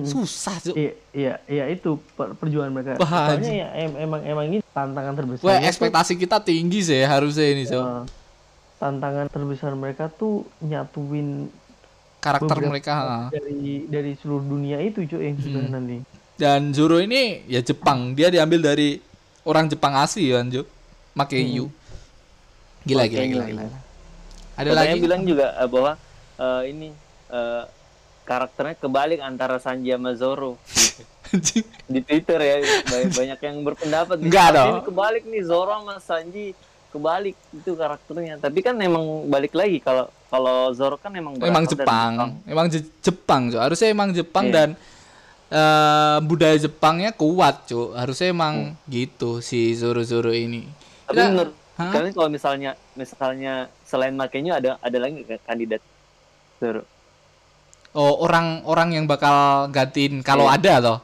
Susah, 0.05 0.57
Cuk. 0.63 0.77
Iya, 0.79 0.93
iya, 1.11 1.35
iya 1.49 1.65
itu 1.73 1.97
per- 2.15 2.39
perjuangan 2.39 2.71
mereka. 2.71 3.01
Wah, 3.03 3.35
Soalnya 3.35 3.53
ya 3.57 3.69
em- 3.83 3.99
emang 3.99 4.21
emang 4.23 4.45
ini 4.47 4.59
tantangan 4.71 5.17
terbesar. 5.19 5.45
Wah, 5.49 5.59
ekspektasi 5.59 6.15
kita 6.15 6.39
tinggi 6.39 6.87
sih 6.87 7.03
harusnya 7.03 7.51
ini, 7.51 7.65
Cuk. 7.67 7.81
Eh, 7.83 8.03
tantangan 8.77 9.27
terbesar 9.33 9.73
mereka 9.73 10.13
tuh 10.13 10.45
nyatuin 10.61 11.49
Karakter 12.23 12.55
beberapa 12.55 12.71
mereka. 12.71 12.95
dari 13.29 13.61
dari 13.85 14.13
seluruh 14.15 14.47
dunia 14.47 14.79
itu 14.79 15.03
cuy 15.05 15.27
Hmm. 15.27 15.37
sebenarnya 15.37 15.71
nanti. 15.73 15.97
Dan 16.35 16.71
Zoro 16.71 16.97
ini 16.97 17.43
ya 17.45 17.61
Jepang. 17.61 18.15
Dia 18.15 18.29
diambil 18.29 18.63
dari 18.65 19.03
orang 19.43 19.67
Jepang 19.67 19.95
asli 19.97 20.31
kan, 20.31 20.47
Cuk. 20.47 20.67
Makeyu. 21.13 21.67
Gila, 22.83 23.05
gila, 23.05 23.25
gila, 23.25 23.43
Makeyu. 23.43 23.59
gila. 23.59 23.65
Ada 24.53 24.69
Katanya 24.69 24.79
lagi? 24.89 25.01
bilang 25.01 25.23
juga 25.23 25.47
eh, 25.53 25.69
bahwa 25.69 25.93
eh, 26.37 26.63
ini 26.69 26.89
eh, 27.29 27.63
karakternya 28.23 28.77
kebalik 28.77 29.21
antara 29.21 29.59
Sanji 29.59 29.91
sama 29.91 30.15
Zoro 30.15 30.59
Anjing. 31.29 31.67
di 31.87 32.01
Twitter 32.01 32.39
ya 32.39 32.55
Ba- 32.85 33.13
banyak 33.15 33.39
yang 33.41 33.57
berpendapat 33.63 34.17
nih, 34.17 34.27
Enggak 34.27 34.47
"Tapi 34.47 34.57
dong. 34.57 34.71
ini 34.71 34.83
kebalik 34.85 35.23
nih 35.27 35.43
Zoro 35.43 35.73
sama 35.75 35.95
Sanji 35.99 36.47
kebalik 36.89 37.35
itu 37.51 37.71
karakternya 37.73 38.37
tapi 38.37 38.61
kan 38.61 38.77
emang 38.79 39.03
balik 39.27 39.53
lagi 39.53 39.81
kalau 39.81 40.07
kalau 40.33 40.73
Zoro 40.73 40.97
kan 40.97 41.13
emang 41.13 41.37
emang 41.37 41.63
dari 41.63 41.77
Jepang, 41.77 42.13
emang 42.43 42.67
Je- 42.67 42.89
Jepang, 42.99 43.43
Cuk. 43.47 43.61
Harusnya 43.61 43.89
emang 43.89 44.09
Jepang 44.11 44.49
Iya. 44.49 44.55
dan 44.57 44.69
eh, 45.53 46.19
budaya 46.25 46.57
Jepangnya 46.57 47.13
kuat, 47.13 47.69
Cuk. 47.69 47.93
Harusnya 47.93 48.33
Hmm. 48.33 48.35
emang 48.35 48.55
gitu 48.89 49.39
si 49.39 49.77
Zoro-Zoro 49.77 50.33
ini. 50.33 50.65
tapi 51.03 51.19
Kita- 51.19 51.29
menurut 51.29 51.53
Hah? 51.75 51.93
kalian 51.93 52.13
kalau 52.15 52.31
misalnya 52.31 52.71
misalnya 52.95 53.53
selain 53.83 54.15
makanya 54.15 54.57
ada 54.57 54.71
ada 54.81 54.97
lagi 54.97 55.21
kandidat 55.43 55.83
Zoro 56.57 56.89
Oh, 57.93 58.25
orang-orang 58.25 58.97
yang 58.97 59.05
bakal 59.05 59.69
gantiin 59.69 60.25
kalau 60.25 60.49
Iya. 60.49 60.57
ada 60.57 60.75
toh. 60.81 60.99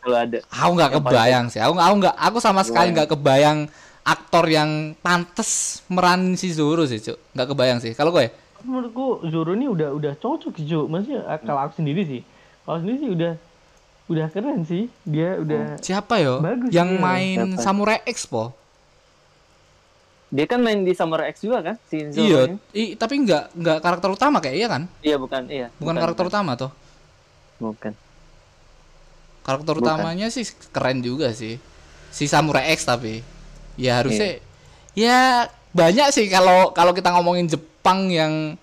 kalau 0.00 0.16
ada 0.16 0.38
Aku 0.48 0.70
nggak 0.72 0.90
Yang 0.90 0.98
kebayang 1.04 1.44
sih. 1.52 1.60
Aku 1.60 1.76
aku 1.76 1.94
nggak 2.00 2.16
aku 2.16 2.38
sama 2.40 2.64
sekali 2.64 2.88
Kebayang. 2.88 2.94
nggak 2.96 3.08
kebayang 3.10 3.58
aktor 4.02 4.44
yang 4.48 4.70
pantes 4.96 5.50
meran 5.86 6.32
si 6.34 6.48
Zoro 6.48 6.88
sih, 6.88 6.96
Cuk. 6.98 7.20
Nggak 7.36 7.48
kebayang 7.52 7.78
sih. 7.78 7.92
Kalau 7.92 8.08
gue 8.08 8.32
menurutku 8.62 9.06
Zoro 9.26 9.52
ini 9.52 9.66
udah 9.66 9.90
udah 9.90 10.12
cocok 10.14 10.52
sih 10.54 10.66
cuy. 10.66 10.84
Maksudnya 10.84 11.20
ah, 11.24 11.38
kalau 11.38 11.60
aku 11.62 11.78
sendiri 11.78 12.02
sih, 12.02 12.20
kalau 12.62 12.78
sendiri 12.78 12.98
sih 12.98 13.10
udah 13.10 13.32
udah 14.06 14.26
keren 14.28 14.60
sih. 14.62 14.88
Dia 15.02 15.38
udah 15.38 15.78
siapa 15.78 16.18
yo 16.18 16.38
Bagus 16.38 16.70
yang 16.70 16.90
dia. 16.90 17.00
main 17.00 17.38
Siapa? 17.52 17.62
Samurai 17.62 18.00
X 18.04 18.24
po? 18.24 18.52
dia 20.30 20.46
kan 20.46 20.62
main 20.62 20.86
di 20.86 20.94
Summer 20.94 21.26
X 21.26 21.42
juga 21.42 21.58
kan 21.58 21.74
si 21.90 22.06
Zoro 22.06 22.22
Iya, 22.22 22.40
i, 22.70 22.94
tapi 22.94 23.18
nggak 23.18 23.50
nggak 23.50 23.78
karakter 23.82 24.14
utama 24.14 24.38
kayak 24.38 24.56
iya 24.56 24.68
kan? 24.70 24.82
iya 25.02 25.16
bukan 25.18 25.42
iya 25.50 25.66
Bukan, 25.74 25.98
karakter 25.98 26.22
utama 26.24 26.54
toh. 26.54 26.70
bukan 27.58 27.98
Karakter 29.42 29.74
Bukan. 29.74 29.82
utamanya 29.82 30.30
sih 30.30 30.46
keren 30.70 31.02
juga 31.02 31.34
sih. 31.34 31.58
Si 32.10 32.30
Samurai 32.30 32.70
X 32.70 32.86
tapi 32.86 33.26
ya 33.74 33.98
harusnya 33.98 34.38
ya 34.92 35.50
banyak 35.70 36.14
sih 36.14 36.26
kalau 36.26 36.70
kalau 36.70 36.94
kita 36.94 37.10
ngomongin 37.10 37.50
Jepang 37.80 38.12
yang 38.12 38.60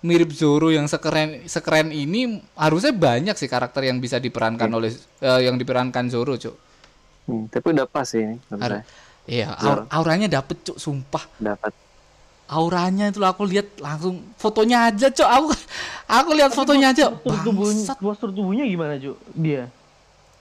mirip 0.00 0.32
Zoro 0.32 0.72
yang 0.72 0.88
sekeren 0.88 1.44
sekeren 1.44 1.92
ini 1.92 2.40
harusnya 2.56 2.88
banyak 2.88 3.36
sih 3.36 3.52
karakter 3.52 3.84
yang 3.84 4.00
bisa 4.00 4.16
diperankan 4.16 4.72
oleh 4.72 4.96
eh, 5.20 5.44
yang 5.44 5.60
diperankan 5.60 6.08
Zoro, 6.08 6.40
Cuk. 6.40 6.56
Hmm, 7.28 7.52
tapi 7.52 7.76
udah 7.76 7.84
pas 7.84 8.08
sih 8.08 8.24
ini 8.24 8.40
saya. 8.48 8.80
Iya, 9.28 9.52
Zoro. 9.60 9.84
aur- 9.84 9.86
auranya 9.92 10.40
dapet, 10.40 10.56
Cuk, 10.64 10.80
sumpah. 10.80 11.28
dapat 11.36 11.76
Auranya 12.48 13.12
itu 13.12 13.20
aku 13.20 13.44
lihat 13.44 13.76
langsung 13.76 14.24
fotonya 14.40 14.88
aja, 14.88 15.12
Cuk. 15.12 15.28
Aku 15.28 15.46
aku 16.08 16.30
lihat 16.32 16.56
fotonya 16.56 16.96
aja. 16.96 17.12
postur 17.12 17.36
tubuhnya, 17.44 17.76
Bangsat. 17.84 17.96
postur 18.00 18.30
tubuhnya 18.32 18.64
gimana 18.64 18.96
cuy? 18.96 19.12
Dia. 19.36 19.68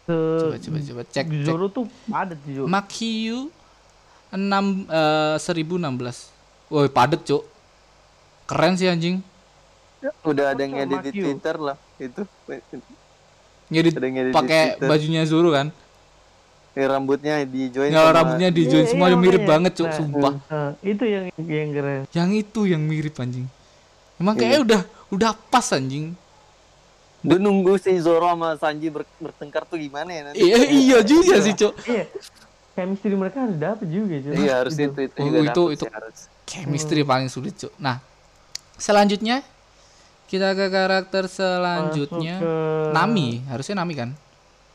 Se 0.08 0.16
Coba 0.16 0.56
coba 0.56 0.78
coba 0.80 1.02
cek 1.04 1.26
cek. 1.36 1.44
Zoro 1.44 1.68
tuh 1.68 1.84
padat 2.08 2.40
sih 2.48 2.64
cuy. 2.64 2.64
Makiyu 2.64 3.52
6 4.32 4.40
eh, 4.88 5.36
1016. 5.36 6.72
Woi, 6.72 6.88
padet, 6.88 7.20
Cuk. 7.28 7.44
Keren 8.46 8.74
sih 8.76 8.88
anjing. 8.88 9.20
udah 10.22 10.54
ada 10.54 10.62
yang 10.62 10.86
di? 11.02 11.18
Twitter 11.18 11.58
lah 11.58 11.78
itu 11.98 12.22
Ngedit 13.66 13.98
pakai 14.30 14.78
bajunya 14.78 15.26
Zoro 15.26 15.50
kan. 15.50 15.74
Ini 16.76 16.86
rambutnya 16.86 17.42
di 17.42 17.72
join 17.72 17.90
Ya 17.90 18.12
rambutnya 18.12 18.52
di 18.52 18.68
join 18.68 18.84
Iya, 18.84 18.92
semua 18.92 19.08
iya, 19.08 19.16
mirip 19.16 19.42
makanya. 19.42 19.50
banget, 19.50 19.72
Cuk, 19.74 19.88
Nah, 19.88 19.96
sumpah. 19.96 20.34
Nah, 20.46 20.72
itu 20.84 21.04
yang 21.08 21.24
yang 21.40 21.70
keren. 21.72 22.02
Yang 22.12 22.30
itu 22.36 22.62
yang 22.68 22.82
mirip 22.84 23.16
anjing. 23.16 23.48
Emang 24.20 24.36
Iya. 24.36 24.40
kayaknya 24.44 24.60
udah 24.62 24.82
udah 25.10 25.32
pas 25.50 25.66
anjing. 25.72 26.14
Gue 27.24 27.40
nunggu 27.40 27.80
si 27.80 27.96
Zoro 27.98 28.28
sama 28.28 28.54
Sanji 28.54 28.92
ber- 28.92 29.10
bertengkar 29.18 29.66
tuh 29.66 29.80
gimana 29.80 30.12
ya 30.12 30.22
nanti. 30.22 30.38
Iya 30.38 30.58
iya 30.70 30.98
juga 31.02 31.42
sih, 31.42 31.56
Cuk. 31.56 31.74
Iya. 31.82 32.06
Chemistry 32.76 33.16
mereka 33.16 33.38
harus 33.42 33.58
dapet 33.58 33.88
juga, 33.88 34.14
cuy. 34.20 34.34
Iya 34.36 34.54
harus 34.60 34.76
itu 34.76 35.00
itu, 35.02 35.16
Oh, 35.18 35.42
itu- 35.42 35.68
itu. 35.72 35.82
sih, 35.82 35.90
harus. 35.90 36.18
Chemistry 36.46 37.02
paling 37.02 37.32
sulit, 37.32 37.56
Cuk. 37.56 37.72
Nah, 37.78 38.04
selanjutnya 38.76 39.42
kita 40.26 40.52
ke 40.52 40.68
karakter 40.68 41.26
selanjutnya 41.26 42.36
ke- 42.38 42.92
Nami, 42.92 43.46
harusnya 43.46 43.76
Nami 43.78 43.94
kan? 43.94 44.10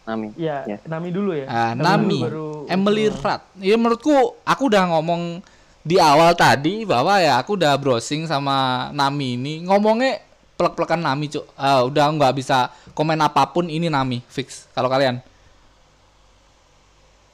Nami. 0.02 0.32
Ya, 0.34 0.64
Ya. 0.64 0.78
Nami 0.84 1.08
dulu 1.10 1.30
ya. 1.32 1.46
Ah, 1.46 1.72
Nami, 1.72 2.18
baru- 2.20 2.66
Emily 2.66 3.10
Rat. 3.12 3.44
Ya 3.56 3.74
menurutku 3.74 4.10
aku 4.40 4.62
udah 4.66 4.88
ngomong 4.88 5.42
di 5.80 5.96
awal 5.96 6.34
tadi 6.34 6.82
bahwa 6.82 7.16
ya 7.16 7.36
aku 7.36 7.54
udah 7.54 7.72
browsing 7.74 8.24
sama 8.24 8.88
Nami 8.90 9.34
ini 9.34 9.54
ngomongnya 9.62 10.18
plek-plekan 10.54 10.98
Nami 10.98 11.28
cuk. 11.28 11.46
Ah, 11.54 11.82
udah 11.82 12.10
nggak 12.10 12.34
bisa 12.34 12.68
komen 12.90 13.16
apa 13.16 13.44
pun 13.46 13.66
ini 13.66 13.86
Nami 13.86 14.20
fix. 14.26 14.66
Kalau 14.70 14.86
kalian 14.86 15.18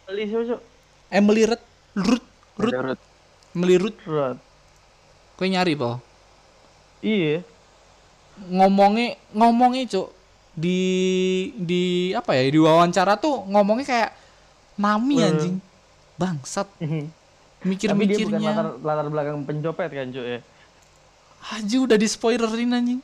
Emily 0.07 0.25
siapa, 0.25 0.45
Cuk? 0.47 0.61
Emily 1.09 1.43
Rat, 1.45 1.63
Rut, 1.97 2.25
Rut, 2.57 2.99
Emily 3.53 3.77
Rut, 3.77 3.97
Rat. 4.05 4.39
kue 5.35 5.47
nyari 5.47 5.75
po. 5.75 5.99
Iya. 7.01 7.43
Ngomongnya 8.47 9.17
ngomongnya 9.33 9.85
cuk 9.89 10.09
di 10.57 10.81
di 11.55 11.85
apa 12.13 12.33
ya 12.33 12.49
di 12.49 12.57
wawancara 12.57 13.17
tuh 13.17 13.45
ngomongnya 13.45 13.87
kayak 13.87 14.11
Nami 14.77 15.17
Hmm. 15.17 15.29
anjing. 15.29 15.57
Bangsat 16.17 16.69
Tapi 16.77 16.85
dia 16.87 17.05
bukan 17.67 17.97
mikir-mikirnya. 17.99 18.51
latar, 18.53 18.67
latar 18.79 19.07
belakang 19.09 19.37
pencopet 19.43 19.89
kan, 19.91 20.07
Cuk 20.09 20.23
ya. 20.23 20.39
Haji 21.43 21.77
udah 21.81 21.97
di 21.97 22.07
spoilerin 22.07 22.73
anjing. 22.73 23.01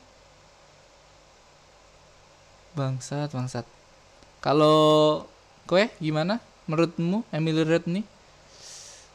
Bangsat, 2.73 3.29
bangsat. 3.29 3.65
Kalau 4.39 5.23
kowe 5.63 5.83
gimana 5.97 6.37
menurutmu 6.65 7.21
Emily 7.29 7.61
Red 7.61 7.85
nih? 7.85 8.03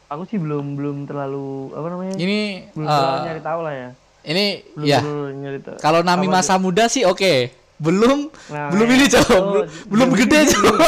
Aku 0.09 0.25
sih 0.25 0.37
belum 0.37 0.73
belum 0.73 1.05
terlalu 1.05 1.69
apa 1.71 1.87
namanya? 1.87 2.15
Ini 2.15 2.39
belum 2.73 2.87
eh, 2.87 2.91
terlalu 2.91 3.17
nyari 3.21 3.41
tahu 3.41 3.59
lah 3.61 3.73
ya. 3.73 3.89
Ini 4.21 4.63
Belum 4.73 4.87
ya 4.87 4.99
kalau 5.77 6.01
Nami 6.01 6.27
Apa 6.27 6.35
masa 6.39 6.55
muda 6.55 6.87
sih 6.87 7.03
oke. 7.03 7.53
Belum 7.79 8.27
Nah, 8.51 8.67
belum 8.69 8.87
ini 8.91 9.05
oh, 9.05 9.09
coba 9.15 9.27
belum, 9.29 9.45
belum 9.47 9.65
belum 9.87 10.09
gede 10.19 10.39
coba. 10.51 10.87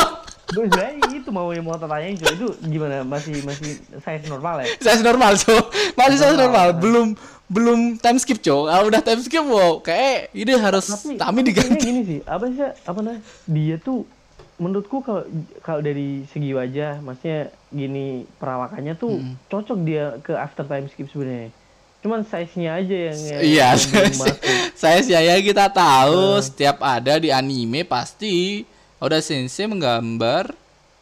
Gue 0.52 0.68
sebenarnya 0.68 1.16
itu 1.16 1.30
mau 1.32 1.48
yang 1.56 1.64
mau 1.64 1.80
tanyain 1.80 2.20
Cuk. 2.20 2.28
Itu 2.36 2.48
gimana? 2.68 3.08
Masih 3.08 3.40
masih 3.48 3.80
size 3.80 4.28
normal 4.28 4.60
ya? 4.60 4.68
Size 4.84 5.00
normal, 5.00 5.32
coba. 5.40 5.64
Masih 5.96 6.18
size 6.20 6.36
Normal. 6.36 6.68
normal. 6.68 6.68
Belum 6.84 7.08
belum 7.48 7.80
time 7.96 8.20
skip, 8.20 8.44
cow. 8.44 8.68
Kalau 8.68 8.84
udah 8.92 9.00
time 9.00 9.22
skip, 9.24 9.40
wow, 9.40 9.80
kayak 9.80 10.28
ini 10.36 10.52
harus 10.60 10.92
Nami 11.08 11.16
kayaknya 11.16 11.42
diganti. 11.48 11.80
gini 11.80 12.02
sih 12.04 12.20
apa 12.24 12.44
sih 12.48 12.64
apa 12.64 13.00
nah 13.00 13.18
dia 13.48 13.76
tuh 13.76 14.04
menurutku 14.56 15.00
kalau 15.00 15.24
kalau 15.60 15.80
dari 15.80 16.28
segi 16.28 16.52
wajah 16.52 17.00
maksudnya 17.00 17.48
gini 17.72 18.28
perawakannya 18.36 18.94
tuh 18.94 19.18
Hmm. 19.18 19.36
cocok 19.48 19.80
dia 19.82 20.20
ke 20.20 20.36
after 20.36 20.64
time 20.64 20.86
skip 20.86 21.08
sebenarnya 21.08 21.50
cuman 22.02 22.22
size 22.22 22.58
nya 22.58 22.76
aja 22.76 22.96
yang, 23.08 23.20
yang 23.20 23.42
Iya, 23.54 23.68
sih 25.00 25.14
ya 25.14 25.38
kita 25.40 25.70
tahu 25.70 26.42
setiap 26.42 26.82
ada 26.82 27.16
di 27.16 27.30
anime 27.30 27.82
pasti 27.84 28.66
Oda 28.98 29.18
Sensei 29.18 29.66
menggambar 29.66 30.50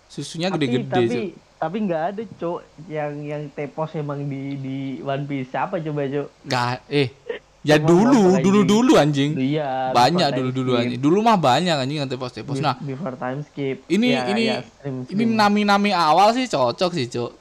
susunya 0.06 0.48
tapi 0.48 0.66
gede-gede. 0.66 0.90
tapi 0.90 1.08
Cuk. 1.08 1.28
tapi 1.56 1.78
nggak 1.82 2.04
ada 2.06 2.24
cok 2.36 2.60
yang 2.88 3.12
yang 3.22 3.44
tepos 3.50 3.92
emang 3.94 4.24
di 4.24 4.42
di 4.56 4.78
One 5.00 5.24
Piece 5.24 5.50
siapa 5.50 5.78
coba 5.78 6.04
cok 6.04 6.28
Nggak, 6.44 6.68
eh 6.90 7.08
ya 7.70 7.76
Cuma 7.76 7.88
dulu, 7.88 8.24
dulu 8.40 8.60
dulu 8.64 8.92
anjing. 8.96 9.36
iya 9.36 9.92
banyak 9.92 10.32
dulu 10.34 10.50
dulu 10.50 10.72
skip. 10.72 10.82
anjing. 10.82 11.00
Dulu 11.00 11.18
mah 11.20 11.36
banyak 11.36 11.76
anjing 11.78 11.98
yang 11.98 12.08
tepos-tepos. 12.08 12.56
Be- 12.56 12.64
Nah, 12.64 12.76
before 12.78 13.16
time 13.16 13.44
skip 13.44 13.84
ini 13.86 14.08
Ya, 14.10 14.24
ini 14.28 14.42
ya, 14.46 14.58
stream, 14.66 14.96
ini 15.06 15.24
stream. 15.24 15.36
nami-nami 15.36 15.92
awal 15.92 16.32
sih 16.32 16.44
cocok 16.46 16.92
sih, 16.92 17.08
Cuk. 17.08 17.36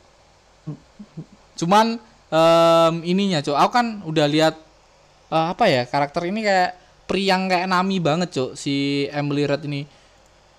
Cuman 1.55 1.99
em, 2.29 2.95
ininya, 3.05 3.41
Cuk. 3.41 3.55
Aku 3.55 3.71
kan 3.71 3.87
udah 4.05 4.27
lihat 4.27 4.55
eh, 5.29 5.47
apa 5.53 5.65
ya? 5.67 5.83
Karakter 5.85 6.25
ini 6.25 6.41
kayak 6.43 6.71
priang 7.05 7.49
kayak 7.49 7.67
Nami 7.67 7.97
banget, 7.99 8.29
Cuk. 8.33 8.51
Si 8.55 9.07
Emily 9.11 9.45
Red 9.45 9.65
ini. 9.65 9.85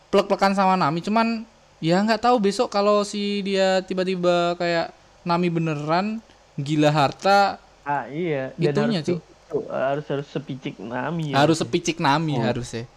Plek-plekan 0.09 0.57
sama 0.57 0.73
Nami, 0.73 1.05
cuman 1.05 1.45
ya 1.77 2.01
nggak 2.01 2.25
tahu 2.25 2.41
besok 2.41 2.67
kalau 2.67 3.05
si 3.05 3.39
dia 3.39 3.79
tiba-tiba 3.79 4.57
kayak 4.57 4.89
Nami 5.21 5.47
beneran 5.47 6.17
gila 6.57 6.91
harta 6.91 7.55
ah 7.85 8.03
iya 8.11 8.51
Itunya, 8.59 8.99
harus, 8.99 9.21
Cuk, 9.47 9.63
harus 9.69 10.05
harus 10.09 10.27
sepicik 10.27 10.75
Nami 10.77 11.31
ya. 11.31 11.39
harus 11.39 11.55
sepicik 11.55 12.01
Nami 12.01 12.35
harusnya. 12.35 12.89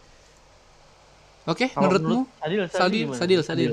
Oke, 1.42 1.68
Kalau 1.68 1.90
menurutmu? 1.90 2.18
menurut 2.22 2.38
Sadil, 2.38 2.62
Sadil, 2.70 3.02
gimana? 3.06 3.18
Sadil, 3.18 3.40
Sadil. 3.42 3.72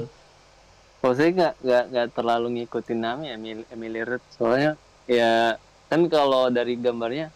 Kalau 1.00 1.14
saya 1.16 1.30
nggak 1.32 1.54
nggak 1.64 1.84
nggak 1.94 2.08
terlalu 2.12 2.48
ngikutin 2.60 3.00
Nami 3.00 3.26
Emily, 3.30 3.64
Emily 3.70 4.00
Red 4.04 4.24
soalnya 4.34 4.74
ya 5.10 5.58
kan 5.88 6.06
kalau 6.06 6.48
dari 6.48 6.78
gambarnya 6.78 7.34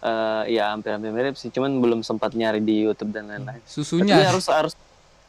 eh 0.00 0.42
ya 0.52 0.70
hampir-hampir 0.70 1.10
mirip 1.10 1.34
sih 1.34 1.46
cuman 1.48 1.76
belum 1.76 2.00
sempat 2.00 2.30
nyari 2.32 2.58
di 2.58 2.82
YouTube 2.82 3.10
dan 3.10 3.26
lain-lain. 3.26 3.58
Tapi 3.58 3.66
Susunya, 3.66 4.18
harus 4.24 4.46
harus 4.46 4.74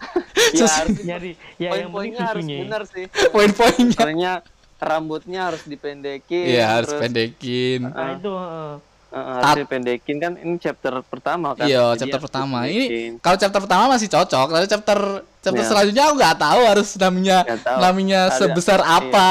ya 0.53 0.65
Susu- 0.65 0.78
harus 0.80 0.97
Nyari 0.99 1.32
ya 1.55 1.69
yang 1.76 1.89
penting 1.89 2.13
poin-poinnya 2.13 2.21
harus 2.24 2.43
ya. 2.43 2.57
benar 2.59 2.82
sih. 2.86 3.05
poin-poinnya. 3.30 3.93
Soalnya 3.95 4.34
rambutnya 4.78 5.39
harus 5.47 5.63
dipendekin. 5.63 6.45
Iya, 6.49 6.65
harus 6.71 6.89
terus, 6.89 7.01
pendekin. 7.01 7.80
Nah 7.86 8.09
itu 8.13 8.32
heeh. 8.32 8.74
eh, 9.09 9.26
harus 9.39 9.55
dipendekin 9.59 10.15
kan 10.17 10.32
ini 10.36 10.55
chapter 10.57 10.93
pertama 11.03 11.53
kan. 11.53 11.65
Iya, 11.65 11.93
chapter 11.95 12.17
harus 12.17 12.26
pertama. 12.26 12.57
dipendekin. 12.65 13.11
Ini 13.13 13.21
kalau 13.21 13.38
chapter 13.38 13.59
pertama 13.61 13.84
masih 13.88 14.09
cocok, 14.09 14.47
tapi 14.49 14.65
chapter 14.65 14.99
chapter 15.39 15.61
Iya. 15.61 15.69
selanjutnya 15.69 16.03
aku 16.03 16.15
nggak 16.17 16.38
tahu 16.38 16.61
harus 16.65 16.89
namanya 16.97 17.38
tahu. 17.45 17.78
namanya 17.80 18.19
Ada- 18.26 18.38
sebesar 18.41 18.80
iya. 18.82 18.97
apa. 18.97 19.28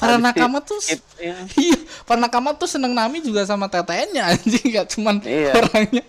Para 0.00 0.16
nakama 0.16 0.58
tuh 0.58 0.80
skip, 0.80 1.04
iya. 1.20 1.36
iya, 1.60 1.76
para 2.08 2.16
nakama 2.16 2.56
tuh 2.56 2.64
seneng 2.64 2.90
Nami 2.90 3.20
juga 3.20 3.44
sama 3.44 3.68
tetenya 3.68 4.32
anjing, 4.32 4.64
nggak 4.72 4.86
cuman 4.96 5.20
Iya. 5.20 5.52
orangnya. 5.54 6.04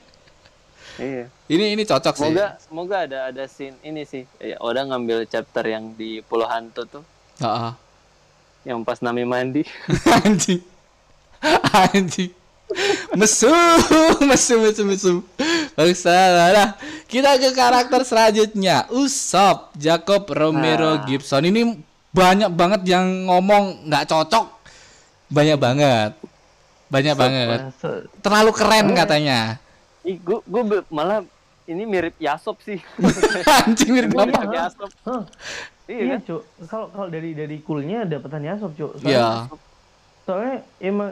Iya. 0.95 1.23
Ini 1.45 1.65
ini 1.75 1.83
cocok 1.83 2.13
sih. 2.15 2.23
Semoga 2.31 2.47
semoga 2.57 2.95
ada 3.03 3.19
ada 3.27 3.43
scene 3.45 3.75
ini 3.81 4.07
sih. 4.07 4.23
Ya, 4.39 4.55
Oda 4.59 4.87
ngambil 4.87 5.27
chapter 5.27 5.67
yang 5.67 5.91
di 5.93 6.23
Pulau 6.23 6.47
Hantu 6.47 6.87
tuh, 6.87 7.03
Heeh. 7.37 7.73
yang 8.63 8.79
pas 8.81 9.03
Nami 9.03 9.27
mandi. 9.27 9.67
anjing. 10.23 10.63
Anjing. 11.67 12.31
Mesum, 13.11 13.51
mesum, 14.31 14.63
mesum, 14.63 14.85
mesum. 14.87 15.17
Bangsa, 15.75 16.15
nah, 16.55 16.71
kita 17.03 17.35
ke 17.35 17.51
karakter 17.51 18.07
selanjutnya. 18.07 18.87
Usop 18.87 19.75
Jacob 19.75 20.23
Romero 20.31 20.95
Nah. 20.95 21.03
Gibson. 21.03 21.43
Ini 21.43 21.75
banyak 22.11 22.51
banget 22.51 22.81
yang 22.87 23.27
ngomong 23.27 23.87
nggak 23.87 24.07
cocok. 24.07 24.45
Banyak 25.31 25.57
banget. 25.57 26.11
Banyak 26.91 27.15
banget. 27.15 27.59
Terlalu 28.19 28.51
keren 28.51 28.87
katanya. 28.91 29.59
Ih, 30.03 30.19
gua 30.19 30.43
malah 30.91 31.23
ini 31.63 31.87
mirip 31.87 32.17
Yasop 32.19 32.59
sih. 32.65 32.83
Anjing 33.63 33.95
mirip 33.95 34.11
apa? 34.11 34.43
Yasop. 34.49 34.91
Hah, 35.07 35.23
Iya 35.91 36.01
iya 36.07 36.15
kan? 36.15 36.19
cuk 36.23 36.41
kalau 36.71 36.87
kalau 36.87 37.07
dari 37.11 37.35
dari 37.35 37.57
coolnya 37.59 38.07
dapatan 38.07 38.47
Yasop 38.47 38.71
cuk 38.79 38.91
soalnya, 38.95 39.11
Iya. 39.11 39.27
soalnya 40.23 40.55
emang 40.79 41.11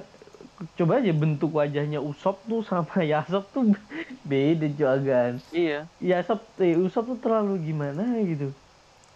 coba 0.80 1.04
aja 1.04 1.12
bentuk 1.12 1.52
wajahnya 1.52 2.00
Usop 2.00 2.40
tuh 2.48 2.64
sama 2.64 3.04
Yasop 3.12 3.44
tuh 3.52 3.76
beda 4.24 4.72
cuk 4.72 4.88
agan 4.88 5.34
Iya. 5.52 5.84
Yasop 6.00 6.40
eh, 6.64 6.80
Usop 6.80 7.12
tuh 7.12 7.20
terlalu 7.20 7.60
gimana 7.60 8.08
gitu 8.24 8.56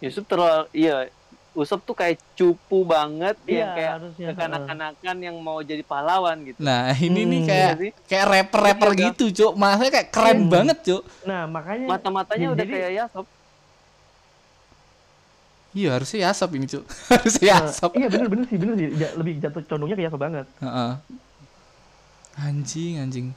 Yusuf 0.04 0.28
terlalu 0.28 0.68
iya 0.76 1.08
Usop 1.54 1.82
tuh 1.84 1.94
kayak 1.94 2.18
cupu 2.34 2.82
banget 2.82 3.38
Iya, 3.46 3.54
yang 3.56 3.70
kayak 3.72 3.92
harusnya, 3.94 4.26
kekanak-kanakan 4.34 5.16
yang 5.20 5.36
mau 5.38 5.62
jadi 5.62 5.82
pahlawan 5.82 6.38
gitu. 6.44 6.58
Nah, 6.58 6.90
ini 6.98 7.22
nih 7.24 7.40
Hmm, 7.40 7.48
kayak 7.48 7.70
iya 7.70 7.78
sih. 7.78 7.92
kayak 8.04 8.26
rapper-rapper 8.28 8.90
Iya, 8.92 9.02
gitu, 9.06 9.26
Cuk. 9.32 9.54
Maksudnya 9.54 9.92
kayak 9.94 10.10
keren 10.10 10.40
Hmm. 10.40 10.50
banget, 10.50 10.78
Cuk. 10.82 11.04
nah 11.24 11.46
makanya 11.46 11.86
Mata-matanya 11.88 12.48
jadi- 12.48 12.56
udah 12.56 12.66
kayak 12.68 12.92
Yasop. 12.96 13.26
Iya, 15.74 15.90
harusnya 15.92 16.20
Yasop 16.24 16.50
ini, 16.54 16.66
Cuk. 16.68 16.84
harusnya 17.12 17.42
Nah, 17.44 17.62
Yasop. 17.64 17.92
iya 17.94 18.08
bener 18.08 18.28
bener 18.28 18.46
sih 18.46 18.58
bener 18.58 18.74
sih 18.76 18.88
lebih 19.14 19.34
jatuh 19.40 19.62
condongnya 19.64 19.96
ke 19.96 20.04
Yasop 20.04 20.20
banget 20.20 20.46
Heeh. 20.58 20.92
Anjing, 22.36 22.94
anjing. 22.98 23.28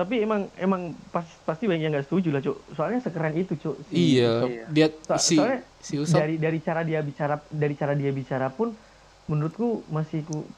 Tapi 0.00 0.14
emang 0.18 0.48
emang 0.56 0.82
pas, 1.06 1.28
pasti 1.44 1.64
banyak 1.64 1.82
yang 1.82 1.92
nggak 1.92 2.06
setuju 2.06 2.28
lah 2.30 2.40
cuk 2.40 2.56
soalnya 2.72 2.98
sekeren 2.98 3.34
itu 3.34 3.52
cuk 3.54 3.76
si 3.84 4.16
Iya. 4.16 4.32
Iya. 4.42 4.64
dia 4.66 4.86
So- 4.88 5.20
si 5.20 5.36
soalnya 5.36 5.60
si 5.78 5.94
Usop. 5.94 6.16
dari 6.16 6.34
dari 6.36 6.58
cara 6.58 6.80
dia 6.80 7.00
bicara 7.00 7.36
dari 7.44 7.74
cara 7.74 7.92
dia 7.92 8.08
bicara 8.10 8.48
pun 8.48 8.72
menurutku 9.26 9.84
masih 9.86 10.24
ku 10.24 10.48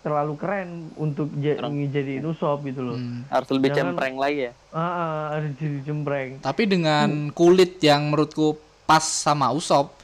terlalu 0.00 0.36
keren 0.36 0.68
untuk 0.94 1.26
ja- 1.36 1.56
Kurang. 1.56 1.74
ngejadiin 1.74 2.22
Usop 2.22 2.62
gitu 2.62 2.84
loh 2.84 2.94
Hmm. 2.94 3.26
Harus 3.26 3.48
lebih 3.50 3.68
Jangan- 3.68 3.82
cempreng 3.90 4.14
lagi 4.14 4.38
ya. 4.38 4.52
ah, 4.70 4.78
ah, 4.78 5.20
harus 5.32 5.50
jadi 5.56 5.78
jembreng 5.82 6.30
Tapi 6.38 6.62
dengan 6.64 7.08
kulit 7.30 7.80
yang 7.80 8.06
menurutku 8.06 8.54
pas 8.84 9.02
sama 9.02 9.48
Usop, 9.50 9.96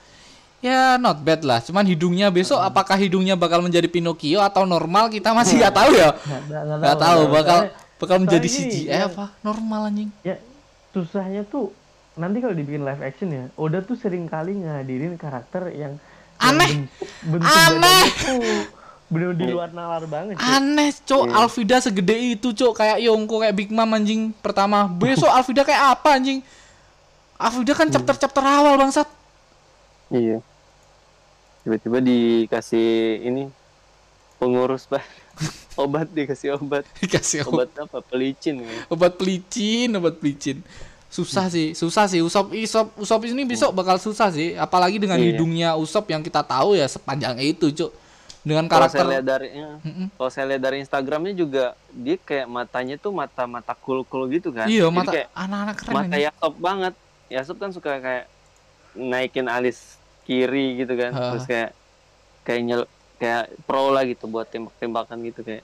ya 0.59 0.97
not 0.97 1.20
bad 1.20 1.41
lah. 1.43 1.61
Cuman 1.61 1.84
hidungnya 1.84 2.26
besok 2.28 2.59
apakah 2.59 2.97
hidungnya 2.97 3.32
bakal 3.34 3.61
menjadi 3.61 3.86
Pinocchio 3.86 4.41
atau 4.41 4.64
normal 4.64 5.09
kita 5.09 5.30
masih 5.30 5.57
nggak 5.59 5.74
tahu 5.74 5.91
ya. 5.95 6.11
Nggak- 6.74 6.97
tahu 6.99 7.20
bakal 7.28 7.59
bakal 8.01 8.16
menjadi 8.24 8.48
CGI 8.48 8.88
ya, 8.88 9.12
apa 9.12 9.36
normal 9.44 9.92
anjing. 9.92 10.09
ya 10.24 10.40
susahnya 10.96 11.44
tuh 11.44 11.70
nanti 12.16 12.40
kalau 12.40 12.57
dibikin 12.57 12.82
live 12.82 13.05
action 13.05 13.28
ya 13.30 13.44
Oda 13.55 13.84
tuh 13.84 13.94
sering 13.94 14.26
kali 14.26 14.57
ngadirin 14.64 15.20
karakter 15.20 15.70
yang 15.76 16.01
Aneh. 16.40 16.88
bentuk, 16.88 17.09
bentuk 17.28 17.53
Aneh. 17.53 18.05
bener 19.11 19.34
di 19.34 19.44
luar 19.51 19.74
nalar 19.74 20.07
banget 20.07 20.38
cuy. 20.38 20.46
Aneh, 20.46 20.94
Cok. 20.94 21.34
Alvida 21.34 21.82
segede 21.82 22.14
itu, 22.38 22.55
Cok. 22.55 22.78
Kayak 22.78 23.03
Yongko, 23.03 23.42
kayak 23.42 23.55
Big 23.59 23.70
Mom 23.74 23.90
anjing 23.90 24.30
pertama. 24.38 24.86
Besok 24.86 25.26
Alvida 25.28 25.66
kayak 25.66 25.98
apa 25.98 26.14
anjing? 26.14 26.40
Alvida 27.34 27.74
kan 27.74 27.90
chapter-chapter 27.90 28.38
awal 28.38 28.78
bangsat. 28.78 29.11
Iya. 30.14 30.38
Tiba-tiba 31.66 31.98
dikasih 32.01 33.20
ini 33.26 33.51
pengurus 34.40 34.88
pak 34.88 35.05
obat 35.80 36.06
dikasih 36.08 36.54
obat 36.54 36.84
Dikasih 37.02 37.44
obat, 37.44 37.68
obat 37.72 37.88
apa 37.88 37.98
pelicin 38.02 38.60
ya. 38.60 38.84
obat 38.86 39.12
pelicin, 39.14 39.88
obat 39.92 40.16
pelicin. 40.16 40.60
Susah 41.10 41.50
sih, 41.50 41.74
susah 41.74 42.06
sih. 42.06 42.22
Usop 42.22 42.54
Isop 42.54 42.94
Usop 42.94 43.26
ini 43.26 43.42
besok 43.42 43.74
bakal 43.74 43.98
susah 43.98 44.30
sih, 44.30 44.54
apalagi 44.54 44.96
dengan 44.96 45.18
Iya. 45.18 45.34
hidungnya 45.34 45.68
Usop 45.74 46.06
yang 46.06 46.22
kita 46.22 46.38
tahu 46.40 46.78
ya 46.78 46.86
sepanjang 46.86 47.34
itu, 47.40 47.66
Cok. 47.68 47.90
Dengan 48.40 48.64
Kalau 48.64 48.86
saya 48.86 49.04
karakter 49.04 49.06
lihat 49.10 49.24
dari 49.26 49.48
ya, 49.52 49.70
Mm-mm. 49.82 50.06
kalau 50.14 50.30
saya 50.30 50.46
lihat 50.48 50.62
dari 50.62 50.76
Instagramnya 50.80 51.34
juga 51.34 51.64
dia 51.90 52.16
kayak 52.16 52.46
matanya 52.46 52.96
tuh 52.96 53.10
mata-mata 53.10 53.76
cool-cool 53.76 54.30
gitu 54.30 54.48
kan. 54.48 54.64
Iya, 54.64 54.86
Jadi 54.86 54.96
mata 54.96 55.12
kayak 55.12 55.28
anak-anak 55.34 55.74
keren 55.76 55.92
mata 55.92 56.04
anjing. 56.06 56.24
Yasop 56.24 56.54
banget. 56.56 56.94
Yasop 57.28 57.56
kan 57.58 57.70
suka 57.70 57.90
kayak 57.98 58.24
naikin 58.92 59.44
alis 59.44 59.98
kiri 60.24 60.78
gitu 60.78 60.94
kan. 60.94 61.10
Ha. 61.10 61.20
Terus 61.28 61.44
kayak 61.44 61.70
kayak 62.40 62.60
nyel 62.64 62.82
kayak 63.18 63.44
pro 63.66 63.90
lah 63.90 64.06
gitu 64.06 64.24
buat 64.24 64.46
tembak-tembakan 64.46 65.18
gitu 65.22 65.40
kayak. 65.42 65.60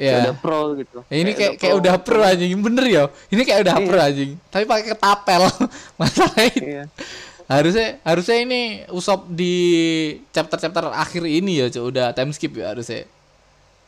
Iya. 0.00 0.08
Kayak 0.16 0.24
udah 0.24 0.36
pro 0.40 0.60
gitu. 0.74 0.98
Ya, 1.06 1.16
ini 1.20 1.30
kayak 1.36 1.52
kayak 1.60 1.74
udah 1.76 1.94
pro 2.00 2.20
anjing, 2.24 2.56
bener 2.56 2.84
ya. 2.88 3.02
Ini 3.28 3.42
kayak 3.44 3.60
udah 3.68 3.76
Iya. 3.76 3.84
pro 3.84 3.98
anjing. 4.00 4.30
Tapi 4.48 4.64
pakai 4.64 4.84
ketapel. 4.88 5.42
Masalahnya 6.00 6.44
itu. 6.48 6.64
Iya. 6.64 6.84
harusnya 7.50 7.98
harusnya 8.06 8.36
ini 8.40 8.60
Usop 8.88 9.26
di 9.26 9.54
chapter-chapter 10.30 10.88
akhir 10.88 11.26
ini 11.26 11.60
ya, 11.60 11.66
Cuk. 11.68 11.90
Udah 11.90 12.14
time 12.14 12.30
skip 12.30 12.54
ya 12.54 12.72
harusnya. 12.72 13.04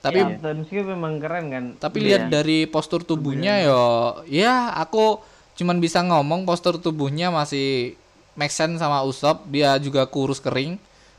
Tapi 0.02 0.18
ya, 0.18 0.34
time 0.36 0.66
skip 0.66 0.82
memang 0.82 1.22
keren 1.22 1.46
kan 1.48 1.64
tapi 1.78 2.02
Iya. 2.02 2.06
lihat 2.18 2.22
dari 2.28 2.66
postur 2.66 3.06
tubuhnya 3.06 3.62
yo, 3.62 3.82
ya 4.26 4.74
aku 4.74 5.22
cuman 5.54 5.78
bisa 5.78 6.02
ngomong 6.02 6.42
postur 6.42 6.74
tubuhnya 6.76 7.30
masih 7.30 7.94
make 8.34 8.50
sense 8.50 8.82
sama 8.82 9.06
Usop. 9.06 9.46
Dia 9.46 9.78
juga 9.78 10.04
kurus 10.04 10.42
kering 10.42 10.74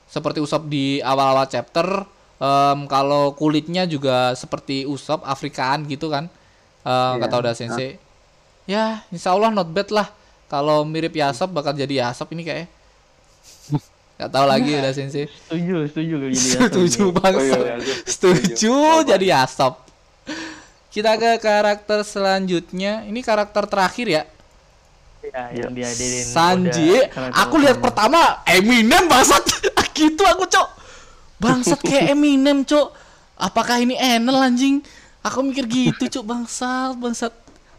seperti 0.05 0.43
Usop 0.43 0.67
di 0.67 0.99
awal-awal 0.99 1.47
chapter. 1.47 2.03
Em, 2.43 2.79
kalau 2.91 3.31
kulitnya 3.31 3.87
juga 3.87 4.35
seperti 4.35 4.83
Usop 4.83 5.23
Afrikaan 5.23 5.87
gitu 5.87 6.11
kan. 6.11 6.27
Eh, 6.83 6.91
Iya. 6.91 7.23
kata 7.23 7.35
udah 7.39 7.53
sensei. 7.55 7.95
Ya, 8.67 8.99
insya 9.07 9.31
Allah 9.31 9.47
not 9.55 9.71
bad 9.71 9.87
lah. 9.95 10.11
Kalau 10.51 10.83
mirip 10.83 11.15
Yasop 11.15 11.55
bakal 11.55 11.71
jadi 11.71 12.03
Yasop 12.03 12.35
ini 12.35 12.43
kayak. 12.43 12.67
Gak 14.19 14.29
tahu 14.29 14.45
lagi 14.45 14.75
udah 14.75 14.91
sensei. 14.91 15.25
setuju 15.31 15.87
setuju 15.87 16.13
jadi 16.27 16.35
Setuju 16.35 17.03
banget. 17.15 17.39
Oh, 17.39 17.43
iya, 17.47 17.57
iya, 17.57 17.75
iya. 17.79 17.95
Setuju 18.03 18.75
jadi 19.07 19.25
Yasop. 19.39 19.79
Kita 20.91 21.15
ke 21.17 21.39
karakter 21.39 22.03
selanjutnya. 22.03 23.07
Ini 23.07 23.19
karakter 23.23 23.65
terakhir 23.65 24.07
ya. 24.11 24.23
ya, 25.23 25.43
yang 25.55 25.71
diadirin 25.71 26.27
Sanji. 26.27 27.07
Aku 27.39 27.55
lihat 27.57 27.79
pertama 27.79 28.43
Eminem 28.45 29.07
bangsat. 29.07 29.41
gitu 29.97 30.21
aku, 30.27 30.43
Cok. 30.45 30.82
Bangsat 31.43 31.79
kayak 31.83 32.15
Eminem, 32.15 32.63
Cok. 32.63 32.87
Apakah 33.35 33.83
ini 33.83 33.99
Enel 33.99 34.39
anjing? 34.39 34.79
Aku 35.19 35.43
mikir 35.43 35.67
gitu, 35.67 36.07
Cok. 36.07 36.23
Bangsat, 36.23 36.95
bangsat. 36.95 37.33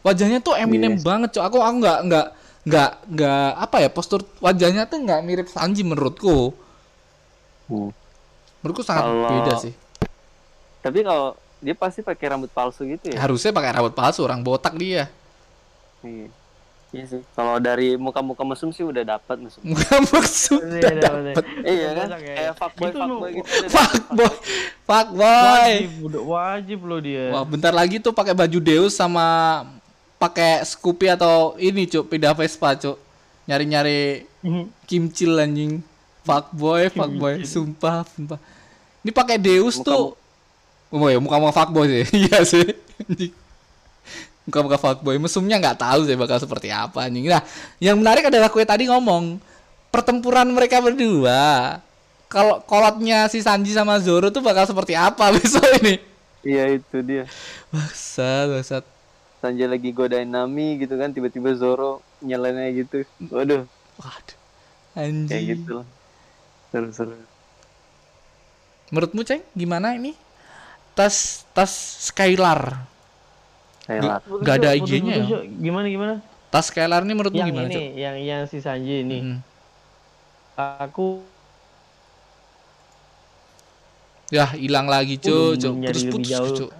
Wajahnya 0.05 0.39
tuh 0.39 0.53
Eminem 0.53 1.01
Yes. 1.01 1.03
banget, 1.03 1.33
Cok. 1.33 1.45
Aku 1.49 1.57
aku 1.59 1.77
nggak 1.81 1.99
nggak 2.05 2.27
nggak 2.65 2.91
nggak 3.13 3.49
apa 3.61 3.77
ya 3.77 3.89
postur 3.93 4.25
wajahnya 4.41 4.89
tuh 4.89 4.97
nggak 5.01 5.21
mirip 5.21 5.49
Sanji 5.49 5.85
menurutku. 5.85 6.53
Hmm. 7.69 7.93
Menurutku 8.61 8.85
sangat 8.85 9.05
Kalau- 9.05 9.31
beda 9.33 9.53
sih. 9.61 9.73
Tapi 10.81 11.01
kalau 11.01 11.33
dia 11.65 11.73
pasti 11.73 12.05
pakai 12.05 12.27
rambut 12.29 12.53
palsu 12.53 12.85
gitu 12.85 13.09
ya. 13.09 13.17
Harusnya 13.17 13.53
pakai 13.53 13.73
rambut 13.73 13.97
palsu, 13.97 14.21
orang 14.21 14.45
botak 14.45 14.77
dia. 14.77 15.09
Iya. 16.05 16.29
Iya 16.95 17.05
sih. 17.05 17.21
Kalau 17.29 17.59
dari 17.59 17.95
muka-muka 17.97 18.43
mesum 18.43 18.71
sih 18.71 18.81
udah 18.81 19.03
dapat 19.05 19.37
mesum. 19.37 19.61
Muka 19.63 19.99
maksud 20.07 20.63
Iya, 20.63 20.91
dapet. 20.97 21.45
Iya 21.61 21.89
kan? 21.93 22.07
Cocok 22.07 22.21
ya. 22.21 22.35
Kayak 22.35 22.55
fuckboy 22.55 22.87
Itu 22.87 22.99
fuckboy 23.01 23.31
gitu. 23.33 23.45
udah 23.45 23.69
Fuck 23.69 23.91
dapet. 23.91 24.15
boy, 24.15 24.33
fuck 24.85 25.09
boy. 25.11 25.27
wajib 25.27 25.91
udah 26.01 26.23
wajib 26.25 26.79
loh 26.81 27.01
dia 27.01 27.25
Wah, 27.29 27.45
bentar 27.45 27.71
lagi 27.71 27.97
tuh 27.99 28.11
pakai 28.11 28.33
baju 28.33 28.59
Deus 28.59 28.93
sama 28.93 29.27
pakai 30.17 30.63
Scoopy 30.63 31.11
atau 31.11 31.37
ini 31.59 31.85
cuk 31.85 32.09
pindah 32.09 32.33
Vespa 32.33 32.73
cuk 32.75 32.97
nyari-nyari 33.45 34.25
kimcil 34.89 35.37
anjing 35.37 35.83
fuck 36.23 36.49
boy 36.51 36.89
fuck 36.89 37.11
boy 37.11 37.45
sumpah 37.45 38.07
sumpah 38.07 38.41
ini 39.01 39.11
pakai 39.11 39.37
Deus 39.37 39.77
Muka- 39.77 39.87
tuh 39.87 40.05
oh 40.89 41.09
ya 41.09 41.19
muka 41.19 41.37
muka 41.37 41.53
fuck 41.53 41.71
boy 41.71 41.85
sih 41.85 42.05
iya 42.23 42.41
sih 42.41 42.65
Anjing. 44.45 44.53
muka 44.53 44.59
muka 44.61 44.77
fuck 44.77 44.99
boy 45.01 45.17
mesumnya 45.17 45.57
nggak 45.57 45.81
tahu 45.81 46.05
sih 46.05 46.15
bakal 46.15 46.37
seperti 46.37 46.69
apa 46.69 47.09
anjing 47.09 47.27
nah 47.27 47.41
yang 47.81 47.97
menarik 47.97 48.29
adalah 48.29 48.53
kue 48.53 48.63
tadi 48.63 48.85
ngomong 48.87 49.41
pertempuran 49.89 50.53
mereka 50.53 50.85
berdua 50.85 51.81
kalau 52.29 52.61
kolotnya 52.67 53.25
si 53.31 53.41
Sanji 53.41 53.73
sama 53.73 53.97
Zoro 54.03 54.29
tuh 54.29 54.43
bakal 54.43 54.67
seperti 54.67 54.93
apa 54.93 55.31
besok 55.35 55.65
ini 55.81 56.13
Iya 56.45 56.77
itu 56.77 57.01
dia. 57.01 57.25
Bangsat, 57.73 58.53
bangsat. 58.53 58.85
Sanjay 59.41 59.65
lagi 59.65 59.97
godain 59.97 60.29
Nami 60.29 60.77
gitu 60.77 60.93
kan 61.01 61.09
tiba-tiba 61.09 61.57
Zoro 61.57 62.05
nyelennya 62.21 62.69
gitu. 62.85 63.01
Waduh, 63.33 63.65
Waduh. 63.97 64.37
kayak 64.93 65.09
Anjing. 65.09 65.45
gitu 65.57 65.81
lah. 65.81 65.89
Seru-seru. 66.69 67.17
Menurutmu, 68.93 69.25
Ceng, 69.25 69.41
gimana 69.57 69.97
ini? 69.97 70.13
Tas 70.93 71.49
tas 71.57 71.73
Skylar. 72.13 72.85
Nggak 73.85 74.55
ada 74.61 74.71
IG-nya 74.77 75.15
ya? 75.21 75.39
Gimana 75.45 75.87
gimana? 75.89 76.15
Tas 76.49 76.71
Skylar 76.71 77.03
ini 77.03 77.13
menurutmu 77.19 77.41
Yang 77.43 77.51
gimana, 77.51 77.67
ini, 77.67 77.75
Cok? 77.75 77.85
yang 77.99 78.17
yang 78.23 78.43
si 78.47 78.59
Sanji 78.63 79.03
ini. 79.03 79.19
Hmm. 79.21 79.39
Aku 80.55 81.21
Ya, 84.33 84.49
hilang 84.57 84.89
lagi, 84.89 85.21
Cuk. 85.21 85.61
Nyari 85.61 86.11
Putus. 86.11 86.33
Cuk. 86.59 86.71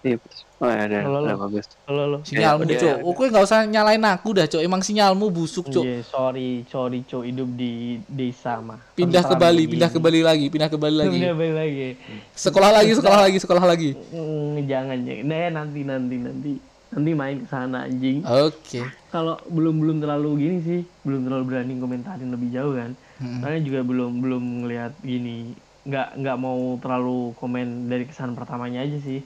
Iya. 0.00 0.16
Oh 0.60 0.68
ya 0.68 0.76
ada, 0.88 0.98
Halo, 1.04 1.24
ada 1.24 1.32
halo. 1.36 1.44
bagus. 1.48 1.66
lo 1.88 2.04
lo. 2.04 2.18
Sinyalmu, 2.20 2.68
Cuk. 2.68 2.76
udah. 2.76 2.96
Oke, 3.04 3.24
nggak 3.32 3.44
usah 3.48 3.64
nyalain 3.64 4.04
aku 4.04 4.28
dah, 4.36 4.44
Cuk. 4.44 4.60
Emang 4.60 4.80
sinyalmu 4.84 5.32
busuk, 5.32 5.72
Cuk. 5.72 5.84
Iya, 5.84 6.04
sorry, 6.04 6.64
sorry, 6.68 7.00
Cok, 7.04 7.24
hidup 7.24 7.48
di 7.56 8.00
desa 8.08 8.60
mah. 8.60 8.80
Pindah 8.92 9.24
ke 9.24 9.36
Bali, 9.36 9.64
begini. 9.64 9.72
pindah 9.76 9.90
ke 9.92 9.98
Bali 10.00 10.20
lagi, 10.20 10.46
pindah 10.52 10.68
ke 10.68 10.76
Bali 10.76 10.96
lagi. 11.00 11.16
Pindah 11.16 11.32
Bali 11.36 11.52
lagi. 11.56 11.88
Sekolah 12.32 12.70
lagi, 12.76 12.92
sekolah 12.92 13.18
lagi, 13.24 13.38
sekolah 13.40 13.64
lagi. 13.64 13.90
Mm, 14.12 14.68
jangan 14.68 14.96
jangan. 15.04 15.24
Nah, 15.24 15.48
nanti 15.52 15.80
nanti 15.84 16.16
nanti 16.20 16.52
nanti 16.90 17.10
main 17.16 17.36
ke 17.40 17.46
sana 17.48 17.78
anjing. 17.88 18.20
Oke. 18.24 18.80
Kalau 19.08 19.40
belum 19.48 19.80
belum 19.80 19.96
terlalu 20.00 20.28
gini 20.44 20.58
sih, 20.60 20.80
belum 21.04 21.24
terlalu 21.24 21.44
berani 21.44 21.72
komentarin 21.76 22.28
lebih 22.28 22.48
jauh 22.52 22.72
kan. 22.76 22.92
Mm-mm. 23.20 23.40
Karena 23.40 23.58
juga 23.60 23.80
belum 23.84 24.12
belum 24.20 24.44
ngelihat 24.64 24.92
gini. 25.00 25.56
Nggak 25.88 26.20
nggak 26.20 26.36
mau 26.36 26.76
terlalu 26.76 27.32
komen 27.40 27.88
dari 27.88 28.04
kesan 28.04 28.36
pertamanya 28.36 28.84
aja 28.84 29.00
sih. 29.00 29.24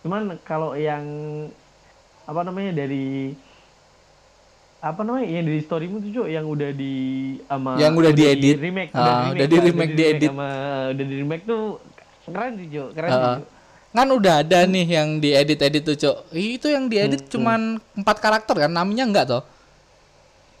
Cuman 0.00 0.20
kalau 0.40 0.72
yang 0.72 1.04
apa 2.22 2.40
namanya 2.42 2.72
dari 2.76 3.34
apa 4.78 5.00
namanya 5.02 5.26
yang 5.26 5.44
dari 5.44 5.60
storymu 5.60 5.98
tuh 5.98 6.10
Cok 6.14 6.28
yang 6.28 6.46
udah 6.46 6.70
di 6.70 6.94
sama 7.42 7.70
Yang 7.76 7.92
udah 7.98 8.12
diedit. 8.14 8.56
remake 8.56 8.90
Ah, 8.92 9.34
udah 9.34 9.46
di 9.46 9.56
remake, 9.58 9.92
diedit. 9.92 10.30
sama 10.30 10.48
udah 10.90 11.04
di 11.04 11.14
remake 11.18 11.44
tuh 11.44 11.62
keren 12.24 12.52
sih 12.54 12.68
Cok 12.68 12.88
keren 12.92 13.08
sih 13.08 13.18
Ah. 13.18 13.36
Cok. 13.36 13.46
Kan 13.88 14.08
udah 14.12 14.34
ada 14.38 14.58
nih 14.62 14.86
yang 14.86 15.18
diedit-edit 15.18 15.82
tuh, 15.82 15.96
Cok. 15.96 16.16
Itu 16.30 16.68
yang 16.68 16.86
diedit 16.86 17.26
Hmm, 17.26 17.30
cuman 17.32 17.60
empat 17.96 18.16
karakter 18.20 18.54
kan, 18.56 18.70
namanya 18.70 19.02
enggak 19.02 19.26
toh? 19.26 19.42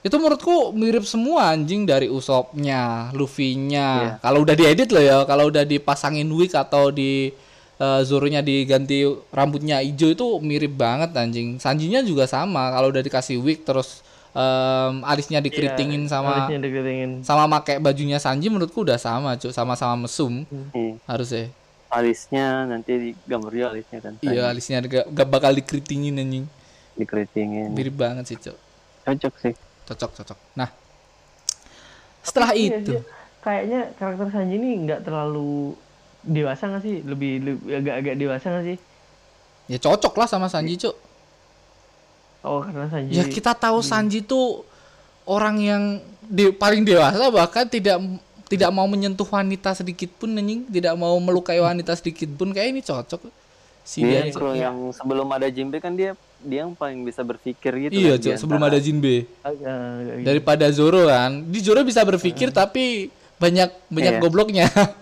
Itu 0.00 0.16
menurutku 0.16 0.72
mirip 0.72 1.04
semua 1.04 1.52
anjing 1.52 1.84
dari 1.84 2.08
Usopnya, 2.08 3.12
Luffy-nya. 3.12 3.88
Iya. 3.94 4.12
Kalau 4.18 4.42
udah 4.42 4.54
diedit 4.54 4.88
loh 4.88 5.04
ya, 5.04 5.16
kalau 5.22 5.46
udah 5.46 5.62
dipasangin 5.62 6.26
wig 6.26 6.50
atau 6.50 6.88
di 6.88 7.30
eh, 7.78 8.00
Zoro-nya 8.02 8.42
diganti 8.42 9.02
rambutnya 9.30 9.80
hijau 9.80 10.10
itu 10.10 10.26
mirip 10.42 10.74
banget 10.74 11.14
anjing. 11.14 11.56
Sanjinya 11.58 12.02
juga 12.02 12.26
sama, 12.26 12.70
kalau 12.70 12.90
udah 12.90 13.00
dikasih 13.00 13.38
wig 13.38 13.62
terus 13.62 14.02
em, 14.34 15.02
alisnya 15.02 15.40
dikeritingin 15.40 16.04
Iya, 16.04 16.10
sama 16.12 16.30
alisnya 16.44 16.60
dikeritingin. 16.60 17.10
sama 17.24 17.44
make 17.48 17.80
bajunya 17.80 18.18
Sanji 18.18 18.46
menurutku 18.46 18.84
udah 18.84 18.98
sama, 19.00 19.34
Cuk. 19.34 19.50
Sama-sama 19.50 20.06
mesum 20.06 20.44
Iya. 20.74 20.98
harusnya. 21.06 21.46
Alisnya 21.88 22.68
nanti 22.68 22.92
digambar 23.16 23.50
juga 23.50 23.66
alisnya 23.72 23.98
kan. 24.04 24.12
Iya, 24.20 24.52
alisnya 24.52 24.84
gak, 24.84 25.08
gak 25.08 25.28
bakal 25.28 25.56
dikeritingin 25.56 26.20
anjing. 26.20 26.44
Dikeritingin. 26.94 27.72
Mirip 27.72 27.96
banget 27.96 28.28
sih, 28.28 28.36
Cok. 28.36 28.56
Cocok 29.08 29.34
sih. 29.40 29.54
Cocok, 29.88 30.10
cocok. 30.20 30.38
Nah, 30.52 30.68
setelah 32.20 32.52
Iya, 32.52 32.76
itu, 32.76 32.92
iya. 32.92 33.02
kayaknya 33.40 33.80
karakter 33.96 34.28
Sanji 34.28 34.60
ini 34.60 34.84
nggak 34.84 35.00
terlalu 35.00 35.72
dewasa 36.20 36.66
nggak 36.66 36.82
sih? 36.82 36.96
Lebih, 37.00 37.32
lebih 37.40 37.72
agak-agak 37.74 38.14
dewasa 38.14 38.46
nggak 38.48 38.66
sih? 38.66 38.78
Ya 39.66 39.78
cocok 39.78 40.14
lah 40.14 40.26
sama 40.26 40.48
Sanji, 40.48 40.74
Cuk. 40.76 40.96
Oh 42.40 42.62
karena 42.62 42.88
Sanji. 42.88 43.12
Ya 43.12 43.24
kita 43.24 43.52
tahu 43.52 43.78
Sanji 43.80 44.20
tuh 44.20 44.64
orang 45.24 45.56
yang 45.58 45.82
de- 46.22 46.50
paling 46.50 46.82
dewasa 46.82 47.28
bahkan 47.28 47.64
tidak 47.64 48.00
tidak 48.48 48.70
mau 48.70 48.86
menyentuh 48.86 49.26
wanita 49.26 49.76
sedikit 49.76 50.08
pun 50.14 50.32
anjing, 50.32 50.64
tidak 50.66 50.94
mau 50.94 51.12
melukai 51.18 51.58
wanita 51.58 51.92
sedikit 51.92 52.32
pun 52.32 52.48
kayak 52.48 52.68
ini 52.70 52.80
cocok. 52.80 53.28
Si 53.84 54.00
Dia 54.00 54.24
kalau 54.30 54.52
yang 54.52 54.88
sebelum 54.90 55.28
ada 55.28 55.48
Jinbe 55.48 55.76
kan 55.78 55.92
dia 55.92 56.16
dia 56.38 56.62
yang 56.62 56.72
paling 56.72 57.02
bisa 57.02 57.20
berpikir 57.20 57.72
gitu. 57.82 57.92
Iya, 57.92 58.14
kan, 58.14 58.24
Cuk, 58.24 58.34
sebelum 58.38 58.62
ada 58.62 58.78
Jinbe. 58.78 59.28
Agak- 59.42 60.24
Daripada 60.24 60.64
Zoro 60.70 61.04
kan. 61.04 61.44
Di 61.44 61.60
Zoro 61.60 61.82
bisa 61.82 62.00
berpikir 62.00 62.48
tapi 62.50 63.12
banyak 63.36 63.68
banyak 63.86 64.14
Iya. 64.16 64.20
gobloknya. 64.20 64.66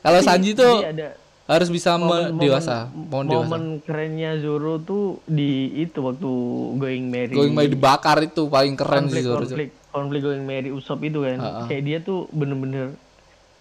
Kalau 0.00 0.20
Sanji 0.20 0.52
tuh 0.52 0.80
ada 0.80 1.14
harus 1.46 1.66
bisa 1.66 1.94
me- 1.94 2.06
momen- 2.30 2.38
dewasa, 2.38 2.86
momen, 2.88 3.06
mohon 3.06 3.24
dewasa. 3.26 3.42
momen 3.44 3.62
kerennya 3.80 4.38
Zoro 4.38 4.78
tuh 4.78 5.04
di 5.24 5.50
itu 5.76 5.98
waktu 5.98 6.30
going 6.74 7.04
Merry. 7.06 7.32
Going 7.32 7.52
by 7.52 7.66
dibakar 7.66 8.22
itu 8.22 8.46
paling 8.46 8.74
keren 8.74 9.04
sih 9.04 9.18
konflik, 9.18 9.22
Zoro. 9.22 9.36
Cuk. 9.36 9.48
konflik, 9.50 9.68
konflik 9.90 10.20
going 10.22 10.42
Merry 10.42 10.70
Usop 10.70 11.00
itu 11.02 11.20
kan. 11.20 11.36
Ha-ha. 11.36 11.62
Kayak 11.66 11.82
dia 11.82 11.98
tuh 12.00 12.30
bener-bener 12.30 12.94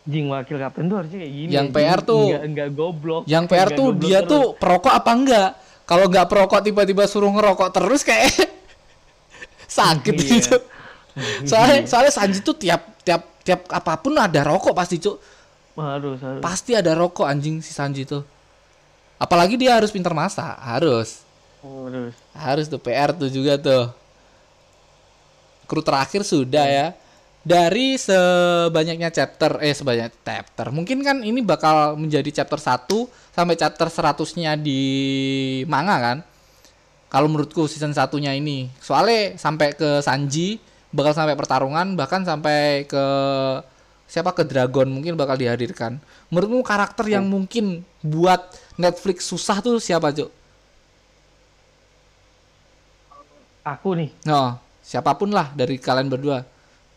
Jing 0.02 0.26
wakil 0.28 0.58
kapten 0.58 0.86
tuh 0.86 0.98
harusnya 0.98 1.20
kayak 1.20 1.34
gini. 1.36 1.52
Yang 1.52 1.68
ya. 1.68 1.74
PR 1.76 2.00
tuh- 2.02 2.24
enggak, 2.24 2.44
enggak 2.44 2.70
goblok. 2.72 3.24
Yang 3.26 3.44
PR 3.46 3.58
Enggak 3.60 3.76
tuh 3.76 3.88
dia 3.96 4.20
terus. 4.20 4.32
tuh 4.32 4.44
perokok 4.56 4.94
apa 4.96 5.12
enggak? 5.12 5.50
Kalau 5.84 6.06
nggak 6.08 6.28
perokok 6.28 6.62
tiba-tiba 6.62 7.04
suruh 7.04 7.32
ngerokok 7.32 7.70
terus 7.72 8.02
kayak 8.02 8.30
sakit 9.70 10.14
Iya. 10.14 10.26
gitu. 10.32 10.56
Soalnya 11.44 11.78
soalnya 11.84 12.12
Sanji 12.12 12.40
tuh 12.40 12.56
tiap 12.56 13.02
tiap 13.02 13.22
tiap 13.40 13.66
apa 13.68 13.98
pun 13.98 14.14
ada 14.14 14.40
rokok 14.44 14.72
pasti 14.72 14.98
cuk. 14.98 15.18
Harus 15.82 16.20
harus. 16.20 16.42
Pasti 16.44 16.76
ada 16.76 16.94
rokok 16.96 17.26
anjing 17.26 17.64
si 17.64 17.72
Sanji 17.72 18.04
tuh. 18.04 18.24
Apalagi 19.20 19.60
dia 19.60 19.76
harus 19.76 19.92
pinter 19.92 20.16
masak, 20.16 20.56
harus. 20.64 21.24
Harus. 21.60 22.16
Harus 22.32 22.66
tuh 22.72 22.80
PR 22.80 23.12
tuh 23.12 23.28
juga 23.28 23.60
tuh. 23.60 23.92
Kru 25.68 25.84
terakhir 25.84 26.24
sudah 26.24 26.66
ya. 26.66 26.88
Dari 27.40 27.96
sebanyaknya 27.96 29.12
chapter 29.12 29.60
eh 29.64 29.76
sebanyak 29.76 30.12
chapter. 30.24 30.72
Mungkin 30.72 31.04
kan 31.04 31.24
ini 31.24 31.40
bakal 31.44 31.96
menjadi 31.96 32.44
chapter 32.44 32.60
1 32.60 32.88
sampai 33.36 33.56
chapter 33.56 33.88
100-nya 33.88 34.60
di 34.60 34.82
manga 35.68 35.98
kan. 36.00 36.18
Kalau 37.10 37.28
menurutku 37.28 37.68
season 37.68 37.96
satunya 37.96 38.36
ini. 38.36 38.72
Soalnya 38.80 39.40
sampai 39.40 39.76
ke 39.76 40.00
Sanji 40.04 40.60
bakal 40.90 41.14
sampai 41.14 41.38
pertarungan 41.38 41.94
bahkan 41.94 42.26
sampai 42.26 42.90
ke 42.90 43.06
siapa 44.10 44.34
ke 44.34 44.42
Dragon 44.42 44.90
mungkin 44.90 45.14
bakal 45.14 45.38
dihadirkan. 45.38 46.02
Menurutmu 46.28 46.66
karakter 46.66 47.06
yang 47.06 47.30
mungkin 47.30 47.86
buat 48.02 48.42
Netflix 48.76 49.24
susah 49.24 49.62
tuh 49.62 49.78
siapa, 49.78 50.10
Cuk? 50.10 50.34
Aku 53.62 53.94
nih. 53.94 54.10
No, 54.26 54.58
siapa 54.82 55.14
pun 55.14 55.30
lah 55.30 55.54
dari 55.54 55.78
kalian 55.78 56.10
berdua. 56.10 56.42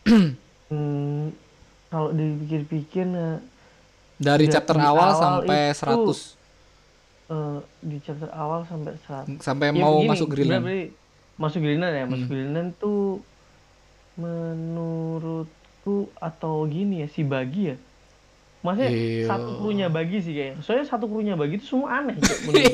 Hmm, 0.73 1.29
kalau 1.87 2.09
dipikir-pikir 2.09 3.05
nah, 3.05 3.37
Dari 4.17 4.49
chapter 4.49 4.73
awal, 4.73 5.13
awal 5.13 5.21
sampai 5.45 5.69
itu- 5.69 6.17
100 6.17 6.33
eh, 7.29 7.57
di 7.77 7.97
chapter 8.01 8.29
awal 8.33 8.65
sampai 8.65 8.97
saat 9.05 9.25
sampai 9.37 9.69
Ya, 9.69 9.77
mau 9.77 10.01
begini, 10.01 10.09
masuk 10.09 10.27
Greenland. 10.33 10.65
Masuk 11.37 11.61
Greenland 11.61 11.93
ya, 11.93 12.01
Hmm. 12.01 12.09
masuk 12.09 12.25
Greenland 12.25 12.69
tuh 12.81 13.21
menurutku 15.83 16.11
atau 16.17 16.63
gini 16.65 17.03
ya 17.03 17.07
si 17.11 17.21
Bagi 17.23 17.63
ya. 17.67 17.77
Maksudnya 18.63 18.91
Iya. 18.95 19.27
satu 19.27 19.49
krunya 19.59 19.87
Bagi 19.91 20.17
sih 20.23 20.31
kayaknya. 20.31 20.63
Soalnya 20.63 20.85
satu 20.87 21.05
krunya 21.11 21.35
Bagi 21.35 21.59
itu 21.59 21.65
semua 21.67 21.99
aneh. 21.99 22.15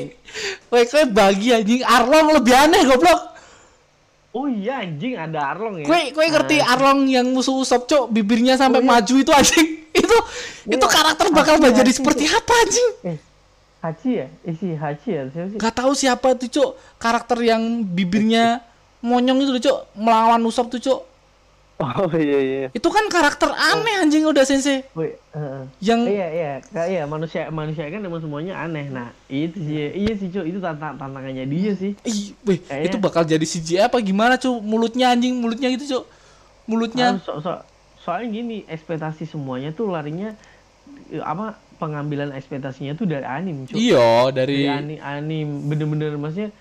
Woi, 0.70 0.86
kue 0.86 1.02
bagi 1.10 1.50
anjing 1.50 1.82
Arlong 1.82 2.38
lebih 2.38 2.54
aneh 2.54 2.86
goblok. 2.86 3.34
Oh 4.30 4.46
iya 4.46 4.86
anjing 4.86 5.18
ada 5.18 5.50
Arlong 5.50 5.82
ya. 5.82 5.86
Kue 5.90 6.14
kue 6.14 6.26
ngerti 6.30 6.62
Nah, 6.62 6.78
Arlong 6.78 7.10
yang 7.10 7.26
musuh 7.26 7.58
Usop, 7.58 7.90
Cok, 7.90 8.14
bibirnya 8.14 8.54
sampai 8.54 8.78
Oh, 8.78 8.86
iya. 8.86 8.90
maju 8.94 9.14
itu 9.18 9.32
anjing. 9.34 9.68
Itu 9.90 10.16
itu 10.70 10.86
karakter 10.86 11.34
bakal 11.34 11.58
Hachi, 11.58 11.66
menjadi 11.66 11.90
Hachi, 11.90 11.98
seperti 11.98 12.24
apa 12.30 12.52
anjing? 12.62 12.88
Eh, 13.02 13.18
Hachi 13.82 14.10
ya? 14.14 14.26
Eh 14.46 14.54
si 14.54 14.68
Hachi 14.70 15.10
ya? 15.10 15.22
Siapa 15.26 15.46
sih? 15.50 15.58
Gak 15.58 15.74
tahu 15.74 15.92
siapa 15.98 16.38
tuh, 16.38 16.46
Cok. 16.46 16.70
Karakter 16.94 17.42
yang 17.42 17.58
bibirnya 17.82 18.62
monyong 19.02 19.42
itu, 19.42 19.66
Cok, 19.66 19.98
melawan 19.98 20.38
Usop 20.46 20.70
tuh, 20.70 20.78
Cok. 20.78 21.00
Oh 21.80 22.12
iya 22.12 22.38
iya. 22.38 22.66
Itu 22.70 22.86
kan 22.86 23.08
karakter 23.08 23.48
aneh 23.48 23.94
anjing 23.98 24.22
udah 24.22 24.44
sensei. 24.44 24.84
Woi, 24.92 25.16
heeh. 25.32 25.62
Yang 25.80 26.00
Iya 26.06 26.26
iya, 26.28 26.52
kayak 26.62 26.88
iya 26.88 27.02
manusia 27.04 27.48
manusia 27.48 27.88
kan 27.88 27.98
emang 27.98 28.20
semuanya 28.20 28.60
aneh. 28.60 28.86
Nah 28.86 29.08
itu 29.26 29.56
sih, 29.58 29.88
iya 29.90 30.12
sih 30.12 30.28
Cok, 30.28 30.44
itu 30.44 30.58
tantang 30.58 30.94
tantangannya 30.94 31.44
dia 31.44 31.72
sih. 31.72 31.96
Ih, 32.02 32.36
weh, 32.44 32.60
Kayaknya- 32.60 32.84
itu 32.84 32.96
bakal 32.96 33.24
jadi 33.24 33.40
CGI 33.42 33.80
apa 33.82 33.96
gimana, 33.98 34.36
Cuk? 34.36 34.60
Mulutnya 34.60 35.08
anjing, 35.08 35.32
mulutnya 35.34 35.72
gitu, 35.72 35.84
Cuk. 35.90 36.04
Mulutnya. 36.66 37.16
So- 37.18 37.40
so- 37.40 37.64
soalnya 37.98 38.28
gini, 38.30 38.56
ekspektasi 38.66 39.24
semuanya 39.24 39.72
tuh 39.72 39.88
larinya 39.88 40.36
eh, 41.08 41.18
apa 41.18 41.56
pengambilan 41.76 42.30
ekspektasinya 42.30 42.92
tuh 42.92 43.08
dari 43.08 43.24
anim, 43.24 43.64
Cok. 43.64 43.74
Iya, 43.74 44.28
Dari 44.28 44.36
dari 44.36 44.56
anim, 44.68 44.98
anim 45.00 45.46
bener-bener 45.64 46.12
maksudnya 46.14 46.52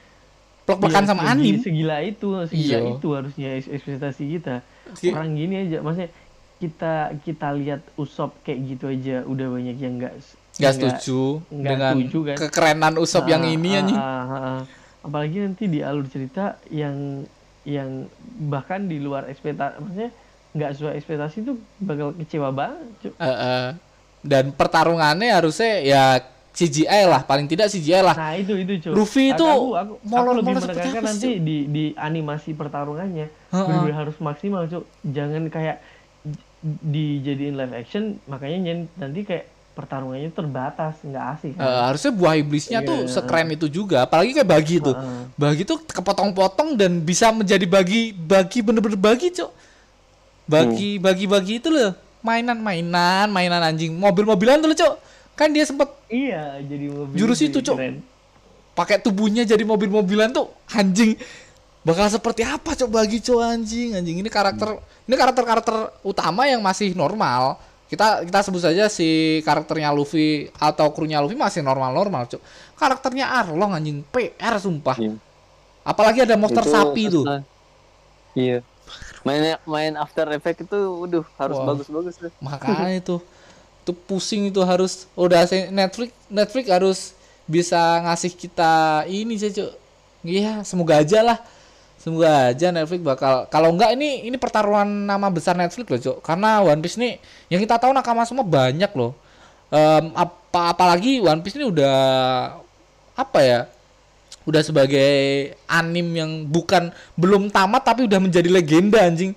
plek-plekan 0.64 1.04
ya, 1.04 1.08
sama 1.08 1.22
anim. 1.26 1.60
Segila 1.60 2.00
itu, 2.00 2.30
segila 2.46 2.78
Iya. 2.78 2.94
itu 2.94 3.08
harusnya 3.12 3.50
eks- 3.58 3.68
ekspektasi 3.70 4.24
kita. 4.32 4.56
Ki- 4.94 5.12
Orang 5.12 5.34
gini 5.34 5.56
aja, 5.60 5.78
maksudnya 5.80 6.10
kita 6.58 6.94
kita 7.22 7.48
lihat 7.54 7.82
Usop 7.96 8.36
kayak 8.42 8.60
gitu 8.68 8.86
aja 8.86 9.24
udah 9.24 9.48
banyak 9.50 9.76
yang 9.76 9.96
enggak 9.96 10.14
Gak 10.54 10.76
setuju 10.76 11.40
nggak 11.48 11.64
dengan 11.72 11.96
setuju 11.96 12.20
kan. 12.26 12.36
kekerenan 12.38 12.94
Usop 12.96 13.24
yang 13.26 13.42
Ah, 13.42 13.54
ini 13.54 13.70
ah, 13.70 13.80
anjing. 13.80 13.96
ah, 13.96 14.04
ah, 14.04 14.34
ah. 14.36 14.62
apalagi 15.00 15.38
nanti 15.40 15.64
di 15.66 15.80
alur 15.80 16.04
cerita 16.06 16.44
yang 16.68 17.24
yang 17.64 18.12
bahkan 18.44 18.84
di 18.84 18.98
luar 18.98 19.26
ekspektasi 19.26 19.80
maksudnya 19.80 20.12
nggak 20.50 20.72
sesuai 20.74 20.94
ekspektasi 20.96 21.36
itu 21.40 21.54
bakal 21.78 22.12
kecewa 22.14 22.50
banget. 22.50 23.14
Eh, 23.14 23.24
eh. 23.24 23.68
Dan 24.20 24.52
pertarungannya 24.52 25.32
harusnya 25.32 25.80
ya 25.80 26.04
CGI 26.60 27.04
lah, 27.06 27.24
paling 27.24 27.48
tidak 27.48 27.68
CGI 27.68 28.04
lah. 28.04 28.12
nah 28.14 28.36
itu 28.36 28.52
itu 28.54 28.74
cuy 28.82 28.92
Luffy 28.92 29.32
itu 29.32 29.40
aku, 29.40 29.56
aku, 29.72 29.94
aku 29.94 29.94
molor-molor 30.04 30.36
lebih 30.36 30.54
menekankan 30.60 30.92
sih, 30.92 31.08
nanti 31.08 31.30
di 31.40 31.58
di 31.66 31.84
animasi 31.96 32.52
pertarungannya 32.52 33.28
Heeh. 33.32 33.64
benar-benar 33.64 33.98
harus 33.98 34.18
maksimal 34.20 34.68
cuk 34.68 34.84
jangan 35.06 35.48
kayak 35.48 35.80
dijadiin 36.62 37.56
live 37.56 37.72
action 37.72 38.20
makanya 38.26 38.84
nanti 38.94 39.24
kayak 39.24 39.48
pertarungannya 39.72 40.28
terbatas 40.30 41.00
nggak 41.00 41.26
asik 41.34 41.52
Eh, 41.52 41.58
kan? 41.58 41.88
harusnya 41.88 42.12
buah 42.12 42.36
iblisnya 42.36 42.80
tuh 42.84 43.08
Iya. 43.08 43.16
sekeren 43.16 43.48
itu 43.48 43.72
juga, 43.72 44.04
apalagi 44.04 44.36
kayak 44.36 44.50
bagi 44.50 44.76
tuh. 44.78 44.92
Heeh. 44.92 45.24
Bagi 45.40 45.64
tuh 45.64 45.80
kepotong-potong 45.80 46.76
dan 46.76 47.00
bisa 47.00 47.32
menjadi 47.32 47.64
bagi 47.64 48.12
bagi 48.12 48.60
bener-bener 48.60 49.00
bagi, 49.00 49.32
Cok. 49.32 49.52
Bagi 50.46 51.00
bagi 51.00 51.26
bagi 51.26 51.54
itu 51.58 51.72
loh. 51.72 51.96
Mainan-mainan, 52.20 53.32
mainan 53.32 53.64
anjing, 53.64 53.96
mobil-mobilan 53.96 54.60
tuh 54.60 54.68
loh, 54.68 54.76
Cok. 54.76 54.96
Kan 55.40 55.56
dia 55.56 55.64
sempet 55.64 55.88
iya 56.12 56.60
jadi 56.60 56.92
mobil 56.92 57.16
Jurus 57.16 57.40
itu, 57.40 57.64
keren. 57.64 58.04
pakai 58.76 59.00
tubuhnya 59.00 59.48
jadi 59.48 59.64
mobil-mobilan 59.64 60.36
tuh 60.36 60.52
anjing 60.68 61.16
bakal 61.80 62.12
seperti 62.12 62.44
apa 62.44 62.76
coba 62.76 63.02
bagi 63.02 63.24
cowok 63.24 63.46
anjing 63.48 63.96
anjing 63.96 64.20
ini 64.20 64.28
karakter 64.28 64.84
ini 65.08 65.16
karakter-karakter 65.16 65.96
utama 66.04 66.44
yang 66.44 66.60
masih 66.60 66.92
normal 66.92 67.56
kita 67.88 68.28
kita 68.28 68.40
sebut 68.44 68.62
saja 68.62 68.92
si 68.92 69.40
karakternya 69.42 69.90
Luffy 69.90 70.52
atau 70.60 70.92
krunya 70.92 71.24
Luffy 71.24 71.40
masih 71.40 71.64
normal-normal 71.64 72.28
cok 72.28 72.42
karakternya 72.76 73.32
Arlong 73.32 73.72
anjing 73.74 74.04
PR 74.12 74.60
sumpah 74.60 75.00
Iya. 75.00 75.16
apalagi 75.88 76.20
ada 76.22 76.36
monster 76.36 76.68
Itu 76.68 76.72
sapi 76.76 77.04
tuh. 77.08 77.24
Iya. 78.36 78.60
Main 79.24 79.56
main 79.66 79.94
After 79.96 80.28
Effect 80.32 80.68
itu 80.68 80.78
waduh 81.00 81.26
harus 81.36 81.58
bagus-bagus 81.58 82.16
tuh. 82.20 82.32
makanya 82.40 82.92
itu 82.94 83.16
itu 83.90 83.98
pusing 84.06 84.54
itu 84.54 84.62
harus 84.62 85.10
udah 85.18 85.50
Netflix 85.74 86.14
Netflix 86.30 86.66
harus 86.70 87.00
bisa 87.50 88.06
ngasih 88.06 88.38
kita 88.38 89.04
ini 89.10 89.34
sih 89.42 89.50
cuk. 89.50 89.74
Iya 90.22 90.62
semoga 90.62 91.02
aja 91.02 91.26
lah. 91.26 91.42
Semoga 91.98 92.54
aja 92.54 92.70
Netflix 92.70 93.02
bakal 93.02 93.50
kalau 93.50 93.74
enggak 93.74 93.98
ini 93.98 94.30
ini 94.30 94.38
pertaruhan 94.38 94.86
nama 94.86 95.34
besar 95.34 95.58
Netflix 95.58 95.90
loh 95.90 96.02
cuk. 96.06 96.18
Karena 96.22 96.62
One 96.62 96.86
Piece 96.86 97.02
nih 97.02 97.18
yang 97.50 97.58
kita 97.58 97.82
tahu 97.82 97.90
nakama 97.90 98.22
semua 98.30 98.46
banyak 98.46 98.94
loh. 98.94 99.18
Em, 99.74 100.14
apa 100.14 100.78
apalagi 100.78 101.18
One 101.26 101.42
Piece 101.42 101.58
ini 101.58 101.66
udah 101.66 101.98
apa 103.18 103.40
ya 103.42 103.60
udah 104.46 104.62
sebagai 104.64 105.10
anim 105.70 106.08
yang 106.14 106.32
bukan 106.46 106.94
belum 107.18 107.50
tamat 107.52 107.86
tapi 107.86 108.06
udah 108.06 108.18
menjadi 108.18 108.50
legenda 108.50 109.02
anjing 109.04 109.36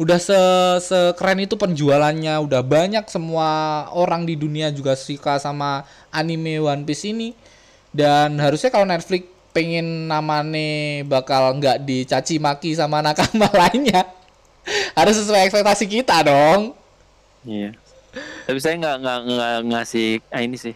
udah 0.00 0.16
se 0.16 0.40
sekeren 0.80 1.44
itu 1.44 1.60
penjualannya 1.60 2.40
udah 2.40 2.64
banyak 2.64 3.04
semua 3.12 3.84
orang 3.92 4.24
di 4.24 4.32
dunia 4.32 4.72
juga 4.72 4.96
suka 4.96 5.36
sama 5.36 5.84
anime 6.08 6.56
One 6.56 6.88
Piece 6.88 7.04
ini 7.04 7.36
dan 7.92 8.40
harusnya 8.40 8.72
kalau 8.72 8.88
Netflix 8.88 9.28
pengen 9.52 10.08
namanya 10.08 11.04
bakal 11.04 11.52
nggak 11.60 11.84
dicaci 11.84 12.40
maki 12.40 12.72
sama 12.72 13.04
nakama 13.04 13.50
lainnya 13.66 14.08
harus 14.96 15.20
sesuai 15.20 15.44
ekspektasi 15.52 15.84
kita 15.84 16.24
dong 16.24 16.80
Iya. 17.44 17.72
Tapi 18.44 18.58
saya 18.58 18.74
nggak 18.76 18.96
nggak 19.00 19.18
nggak 19.24 19.56
ngasih 19.70 20.08
ah, 20.34 20.42
ini 20.42 20.56
sih 20.60 20.74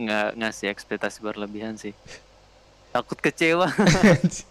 nggak 0.00 0.38
ngasih 0.38 0.66
ekspektasi 0.72 1.18
berlebihan 1.20 1.76
sih. 1.76 1.92
Takut 2.90 3.18
kecewa. 3.20 3.68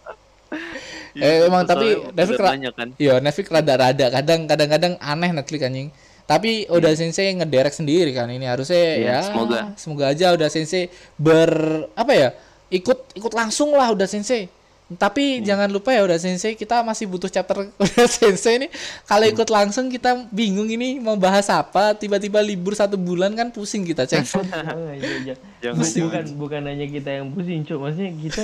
Eh, 1.14 1.46
emang 1.46 1.66
tapi 1.66 1.98
kela- 2.12 2.54
banyak 2.54 2.72
kan. 2.72 2.88
Iya, 2.96 3.18
Netflix 3.18 3.46
rada-rada 3.48 4.06
kadang 4.10 4.40
kadang-kadang 4.46 4.94
aneh 4.98 5.30
Netflix 5.32 5.60
anjing. 5.62 5.88
Tapi 6.24 6.70
udah 6.70 6.94
sensei 6.94 7.34
ngederek 7.34 7.74
sendiri 7.74 8.14
kan 8.14 8.30
ini 8.30 8.46
harusnya 8.46 8.78
Iya, 8.78 9.02
ya 9.02 9.18
semoga. 9.26 9.58
semoga 9.74 10.04
aja 10.08 10.30
udah 10.30 10.46
sensei 10.46 10.86
ber 11.18 11.50
apa 11.92 12.14
ya? 12.14 12.30
ikut 12.70 13.18
ikut 13.18 13.34
langsung 13.34 13.74
lah 13.74 13.90
udah 13.90 14.06
sensei. 14.06 14.46
Tapi 14.90 15.38
jangan 15.40 15.66
lupa 15.66 15.90
ya 15.90 16.02
udah 16.02 16.18
sensei 16.18 16.54
kita 16.54 16.82
masih 16.82 17.06
butuh 17.06 17.26
chapter 17.26 17.66
udah 17.82 18.06
sensei 18.06 18.62
nih. 18.62 18.70
Kalau 19.02 19.26
ikut 19.26 19.46
langsung 19.46 19.86
kita 19.86 20.26
bingung 20.30 20.66
ini 20.66 20.98
mau 20.98 21.14
bahas 21.14 21.46
apa, 21.46 21.94
tiba-tiba 21.94 22.38
libur 22.38 22.74
satu 22.74 22.94
bulan 22.94 23.34
kan 23.34 23.50
pusing 23.50 23.82
kita, 23.82 24.02
Cek. 24.02 24.22
Ah, 24.50 24.74
iya, 24.98 25.10
iya. 25.22 25.34
Jangan 25.62 25.82
bukan 25.82 26.24
bukan 26.38 26.62
hanya 26.62 26.86
kita 26.86 27.10
yang 27.10 27.30
pusing 27.30 27.62
cuk 27.62 27.78
maksudnya 27.80 28.10
kita 28.18 28.42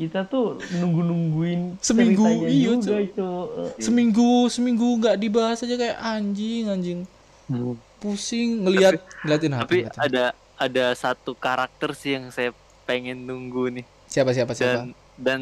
kita 0.00 0.24
tuh 0.24 0.56
nunggu 0.72 1.00
nungguin 1.04 1.60
Seminggu, 1.78 2.24
iya, 2.48 2.72
juga 2.72 2.96
Cuk. 2.96 3.12
cuk 3.12 3.46
seminggu 3.76 4.48
seminggu 4.48 4.96
nggak 4.96 5.16
dibahas 5.16 5.60
aja 5.60 5.76
kayak 5.76 5.98
anjing 5.98 6.64
anjing 6.66 7.00
Hmm. 7.44 7.74
pusing 7.98 8.62
ngelihat 8.62 9.02
ngeliatin 9.20 9.52
apa 9.52 9.62
Tapi 9.66 9.78
ada 9.98 10.24
ada 10.54 10.84
satu 10.94 11.34
karakter 11.34 11.90
sih 11.92 12.14
yang 12.14 12.30
saya 12.30 12.54
pengen 12.86 13.26
nunggu 13.26 13.74
nih 13.74 13.84
siapa 14.06 14.30
siapa 14.30 14.54
siapa 14.54 14.70
dan 14.70 14.86
dan 15.18 15.40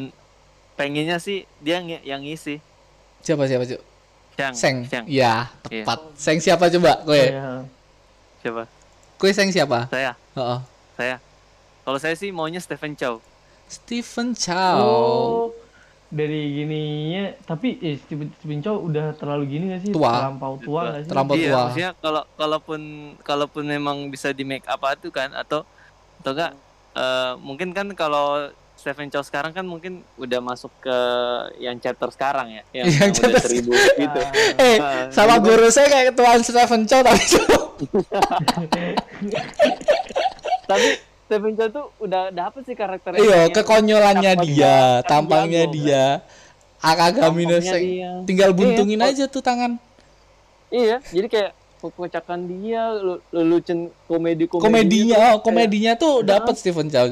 pengennya 0.73 1.21
sih 1.21 1.45
dia 1.61 1.79
yang 1.79 2.19
ngisi 2.19 2.57
siapa 3.21 3.45
siapa? 3.45 3.63
Shang. 4.39 4.55
Seng. 4.55 4.77
Shang. 4.87 5.05
Ya, 5.05 5.51
tepat. 5.61 5.99
Seng 6.15 6.39
siapa 6.39 6.71
coba? 6.71 7.03
Kowe. 7.03 7.19
Ya. 7.19 7.67
Siapa? 8.39 8.63
Kowe 9.19 9.31
Seng 9.35 9.51
siapa? 9.51 9.91
Saya. 9.91 10.15
Heeh. 10.31 10.59
Saya. 10.95 11.15
Kalau 11.83 11.99
saya 11.99 12.15
sih 12.15 12.31
maunya 12.31 12.63
Stephen 12.63 12.95
Chow. 12.95 13.19
Stephen 13.69 14.33
Chow. 14.33 14.77
oh 14.81 15.43
dari 16.09 16.57
gininya 16.57 17.37
tapi 17.45 17.77
eh 17.79 18.01
Stephen, 18.01 18.33
Stephen 18.33 18.65
Chow 18.65 18.81
udah 18.81 19.13
terlalu 19.13 19.43
gini 19.45 19.63
gak 19.69 19.81
sih 19.85 19.91
Tua. 19.93 20.09
terlampau 20.09 20.57
tua 20.57 20.81
gak 20.89 21.01
sih 21.05 21.09
Terlampau 21.13 21.35
iya, 21.37 21.45
tua. 21.47 21.59
maksudnya 21.61 21.91
kalau 22.01 22.23
kalaupun 22.33 22.81
kalaupun 23.21 23.63
memang 23.63 24.09
bisa 24.09 24.33
di 24.33 24.41
make 24.41 24.65
up 24.65 24.81
itu 24.89 25.13
kan 25.13 25.29
atau 25.31 25.61
atau 26.17 26.31
enggak 26.33 26.51
eh, 26.97 27.33
mungkin 27.37 27.69
kan 27.71 27.87
kalau 27.93 28.49
Stephen 28.73 29.11
Chow 29.11 29.21
sekarang 29.21 29.51
kan 29.51 29.61
mungkin 29.61 30.01
udah 30.15 30.39
masuk 30.39 30.71
ke 30.79 30.97
yang 31.59 31.77
chapter 31.77 32.09
sekarang 32.09 32.47
ya 32.49 32.63
yang, 32.73 32.87
Yang 32.87 32.95
yang 32.97 33.11
udah 33.11 33.19
chapter 33.19 33.41
seribu 33.45 33.71
gitu. 33.75 34.21
Eh, 34.65 34.77
Ah, 34.79 35.11
sama 35.11 35.35
jadi 35.35 35.45
guru 35.45 35.67
saya 35.69 35.87
kayak 35.91 36.05
ketuaan 36.09 36.41
Stephen 36.41 36.81
Chow 36.87 37.03
tapi 37.03 37.21
Chow. 37.29 37.59
Tapi 40.65 40.87
Stephen 41.29 41.53
Chow 41.53 41.69
tuh 41.69 41.85
udah 42.01 42.33
dapet 42.33 42.65
sih 42.65 42.73
karakternya. 42.73 43.21
Iya, 43.21 43.37
yang- 43.45 43.53
kekonyolannya 43.53 44.33
dia, 44.41 45.05
tampangnya 45.05 45.69
jago, 45.69 45.75
dia. 45.77 46.05
Akagamina 46.81 47.21
Tampangnya 47.21 47.61
Seng. 47.69 47.83
dia. 47.85 48.11
Tinggal 48.25 48.49
buntungin 48.49 48.97
Iya, 48.97 49.13
aja 49.13 49.23
tuh 49.29 49.45
tangan. 49.45 49.77
Iya, 50.69 51.05
jadi 51.05 51.27
kayak 51.29 51.51
kekocakan 51.77 52.39
dia, 52.49 52.81
lu- 52.97 53.21
lelucon 53.29 53.93
komedi 54.09 54.49
komedi. 54.49 54.65
Komedinya, 54.65 55.17
oh, 55.29 55.37
komedinya 55.39 55.93
tuh 55.93 56.25
dapat 56.25 56.57
Stephen 56.57 56.89
Chow, 56.89 57.05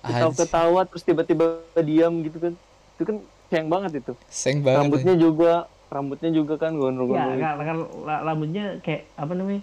ketawa 0.00 0.32
ketawa 0.32 0.80
terus 0.88 1.04
tiba-tiba 1.04 1.44
diam 1.76 2.24
gitu 2.24 2.40
kan. 2.40 2.52
Itu 2.96 3.02
kan 3.04 3.16
sayang 3.52 3.68
banget 3.68 4.00
itu. 4.00 4.12
Seng 4.32 4.64
banget. 4.64 4.72
ya. 4.72 4.80
rambutnya 4.80 5.14
juga, 5.14 5.52
rambutnya 5.88 6.30
juga 6.32 6.54
kan 6.56 6.72
ya 6.72 6.80
gondrong-gondrong. 6.80 7.36
kan, 7.36 7.54
kan 7.60 7.76
ra- 8.02 8.22
rambutnya 8.24 8.64
kayak 8.80 9.12
apa 9.12 9.32
namanya 9.36 9.60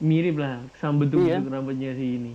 mirip 0.00 0.34
lah 0.34 0.66
sama 0.76 1.06
bentuk 1.06 1.22
Iya. 1.22 1.38
rambutnya 1.38 1.94
si 1.94 2.18
ini 2.18 2.32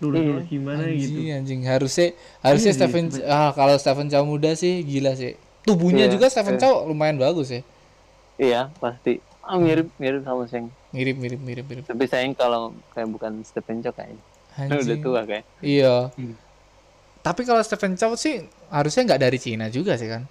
lurus-lurus 0.00 0.48
gimana 0.48 0.88
gitu 0.88 1.12
Anjing, 1.12 1.28
anjing. 1.36 1.60
Harusnya 1.68 2.08
harusnya 2.40 2.72
Iya, 2.72 2.78
Stephen 2.80 3.04
ah 3.28 3.52
kalau 3.52 3.76
Stephen 3.76 4.08
Chow 4.08 4.24
muda 4.24 4.56
sih 4.56 4.80
gila 4.80 5.12
sih. 5.12 5.36
Tubuhnya 5.60 6.08
Iya, 6.08 6.12
juga 6.16 6.32
Stephen 6.32 6.56
iya. 6.56 6.62
Chow 6.64 6.88
lumayan 6.88 7.20
bagus 7.20 7.52
ya. 7.52 7.60
Iya, 8.40 8.60
pasti. 8.80 9.20
Ah, 9.44 9.60
mirip 9.60 9.92
mirip 10.00 10.24
sama 10.24 10.48
Seng. 10.48 10.72
Mirip 10.96 11.20
mirip 11.20 11.40
mirip 11.40 11.64
mirip. 11.68 11.84
Tapi 11.84 12.04
sayang 12.08 12.32
kalau 12.32 12.72
kayak 12.96 13.08
bukan 13.12 13.44
Stephen 13.44 13.84
Chow 13.84 13.92
kayaknya. 13.92 14.22
Kan 14.56 14.66
udah 14.66 14.80
Anjing. 14.80 15.02
tua 15.04 15.20
kayak. 15.28 15.44
Iya. 15.60 15.94
Hmm. 16.16 16.34
Tapi 17.20 17.44
kalau 17.44 17.60
Stephen 17.60 17.92
Chow 18.00 18.16
sih 18.16 18.40
harusnya 18.72 19.04
nggak 19.04 19.20
dari 19.20 19.36
Cina 19.36 19.68
juga 19.68 20.00
sih 20.00 20.08
kan. 20.08 20.24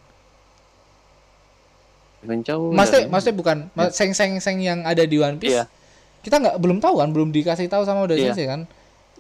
Stephen 2.20 2.42
Chow. 2.42 2.74
Maksudnya, 2.74 3.06
maksudnya 3.08 3.36
bukan 3.38 3.58
seng-seng-seng 3.94 4.58
yang 4.60 4.80
ada 4.84 5.06
di 5.06 5.22
One 5.22 5.38
Piece. 5.38 5.54
Iya. 5.56 5.64
Kita 6.20 6.36
nggak 6.36 6.58
belum 6.60 6.84
tahu 6.84 7.00
kan, 7.00 7.10
belum 7.16 7.30
dikasih 7.32 7.72
tahu 7.72 7.88
sama 7.88 8.04
Oda 8.04 8.18
Iya. 8.18 8.34
Sensei 8.34 8.50
kan. 8.50 8.68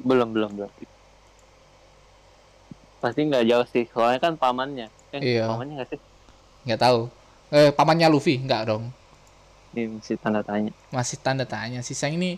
Belum 0.02 0.30
belum 0.32 0.52
belum. 0.56 0.72
Pasti 3.00 3.22
nggak 3.24 3.46
jauh 3.48 3.66
sih, 3.72 3.86
soalnya 3.96 4.20
kan 4.20 4.34
pamannya. 4.36 4.92
Eh, 5.16 5.40
Iya. 5.40 5.48
pamannya 5.48 5.74
nggak 5.80 5.90
sih? 5.96 6.00
Nggak 6.68 6.80
tahu. 6.80 7.00
Eh 7.50 7.72
pamannya 7.72 8.08
Luffy 8.12 8.36
nggak 8.38 8.62
dong. 8.68 8.92
Ini 9.74 10.02
masih 10.02 10.18
tanda 10.20 10.42
tanya. 10.44 10.72
Masih 10.92 11.18
tanda 11.22 11.46
tanya. 11.48 11.80
Si 11.80 11.94
Seng 11.96 12.18
ini 12.20 12.36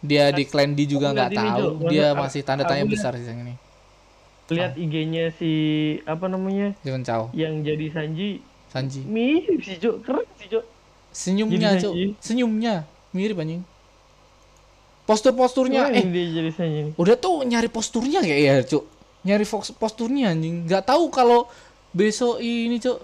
dia 0.00 0.30
di 0.32 0.46
clan 0.46 0.72
D 0.72 0.86
juga 0.88 1.12
nggak 1.12 1.30
ini, 1.30 1.38
tahu. 1.38 1.58
Jo. 1.58 1.88
Dia 1.92 2.06
masih 2.16 2.40
tanda 2.40 2.64
tanya 2.64 2.84
besar 2.86 3.12
si 3.18 3.24
Seng 3.26 3.42
ini. 3.44 3.54
lihat 4.46 4.78
IG-nya 4.78 5.34
si 5.34 5.50
apa 6.06 6.30
namanya 6.30 6.70
Stephen 6.78 7.02
Chow, 7.02 7.34
yang 7.34 7.66
jadi 7.66 7.90
Sanji 7.90 8.38
Sanji. 8.70 9.02
mirip 9.02 9.58
sih 9.58 9.74
Cuk 9.74 10.06
keren 10.06 10.22
sih 10.38 10.46
Cuk 10.46 10.62
Senyumnya. 11.10 11.74
Sanji. 11.82 12.14
Senyumnya 12.22 12.86
mirip 13.10 13.42
anjing. 13.42 13.66
Postur-posturnya 15.06 15.94
eh 15.94 16.02
dia 16.02 16.24
jadi 16.34 16.50
udah 16.98 17.14
tuh 17.14 17.46
nyari 17.46 17.70
posturnya 17.70 18.18
kayak 18.26 18.40
ya, 18.42 18.54
Cuk. 18.66 18.84
Nyari 19.22 19.46
fox- 19.46 19.74
posturnya 19.78 20.34
anjing. 20.34 20.66
Nggak 20.66 20.82
tahu 20.90 21.14
kalau 21.14 21.46
besok 21.94 22.42
ini, 22.42 22.82
Cuk. 22.82 22.98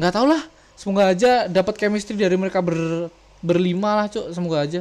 Nggak 0.00 0.12
tahu 0.16 0.26
lah. 0.32 0.42
Semoga 0.74 1.12
aja 1.12 1.44
dapat 1.46 1.76
chemistry 1.76 2.16
dari 2.16 2.34
mereka 2.40 2.64
ber 2.64 3.12
berlima 3.44 3.92
lah, 3.92 4.06
Cuk. 4.08 4.32
Semoga 4.32 4.64
aja. 4.64 4.80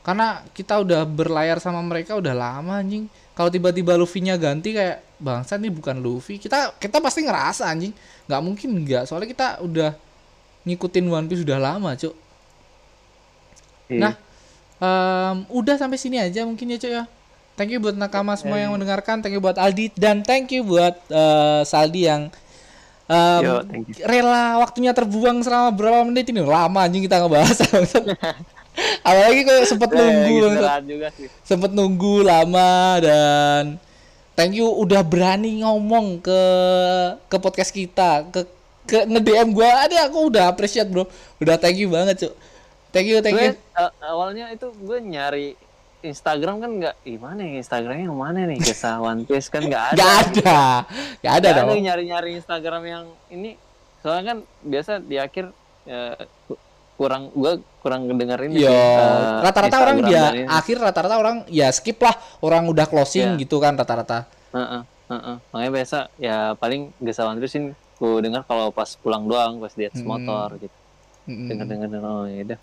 Karena 0.00 0.40
kita 0.56 0.80
udah 0.80 1.04
berlayar 1.04 1.60
sama 1.60 1.84
mereka 1.84 2.16
udah 2.16 2.32
lama 2.32 2.80
anjing. 2.80 3.04
Kalau 3.36 3.52
tiba-tiba 3.52 3.92
Luffy-nya 4.00 4.40
ganti 4.40 4.72
kayak 4.72 5.04
bangsa 5.20 5.60
nih 5.60 5.68
bukan 5.68 6.00
Luffy. 6.00 6.40
Kita 6.40 6.72
kita 6.80 7.04
pasti 7.04 7.20
ngerasa 7.20 7.68
anjing. 7.68 7.92
Nggak 8.24 8.40
mungkin 8.40 8.68
nggak. 8.80 9.04
Soalnya 9.04 9.28
kita 9.28 9.60
udah 9.60 9.92
ngikutin 10.64 11.04
One 11.04 11.28
Piece 11.28 11.44
udah 11.44 11.60
lama, 11.60 11.92
Cuk. 11.92 12.16
Iya. 13.92 14.00
Nah, 14.00 14.12
Em, 14.78 15.36
udah 15.50 15.74
sampai 15.74 15.98
sini 15.98 16.16
aja 16.16 16.46
mungkin 16.46 16.70
ya 16.70 16.78
cuy 16.78 16.92
ya. 16.92 17.04
Thank 17.54 17.74
you 17.74 17.82
buat 17.82 17.98
nakama 17.98 18.38
semua 18.38 18.54
yang 18.56 18.70
mendengarkan, 18.70 19.18
thank 19.18 19.34
you 19.34 19.42
buat 19.42 19.58
Aldi 19.58 19.90
dan 19.98 20.22
thank 20.22 20.54
you 20.54 20.62
buat 20.62 20.94
eh, 21.10 21.60
Saldi 21.66 22.06
yang 22.06 22.30
em, 23.10 23.42
Yo, 23.42 23.54
rela 24.06 24.62
waktunya 24.62 24.94
terbuang 24.94 25.42
selama 25.42 25.74
berapa 25.74 26.06
menit 26.06 26.30
ini 26.30 26.38
lama 26.38 26.86
anjing 26.86 27.02
kita 27.02 27.18
ngebahas. 27.18 27.58
Apalagi 29.02 29.42
kok 29.42 29.66
sempet 29.66 29.90
Eh, 29.90 29.98
nunggu, 29.98 30.34
gitu 30.38 30.54
juga 30.86 31.08
sih. 31.10 31.26
sempet 31.42 31.70
nunggu 31.74 32.22
lama 32.22 32.70
dan 33.02 33.62
thank 34.38 34.54
you 34.54 34.70
udah 34.70 35.02
berani 35.02 35.66
ngomong 35.66 36.22
ke 36.22 36.40
ke 37.26 37.36
podcast 37.42 37.74
kita, 37.74 38.22
ke 38.30 38.46
ke 38.86 39.02
nge-DM 39.04 39.50
gua. 39.50 39.82
Ada 39.82 40.06
aku 40.06 40.30
udah 40.30 40.46
appreciate, 40.46 40.86
Bro. 40.86 41.10
Udah 41.42 41.58
thank 41.58 41.74
you 41.76 41.90
banget, 41.90 42.22
Cuk. 42.22 42.34
Thank 42.88 43.06
you, 43.06 43.18
thank 43.20 43.34
you. 43.34 43.52
Gue 43.52 43.60
uh, 43.74 43.92
awalnya 44.02 44.48
itu 44.48 44.72
gue 44.72 44.98
nyari 44.98 45.48
Instagram 45.98 46.56
kan 46.58 46.70
nggak, 46.72 46.94
gimana 47.02 47.40
ya 47.42 47.58
Instagramnya 47.58 48.06
yang 48.06 48.16
mana 48.16 48.46
nih 48.46 48.58
kisah 48.58 48.96
One 48.96 49.22
Piece 49.22 49.46
kan 49.46 49.60
nggak 49.60 49.84
ada. 49.92 49.98
Gak 49.98 50.14
ada. 50.22 50.60
Gak 51.18 51.34
ada 51.34 51.48
Nggak 51.48 51.64
dong. 51.66 51.82
nyari-nyari 51.82 52.28
Instagram 52.34 52.82
yang 52.82 53.04
ini. 53.28 53.58
Soalnya 53.98 54.24
kan 54.26 54.38
biasa 54.62 54.90
di 55.00 55.16
akhir 55.16 55.50
ku- 56.46 56.60
kurang 56.94 57.30
gue 57.30 57.52
kurang 57.78 58.06
ngedengerin 58.06 58.50
Yo, 58.52 58.66
eh, 58.66 59.38
rata-rata 59.40 59.76
orang 59.80 59.98
dia 60.00 60.22
dari- 60.24 60.46
akhir 60.46 60.76
rata-rata 60.78 61.14
orang 61.14 61.36
ya 61.46 61.66
skip 61.68 61.98
lah. 61.98 62.14
Orang 62.38 62.66
udah 62.66 62.86
closing 62.86 63.34
Iya. 63.34 63.40
gitu 63.40 63.58
kan 63.58 63.74
rata-rata. 63.74 64.30
Heeh, 64.50 64.82
heeh. 65.08 65.36
Makanya 65.50 65.72
biasa 65.72 65.98
ya 66.16 66.36
paling 66.54 66.94
kisah 66.96 67.26
One 67.26 67.38
Piece 67.38 67.54
ini 67.54 67.70
gue 67.98 68.22
dengar 68.22 68.42
kalau 68.42 68.70
pas 68.70 68.94
pulang 68.94 69.26
doang 69.26 69.58
pas 69.58 69.70
di 69.70 69.82
atas 69.82 69.98
Hmm. 69.98 70.08
motor 70.08 70.56
gitu. 70.56 70.76
Mm-mm. 71.26 71.46
Dengar-dengar 71.50 71.90
oh 72.00 72.24
ya 72.24 72.42
udah. 72.46 72.60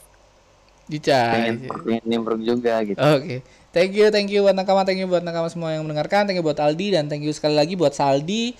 Dicai. 0.86 1.33
Pengen 1.33 1.55
pengen 1.81 2.03
nimbrung 2.05 2.41
juga 2.45 2.81
gitu. 2.86 3.01
Oke. 3.01 3.41
Thank 3.75 3.91
you, 3.91 4.07
thank 4.07 4.31
you 4.31 4.39
buat 4.39 4.55
nakama, 4.55 4.88
thank 4.88 5.03
you 5.03 5.09
buat 5.09 5.19
nakama 5.19 5.51
semua 5.51 5.75
yang 5.75 5.83
mendengarkan, 5.83 6.23
thank 6.23 6.39
you 6.39 6.45
buat 6.45 6.55
Aldi 6.55 6.95
dan 6.95 7.11
thank 7.11 7.27
you 7.27 7.36
sekali 7.36 7.59
lagi 7.59 7.75
buat 7.75 7.91
Saldi. 7.91 8.55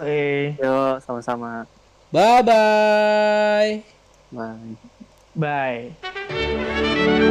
eh 0.00 0.56
Yo, 0.56 0.96
sama-sama. 1.04 1.68
Bye 2.08 2.40
bye. 2.40 3.84
Bye. 4.32 5.92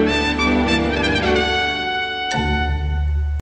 bye 0.06 0.22